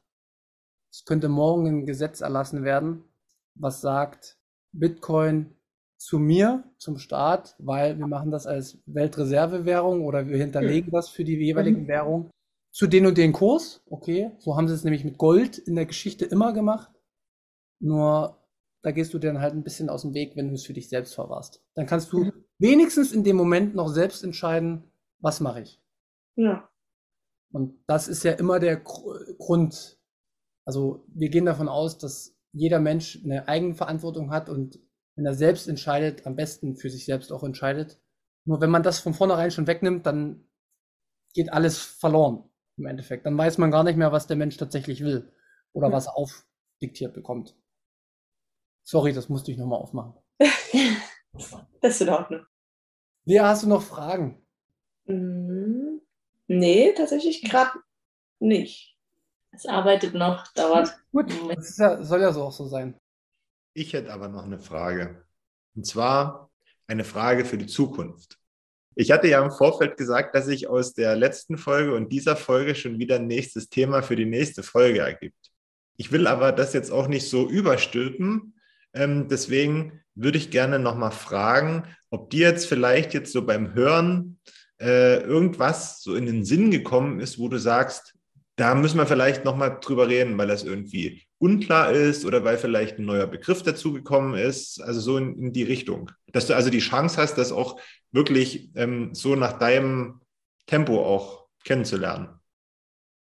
Es 0.90 1.04
könnte 1.04 1.28
morgen 1.28 1.68
ein 1.68 1.86
Gesetz 1.86 2.22
erlassen 2.22 2.64
werden, 2.64 3.04
was 3.54 3.80
sagt, 3.80 4.36
Bitcoin 4.72 5.54
zu 6.00 6.18
mir, 6.18 6.64
zum 6.78 6.96
Staat, 6.96 7.54
weil 7.58 7.98
wir 7.98 8.06
machen 8.06 8.30
das 8.30 8.46
als 8.46 8.78
Weltreservewährung 8.86 10.04
oder 10.06 10.26
wir 10.26 10.38
hinterlegen 10.38 10.90
das 10.92 11.10
für 11.10 11.24
die 11.24 11.36
jeweiligen 11.36 11.86
Währungen 11.88 12.30
zu 12.72 12.86
den 12.86 13.04
und 13.06 13.18
den 13.18 13.32
Kurs. 13.32 13.82
Okay, 13.90 14.30
so 14.38 14.56
haben 14.56 14.66
sie 14.66 14.74
es 14.74 14.82
nämlich 14.84 15.04
mit 15.04 15.18
Gold 15.18 15.58
in 15.58 15.74
der 15.74 15.84
Geschichte 15.86 16.24
immer 16.24 16.52
gemacht. 16.54 16.90
Nur 17.82 18.38
da 18.82 18.92
gehst 18.92 19.12
du 19.12 19.18
dann 19.18 19.40
halt 19.40 19.52
ein 19.52 19.62
bisschen 19.62 19.90
aus 19.90 20.02
dem 20.02 20.14
Weg, 20.14 20.36
wenn 20.36 20.48
du 20.48 20.54
es 20.54 20.64
für 20.64 20.72
dich 20.72 20.88
selbst 20.88 21.14
verwahrst. 21.14 21.62
Dann 21.74 21.84
kannst 21.86 22.10
du 22.12 22.24
Mhm. 22.24 22.32
wenigstens 22.58 23.12
in 23.12 23.22
dem 23.22 23.36
Moment 23.36 23.74
noch 23.74 23.88
selbst 23.88 24.24
entscheiden, 24.24 24.84
was 25.18 25.40
mache 25.40 25.60
ich. 25.60 25.82
Ja. 26.36 26.66
Und 27.52 27.78
das 27.86 28.08
ist 28.08 28.22
ja 28.24 28.32
immer 28.32 28.58
der 28.58 28.76
Gr- 28.76 29.34
Grund. 29.36 29.98
Also 30.64 31.04
wir 31.08 31.28
gehen 31.28 31.44
davon 31.44 31.68
aus, 31.68 31.98
dass 31.98 32.36
jeder 32.52 32.80
Mensch 32.80 33.20
eine 33.22 33.48
Eigenverantwortung 33.48 34.30
hat 34.30 34.48
und 34.48 34.78
wenn 35.20 35.26
er 35.26 35.34
selbst 35.34 35.68
entscheidet, 35.68 36.26
am 36.26 36.34
besten 36.34 36.76
für 36.76 36.88
sich 36.88 37.04
selbst 37.04 37.30
auch 37.30 37.42
entscheidet. 37.44 38.00
Nur 38.46 38.62
wenn 38.62 38.70
man 38.70 38.82
das 38.82 39.00
von 39.00 39.12
vornherein 39.12 39.50
schon 39.50 39.66
wegnimmt, 39.66 40.06
dann 40.06 40.48
geht 41.34 41.52
alles 41.52 41.78
verloren 41.78 42.48
im 42.78 42.86
Endeffekt. 42.86 43.26
Dann 43.26 43.36
weiß 43.36 43.58
man 43.58 43.70
gar 43.70 43.84
nicht 43.84 43.98
mehr, 43.98 44.12
was 44.12 44.26
der 44.26 44.38
Mensch 44.38 44.56
tatsächlich 44.56 45.04
will 45.04 45.30
oder 45.74 45.88
Ja. 45.88 45.92
was 45.92 46.06
er 46.06 46.16
aufdiktiert 46.16 47.12
bekommt. 47.12 47.54
Sorry, 48.82 49.12
das 49.12 49.28
musste 49.28 49.52
ich 49.52 49.58
nochmal 49.58 49.78
aufmachen. 49.78 50.14
Das 51.82 51.94
ist 51.94 52.00
in 52.00 52.08
Ordnung. 52.08 52.44
Lea, 53.24 53.40
hast 53.40 53.62
du 53.62 53.68
noch 53.68 53.82
Fragen? 53.82 54.42
Mhm. 55.04 56.00
Nee, 56.48 56.92
tatsächlich 56.96 57.42
gerade 57.42 57.78
nicht. 58.40 58.96
Es 59.52 59.64
arbeitet 59.66 60.14
noch, 60.14 60.48
dauert. 60.54 60.98
Gut, 61.12 61.30
das 61.54 61.76
ja, 61.78 62.02
soll 62.02 62.20
ja 62.20 62.32
so 62.32 62.42
auch 62.42 62.52
so 62.52 62.66
sein. 62.66 62.98
Ich 63.72 63.92
hätte 63.92 64.12
aber 64.12 64.28
noch 64.28 64.44
eine 64.44 64.58
Frage. 64.58 65.24
Und 65.74 65.86
zwar 65.86 66.50
eine 66.86 67.04
Frage 67.04 67.44
für 67.44 67.58
die 67.58 67.66
Zukunft. 67.66 68.38
Ich 68.96 69.12
hatte 69.12 69.28
ja 69.28 69.42
im 69.42 69.52
Vorfeld 69.52 69.96
gesagt, 69.96 70.34
dass 70.34 70.46
sich 70.46 70.68
aus 70.68 70.92
der 70.92 71.14
letzten 71.14 71.56
Folge 71.56 71.94
und 71.94 72.10
dieser 72.10 72.36
Folge 72.36 72.74
schon 72.74 72.98
wieder 72.98 73.16
ein 73.16 73.28
nächstes 73.28 73.68
Thema 73.68 74.02
für 74.02 74.16
die 74.16 74.26
nächste 74.26 74.62
Folge 74.62 75.00
ergibt. 75.00 75.52
Ich 75.96 76.10
will 76.10 76.26
aber 76.26 76.50
das 76.52 76.72
jetzt 76.72 76.90
auch 76.90 77.08
nicht 77.08 77.28
so 77.28 77.48
überstülpen. 77.48 78.54
Ähm, 78.92 79.28
deswegen 79.28 80.00
würde 80.14 80.38
ich 80.38 80.50
gerne 80.50 80.78
nochmal 80.78 81.12
fragen, 81.12 81.84
ob 82.10 82.30
dir 82.30 82.48
jetzt 82.48 82.66
vielleicht 82.66 83.14
jetzt 83.14 83.32
so 83.32 83.46
beim 83.46 83.74
Hören 83.74 84.40
äh, 84.80 85.20
irgendwas 85.20 86.02
so 86.02 86.16
in 86.16 86.26
den 86.26 86.44
Sinn 86.44 86.70
gekommen 86.70 87.20
ist, 87.20 87.38
wo 87.38 87.48
du 87.48 87.58
sagst, 87.58 88.14
da 88.60 88.74
müssen 88.74 88.98
wir 88.98 89.06
vielleicht 89.06 89.44
nochmal 89.44 89.78
drüber 89.80 90.08
reden, 90.08 90.36
weil 90.36 90.48
das 90.48 90.64
irgendwie 90.64 91.22
unklar 91.38 91.92
ist 91.92 92.26
oder 92.26 92.44
weil 92.44 92.58
vielleicht 92.58 92.98
ein 92.98 93.06
neuer 93.06 93.26
Begriff 93.26 93.62
dazugekommen 93.62 94.34
ist. 94.34 94.82
Also 94.82 95.00
so 95.00 95.16
in, 95.16 95.38
in 95.38 95.52
die 95.54 95.62
Richtung. 95.62 96.10
Dass 96.32 96.46
du 96.46 96.54
also 96.54 96.68
die 96.68 96.80
Chance 96.80 97.16
hast, 97.16 97.38
das 97.38 97.52
auch 97.52 97.80
wirklich 98.12 98.70
ähm, 98.76 99.14
so 99.14 99.34
nach 99.34 99.58
deinem 99.58 100.20
Tempo 100.66 101.02
auch 101.02 101.46
kennenzulernen. 101.64 102.28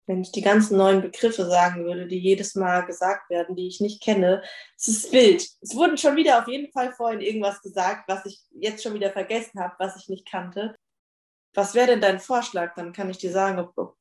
Wenn 0.06 0.20
ich 0.20 0.30
die 0.30 0.42
ganzen 0.42 0.76
neuen 0.76 1.00
Begriffe 1.00 1.46
sagen 1.46 1.86
würde, 1.86 2.06
die 2.06 2.18
jedes 2.18 2.54
Mal 2.54 2.84
gesagt 2.84 3.30
werden, 3.30 3.56
die 3.56 3.66
ich 3.66 3.80
nicht 3.80 4.02
kenne, 4.02 4.42
es 4.76 4.88
ist 4.88 5.12
wild. 5.12 5.42
Es 5.62 5.74
wurden 5.74 5.96
schon 5.96 6.16
wieder 6.16 6.38
auf 6.38 6.48
jeden 6.48 6.70
Fall 6.70 6.92
vorhin 6.92 7.22
irgendwas 7.22 7.62
gesagt, 7.62 8.06
was 8.08 8.26
ich 8.26 8.42
jetzt 8.50 8.82
schon 8.82 8.92
wieder 8.92 9.10
vergessen 9.10 9.58
habe, 9.58 9.74
was 9.78 9.96
ich 9.96 10.10
nicht 10.10 10.30
kannte. 10.30 10.76
Was 11.54 11.74
wäre 11.74 11.86
denn 11.86 12.02
dein 12.02 12.20
Vorschlag? 12.20 12.74
Dann 12.74 12.92
kann 12.92 13.08
ich 13.08 13.16
dir 13.16 13.32
sagen, 13.32 13.58
ob, 13.58 13.72
ob 13.78 13.96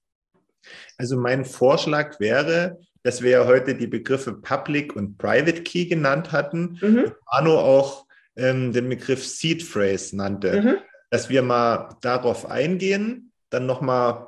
Also 0.97 1.17
mein 1.17 1.45
Vorschlag 1.45 2.19
wäre, 2.19 2.79
dass 3.03 3.21
wir 3.21 3.31
ja 3.31 3.45
heute 3.45 3.75
die 3.75 3.87
Begriffe 3.87 4.33
Public 4.33 4.95
und 4.95 5.17
Private 5.17 5.61
Key 5.63 5.85
genannt 5.85 6.31
hatten, 6.31 6.79
mhm. 6.81 7.11
Arno 7.25 7.59
auch 7.59 8.05
ähm, 8.35 8.71
den 8.71 8.89
Begriff 8.89 9.25
Seed 9.25 9.63
Phrase 9.63 10.15
nannte, 10.15 10.61
Mhm. 10.61 10.75
dass 11.09 11.29
wir 11.29 11.41
mal 11.41 11.95
darauf 12.01 12.49
eingehen, 12.49 13.31
dann 13.49 13.65
nochmal 13.65 14.27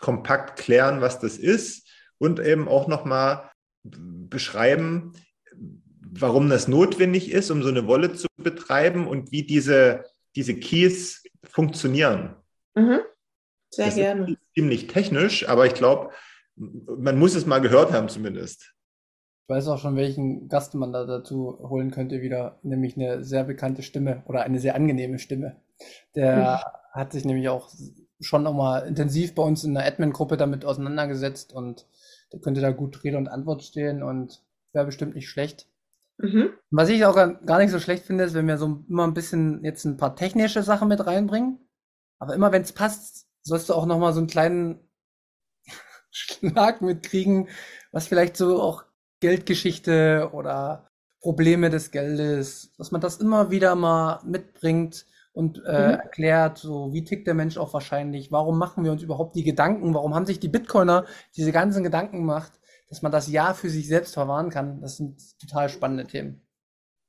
kompakt 0.00 0.58
klären, 0.58 1.00
was 1.00 1.20
das 1.20 1.38
ist 1.38 1.88
und 2.18 2.40
eben 2.40 2.68
auch 2.68 2.88
nochmal 2.88 3.50
beschreiben, 3.82 5.12
warum 6.00 6.50
das 6.50 6.68
notwendig 6.68 7.30
ist, 7.30 7.50
um 7.50 7.62
so 7.62 7.68
eine 7.68 7.86
Wallet 7.86 8.18
zu 8.18 8.26
betreiben 8.36 9.06
und 9.06 9.32
wie 9.32 9.44
diese, 9.44 10.04
diese 10.34 10.54
Keys 10.54 11.22
funktionieren. 11.44 12.34
Mhm. 12.74 13.00
Sehr 13.70 13.86
Das 13.86 13.94
gerne. 13.94 14.30
ist 14.30 14.38
ziemlich 14.54 14.86
technisch, 14.86 15.48
aber 15.48 15.66
ich 15.66 15.74
glaube, 15.74 16.10
man 16.56 17.18
muss 17.18 17.34
es 17.34 17.46
mal 17.46 17.60
gehört 17.60 17.92
haben 17.92 18.08
zumindest. 18.08 18.72
Ich 19.48 19.54
weiß 19.54 19.68
auch 19.68 19.78
schon, 19.78 19.96
welchen 19.96 20.48
Gast 20.48 20.74
man 20.74 20.92
da 20.92 21.04
dazu 21.04 21.58
holen 21.60 21.90
könnte 21.90 22.20
wieder, 22.20 22.58
nämlich 22.62 22.96
eine 22.96 23.22
sehr 23.24 23.44
bekannte 23.44 23.82
Stimme 23.82 24.22
oder 24.26 24.42
eine 24.42 24.58
sehr 24.58 24.74
angenehme 24.74 25.18
Stimme. 25.18 25.56
Der 26.14 26.64
hat 26.92 27.12
sich 27.12 27.24
nämlich 27.24 27.48
auch 27.48 27.70
schon 28.20 28.42
nochmal 28.42 28.88
intensiv 28.88 29.34
bei 29.34 29.42
uns 29.42 29.62
in 29.62 29.74
der 29.74 29.86
Admin-Gruppe 29.86 30.36
damit 30.36 30.64
auseinandergesetzt 30.64 31.52
und 31.52 31.86
der 32.32 32.40
könnte 32.40 32.60
da 32.60 32.70
gut 32.70 33.04
Rede 33.04 33.18
und 33.18 33.28
Antwort 33.28 33.62
stehen 33.62 34.02
und 34.02 34.42
wäre 34.72 34.86
bestimmt 34.86 35.14
nicht 35.14 35.28
schlecht. 35.28 35.68
Mhm. 36.18 36.50
Was 36.70 36.88
ich 36.88 37.04
auch 37.04 37.14
gar 37.14 37.34
gar 37.34 37.58
nicht 37.58 37.70
so 37.70 37.78
schlecht 37.78 38.04
finde, 38.04 38.24
ist, 38.24 38.34
wenn 38.34 38.48
wir 38.48 38.58
so 38.58 38.84
immer 38.88 39.06
ein 39.06 39.14
bisschen 39.14 39.62
jetzt 39.64 39.84
ein 39.84 39.96
paar 39.98 40.16
technische 40.16 40.62
Sachen 40.62 40.88
mit 40.88 41.06
reinbringen. 41.06 41.58
Aber 42.18 42.34
immer 42.34 42.50
wenn 42.52 42.62
es 42.62 42.72
passt, 42.72 43.25
sollst 43.46 43.68
du 43.68 43.74
auch 43.74 43.86
nochmal 43.86 44.12
so 44.12 44.20
einen 44.20 44.28
kleinen 44.28 44.80
Schlag 46.10 46.82
mitkriegen, 46.82 47.48
was 47.92 48.06
vielleicht 48.08 48.36
so 48.36 48.62
auch 48.62 48.84
Geldgeschichte 49.20 50.30
oder 50.32 50.88
Probleme 51.20 51.70
des 51.70 51.90
Geldes, 51.90 52.72
dass 52.78 52.92
man 52.92 53.00
das 53.00 53.16
immer 53.18 53.50
wieder 53.50 53.74
mal 53.74 54.20
mitbringt 54.24 55.06
und 55.32 55.62
äh, 55.64 55.70
Mhm. 55.76 55.90
erklärt, 55.92 56.58
so 56.58 56.92
wie 56.92 57.04
tickt 57.04 57.26
der 57.26 57.34
Mensch 57.34 57.58
auch 57.58 57.72
wahrscheinlich, 57.74 58.32
warum 58.32 58.58
machen 58.58 58.84
wir 58.84 58.92
uns 58.92 59.02
überhaupt 59.02 59.36
die 59.36 59.44
Gedanken, 59.44 59.94
warum 59.94 60.14
haben 60.14 60.26
sich 60.26 60.40
die 60.40 60.48
Bitcoiner 60.48 61.04
diese 61.36 61.52
ganzen 61.52 61.82
Gedanken 61.82 62.18
gemacht, 62.18 62.52
dass 62.88 63.02
man 63.02 63.12
das 63.12 63.28
ja 63.28 63.52
für 63.54 63.68
sich 63.70 63.88
selbst 63.88 64.14
verwahren 64.14 64.50
kann. 64.50 64.80
Das 64.80 64.96
sind 64.96 65.20
total 65.40 65.68
spannende 65.68 66.06
Themen. 66.06 66.42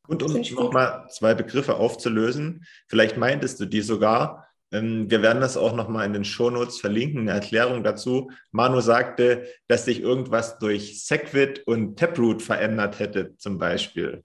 Und 0.07 0.23
um 0.23 0.33
nochmal 0.55 1.07
zwei 1.09 1.33
Begriffe 1.33 1.75
aufzulösen, 1.75 2.65
vielleicht 2.87 3.17
meintest 3.17 3.59
du 3.59 3.65
die 3.65 3.81
sogar. 3.81 4.46
Ähm, 4.71 5.09
wir 5.09 5.21
werden 5.21 5.41
das 5.41 5.57
auch 5.57 5.75
nochmal 5.75 6.05
in 6.05 6.13
den 6.13 6.25
Shownotes 6.25 6.79
verlinken, 6.79 7.21
eine 7.21 7.31
Erklärung 7.31 7.83
dazu. 7.83 8.31
Manu 8.51 8.81
sagte, 8.81 9.47
dass 9.67 9.85
sich 9.85 10.01
irgendwas 10.01 10.59
durch 10.59 11.05
Segwit 11.05 11.65
und 11.67 11.97
Taproot 11.97 12.41
verändert 12.41 12.99
hätte, 12.99 13.35
zum 13.37 13.57
Beispiel. 13.57 14.23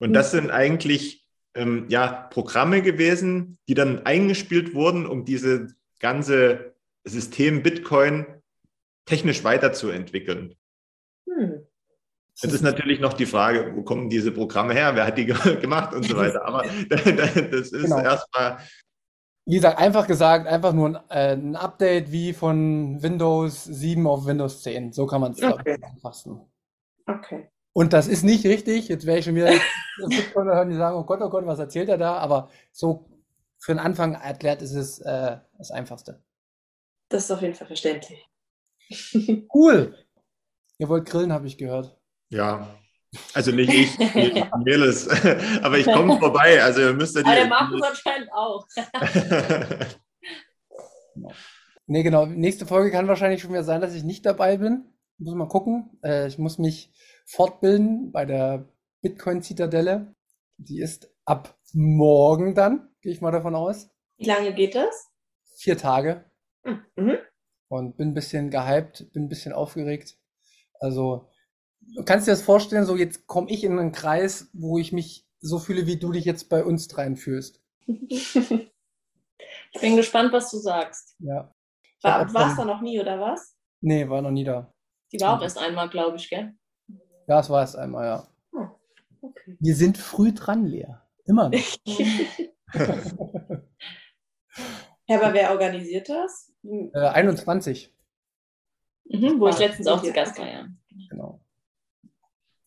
Und 0.00 0.14
das 0.14 0.30
sind 0.30 0.50
eigentlich 0.50 1.26
ähm, 1.54 1.86
ja, 1.88 2.08
Programme 2.30 2.80
gewesen, 2.82 3.58
die 3.68 3.74
dann 3.74 4.06
eingespielt 4.06 4.74
wurden, 4.74 5.06
um 5.06 5.24
diese 5.24 5.68
ganze 6.00 6.74
System 7.04 7.62
Bitcoin 7.62 8.26
technisch 9.04 9.44
weiterzuentwickeln. 9.44 10.54
Hm. 11.28 11.66
Jetzt 12.40 12.54
ist 12.54 12.62
natürlich 12.62 12.98
noch 12.98 13.12
die 13.12 13.26
Frage, 13.26 13.72
wo 13.76 13.82
kommen 13.82 14.08
diese 14.08 14.32
Programme 14.32 14.72
her, 14.72 14.94
wer 14.96 15.06
hat 15.06 15.18
die 15.18 15.26
ge- 15.26 15.56
gemacht 15.60 15.92
und 15.94 16.04
so 16.04 16.16
weiter. 16.16 16.44
Aber 16.46 16.62
das 16.88 17.36
ist 17.70 17.72
Genau. 17.72 17.98
erstmal, 18.00 18.58
Wie 19.44 19.56
gesagt, 19.56 19.78
einfach 19.78 20.06
gesagt, 20.06 20.46
einfach 20.46 20.72
nur 20.72 20.88
ein, 20.88 21.10
äh, 21.10 21.32
ein 21.34 21.56
Update 21.56 22.12
wie 22.12 22.32
von 22.32 23.02
Windows 23.02 23.64
7 23.64 24.06
auf 24.06 24.24
Windows 24.26 24.62
10. 24.62 24.92
So 24.92 25.06
kann 25.06 25.20
man 25.20 25.32
es, 25.32 25.42
Okay. 25.42 25.74
zusammenfassen. 25.80 26.40
Okay. 27.06 27.48
Und 27.74 27.92
das 27.92 28.06
ist 28.06 28.22
nicht 28.22 28.44
richtig. 28.46 28.88
Jetzt 28.88 29.06
werde 29.06 29.18
ich 29.20 29.24
schon 29.24 29.34
wieder 29.34 29.50
Bitcoiner 30.08 30.54
hören, 30.54 30.70
die 30.70 30.76
sagen, 30.76 30.96
oh 30.96 31.04
Gott, 31.04 31.20
oh 31.22 31.30
Gott, 31.30 31.46
was 31.46 31.58
erzählt 31.58 31.88
er 31.88 31.98
da? 31.98 32.18
Aber 32.18 32.50
so 32.70 33.08
für 33.58 33.72
den 33.72 33.78
Anfang 33.80 34.14
erklärt 34.14 34.62
ist 34.62 34.74
es 34.74 35.00
äh, 35.00 35.38
das 35.58 35.70
Einfachste. 35.70 36.22
Das 37.08 37.24
ist 37.24 37.30
auf 37.30 37.42
jeden 37.42 37.54
Fall 37.54 37.66
verständlich. 37.66 38.28
Cool. 39.54 39.96
Ihr 40.78 40.88
wollt 40.88 41.06
grillen, 41.06 41.32
habe 41.32 41.46
ich 41.46 41.56
gehört. 41.58 41.96
ja, 42.30 42.68
also 43.34 43.52
nicht 43.52 43.72
ich, 43.72 43.98
nicht 43.98 44.56
Meles, 44.64 45.08
aber 45.62 45.78
ich 45.78 45.86
komme 45.86 46.18
vorbei. 46.18 46.62
Also 46.62 46.80
ihr 46.80 46.92
müsst 46.94 47.14
ja 47.16 47.22
Aber 47.22 47.34
der 47.34 47.44
die. 47.44 47.50
Markus 47.50 47.82
anscheinend 47.82 48.32
auch. 48.32 48.66
Nee, 51.86 52.02
genau. 52.02 52.26
Nächste 52.26 52.64
Folge 52.66 52.90
kann 52.90 53.08
wahrscheinlich 53.08 53.42
schon 53.42 53.50
wieder 53.50 53.64
sein, 53.64 53.80
dass 53.80 53.94
ich 53.94 54.04
nicht 54.04 54.24
dabei 54.24 54.56
bin. 54.56 54.84
Muss 55.18 55.34
mal 55.34 55.48
gucken. 55.48 55.98
Äh, 56.02 56.26
ich 56.28 56.38
muss 56.38 56.58
mich 56.58 56.90
fortbilden 57.26 58.12
bei 58.12 58.24
der 58.24 58.68
Bitcoin-Zitadelle. 59.02 60.14
Die 60.56 60.80
ist 60.80 61.10
ab 61.24 61.58
morgen 61.72 62.54
dann, 62.54 62.88
gehe 63.02 63.12
ich 63.12 63.20
mal 63.20 63.30
davon 63.32 63.54
aus. 63.54 63.90
Wie 64.16 64.26
lange 64.26 64.54
geht 64.54 64.74
das? 64.74 65.08
Vier 65.56 65.76
Tage. 65.76 66.24
Hm, 66.64 66.82
Mhm. 66.96 67.18
und 67.68 67.96
bin 67.96 68.08
ein 68.10 68.14
bisschen 68.14 68.50
gehypt, 68.50 69.12
bin 69.12 69.24
ein 69.24 69.28
bisschen 69.28 69.52
aufgeregt. 69.52 70.16
Also, 70.80 71.28
kannst 72.04 72.26
dir 72.26 72.32
das 72.32 72.42
vorstellen, 72.42 72.86
so 72.86 72.96
jetzt 72.96 73.26
komme 73.26 73.50
ich 73.50 73.64
in 73.64 73.78
einen 73.78 73.92
Kreis, 73.92 74.48
wo 74.52 74.78
ich 74.78 74.92
mich 74.92 75.26
so 75.40 75.58
fühle, 75.58 75.86
wie 75.86 75.96
du 75.98 76.12
dich 76.12 76.24
jetzt 76.24 76.48
bei 76.48 76.64
uns 76.64 76.88
dreien 76.88 77.16
fühlst. 77.16 77.60
Ich 79.74 79.80
bin 79.80 79.96
gespannt, 79.96 80.32
was 80.34 80.50
du 80.50 80.58
sagst. 80.58 81.16
Ja. 81.18 81.50
War, 82.02 82.32
warst 82.34 82.58
du 82.58 82.64
noch 82.64 82.82
nie, 82.82 83.00
oder 83.00 83.18
was? 83.18 83.56
Nee, 83.80 84.06
war 84.08 84.20
noch 84.20 84.30
nie 84.30 84.44
da. 84.44 84.70
Die 85.10 85.18
war 85.20 85.38
auch 85.38 85.42
erst 85.42 85.56
einmal, 85.58 85.88
glaube 85.88 86.16
ich, 86.16 86.28
gell? 86.28 86.54
Ja, 87.26 87.40
es 87.40 87.48
war 87.48 87.62
es 87.64 87.74
einmal, 87.74 88.04
ja. 88.06 88.28
Hm, 88.52 88.70
Okay. 89.22 89.56
Wir 89.60 89.74
sind 89.74 89.96
früh 89.96 90.32
dran, 90.32 90.66
Lea. 90.66 90.88
Immer 91.24 91.48
noch. 91.50 91.58
Ja, 95.08 95.20
aber 95.20 95.34
wer 95.34 95.50
organisiert 95.50 96.08
das? 96.08 96.52
Äh, 96.64 96.98
21, 97.08 97.92
Mhm, 99.04 99.40
wo 99.40 99.48
ich 99.48 99.58
letztens 99.58 99.88
auch 99.88 100.02
zu 100.02 100.12
Gast 100.12 100.38
war, 100.38 100.48
ja. 100.48 100.66
genau. 101.10 101.41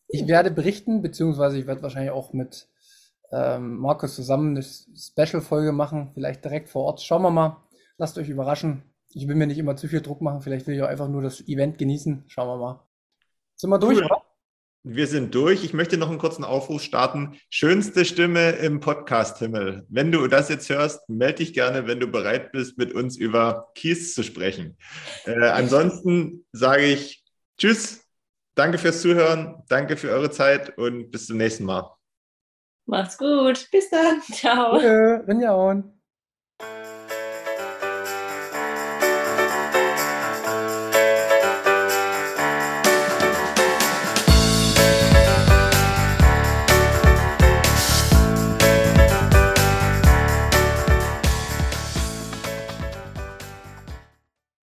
Ich 0.08 0.26
werde 0.26 0.50
berichten, 0.50 1.02
beziehungsweise 1.02 1.58
ich 1.58 1.66
werde 1.66 1.82
wahrscheinlich 1.82 2.12
auch 2.12 2.32
mit 2.32 2.68
ähm, 3.32 3.78
Markus 3.78 4.14
zusammen 4.14 4.50
eine 4.56 4.62
Special-Folge 4.62 5.72
machen, 5.72 6.10
vielleicht 6.14 6.44
direkt 6.44 6.68
vor 6.68 6.84
Ort. 6.84 7.02
Schauen 7.02 7.22
wir 7.22 7.30
mal. 7.30 7.56
Lasst 7.98 8.18
euch 8.18 8.28
überraschen. 8.28 8.82
Ich 9.12 9.26
will 9.26 9.34
mir 9.34 9.46
nicht 9.46 9.58
immer 9.58 9.76
zu 9.76 9.88
viel 9.88 10.02
Druck 10.02 10.20
machen. 10.20 10.42
Vielleicht 10.42 10.66
will 10.66 10.74
ich 10.76 10.82
auch 10.82 10.88
einfach 10.88 11.08
nur 11.08 11.22
das 11.22 11.40
Event 11.48 11.78
genießen. 11.78 12.24
Schauen 12.28 12.48
wir 12.48 12.56
mal. 12.58 12.86
Sind 13.56 13.70
wir 13.70 13.78
durch, 13.78 13.98
Cool. 13.98 14.04
oder? 14.04 14.22
Wir 14.88 15.08
sind 15.08 15.34
durch. 15.34 15.64
Ich 15.64 15.72
möchte 15.72 15.96
noch 15.96 16.10
einen 16.10 16.18
kurzen 16.18 16.44
Aufruf 16.44 16.80
starten. 16.82 17.36
Schönste 17.48 18.04
Stimme 18.04 18.50
im 18.50 18.78
Podcast-Himmel. 18.78 19.84
Wenn 19.88 20.12
du 20.12 20.28
das 20.28 20.48
jetzt 20.48 20.68
hörst, 20.68 21.08
melde 21.08 21.38
dich 21.38 21.54
gerne, 21.54 21.88
wenn 21.88 21.98
du 21.98 22.06
bereit 22.06 22.52
bist, 22.52 22.78
mit 22.78 22.92
uns 22.92 23.16
über 23.16 23.72
Keys 23.74 24.14
zu 24.14 24.22
sprechen. 24.22 24.76
Äh, 25.24 25.48
ansonsten 25.48 26.44
sage 26.52 26.84
ich 26.84 27.24
Tschüss. 27.58 28.05
Danke 28.56 28.78
fürs 28.78 29.02
Zuhören. 29.02 29.62
Danke 29.68 29.96
für 29.96 30.10
eure 30.10 30.30
Zeit 30.30 30.76
und 30.78 31.10
bis 31.10 31.26
zum 31.26 31.36
nächsten 31.36 31.64
Mal. 31.64 31.94
Macht's 32.86 33.18
gut. 33.18 33.68
Bis 33.70 33.90
dann. 33.90 34.22
Ciao. 34.22 34.76
Rinjahauen. 34.76 35.95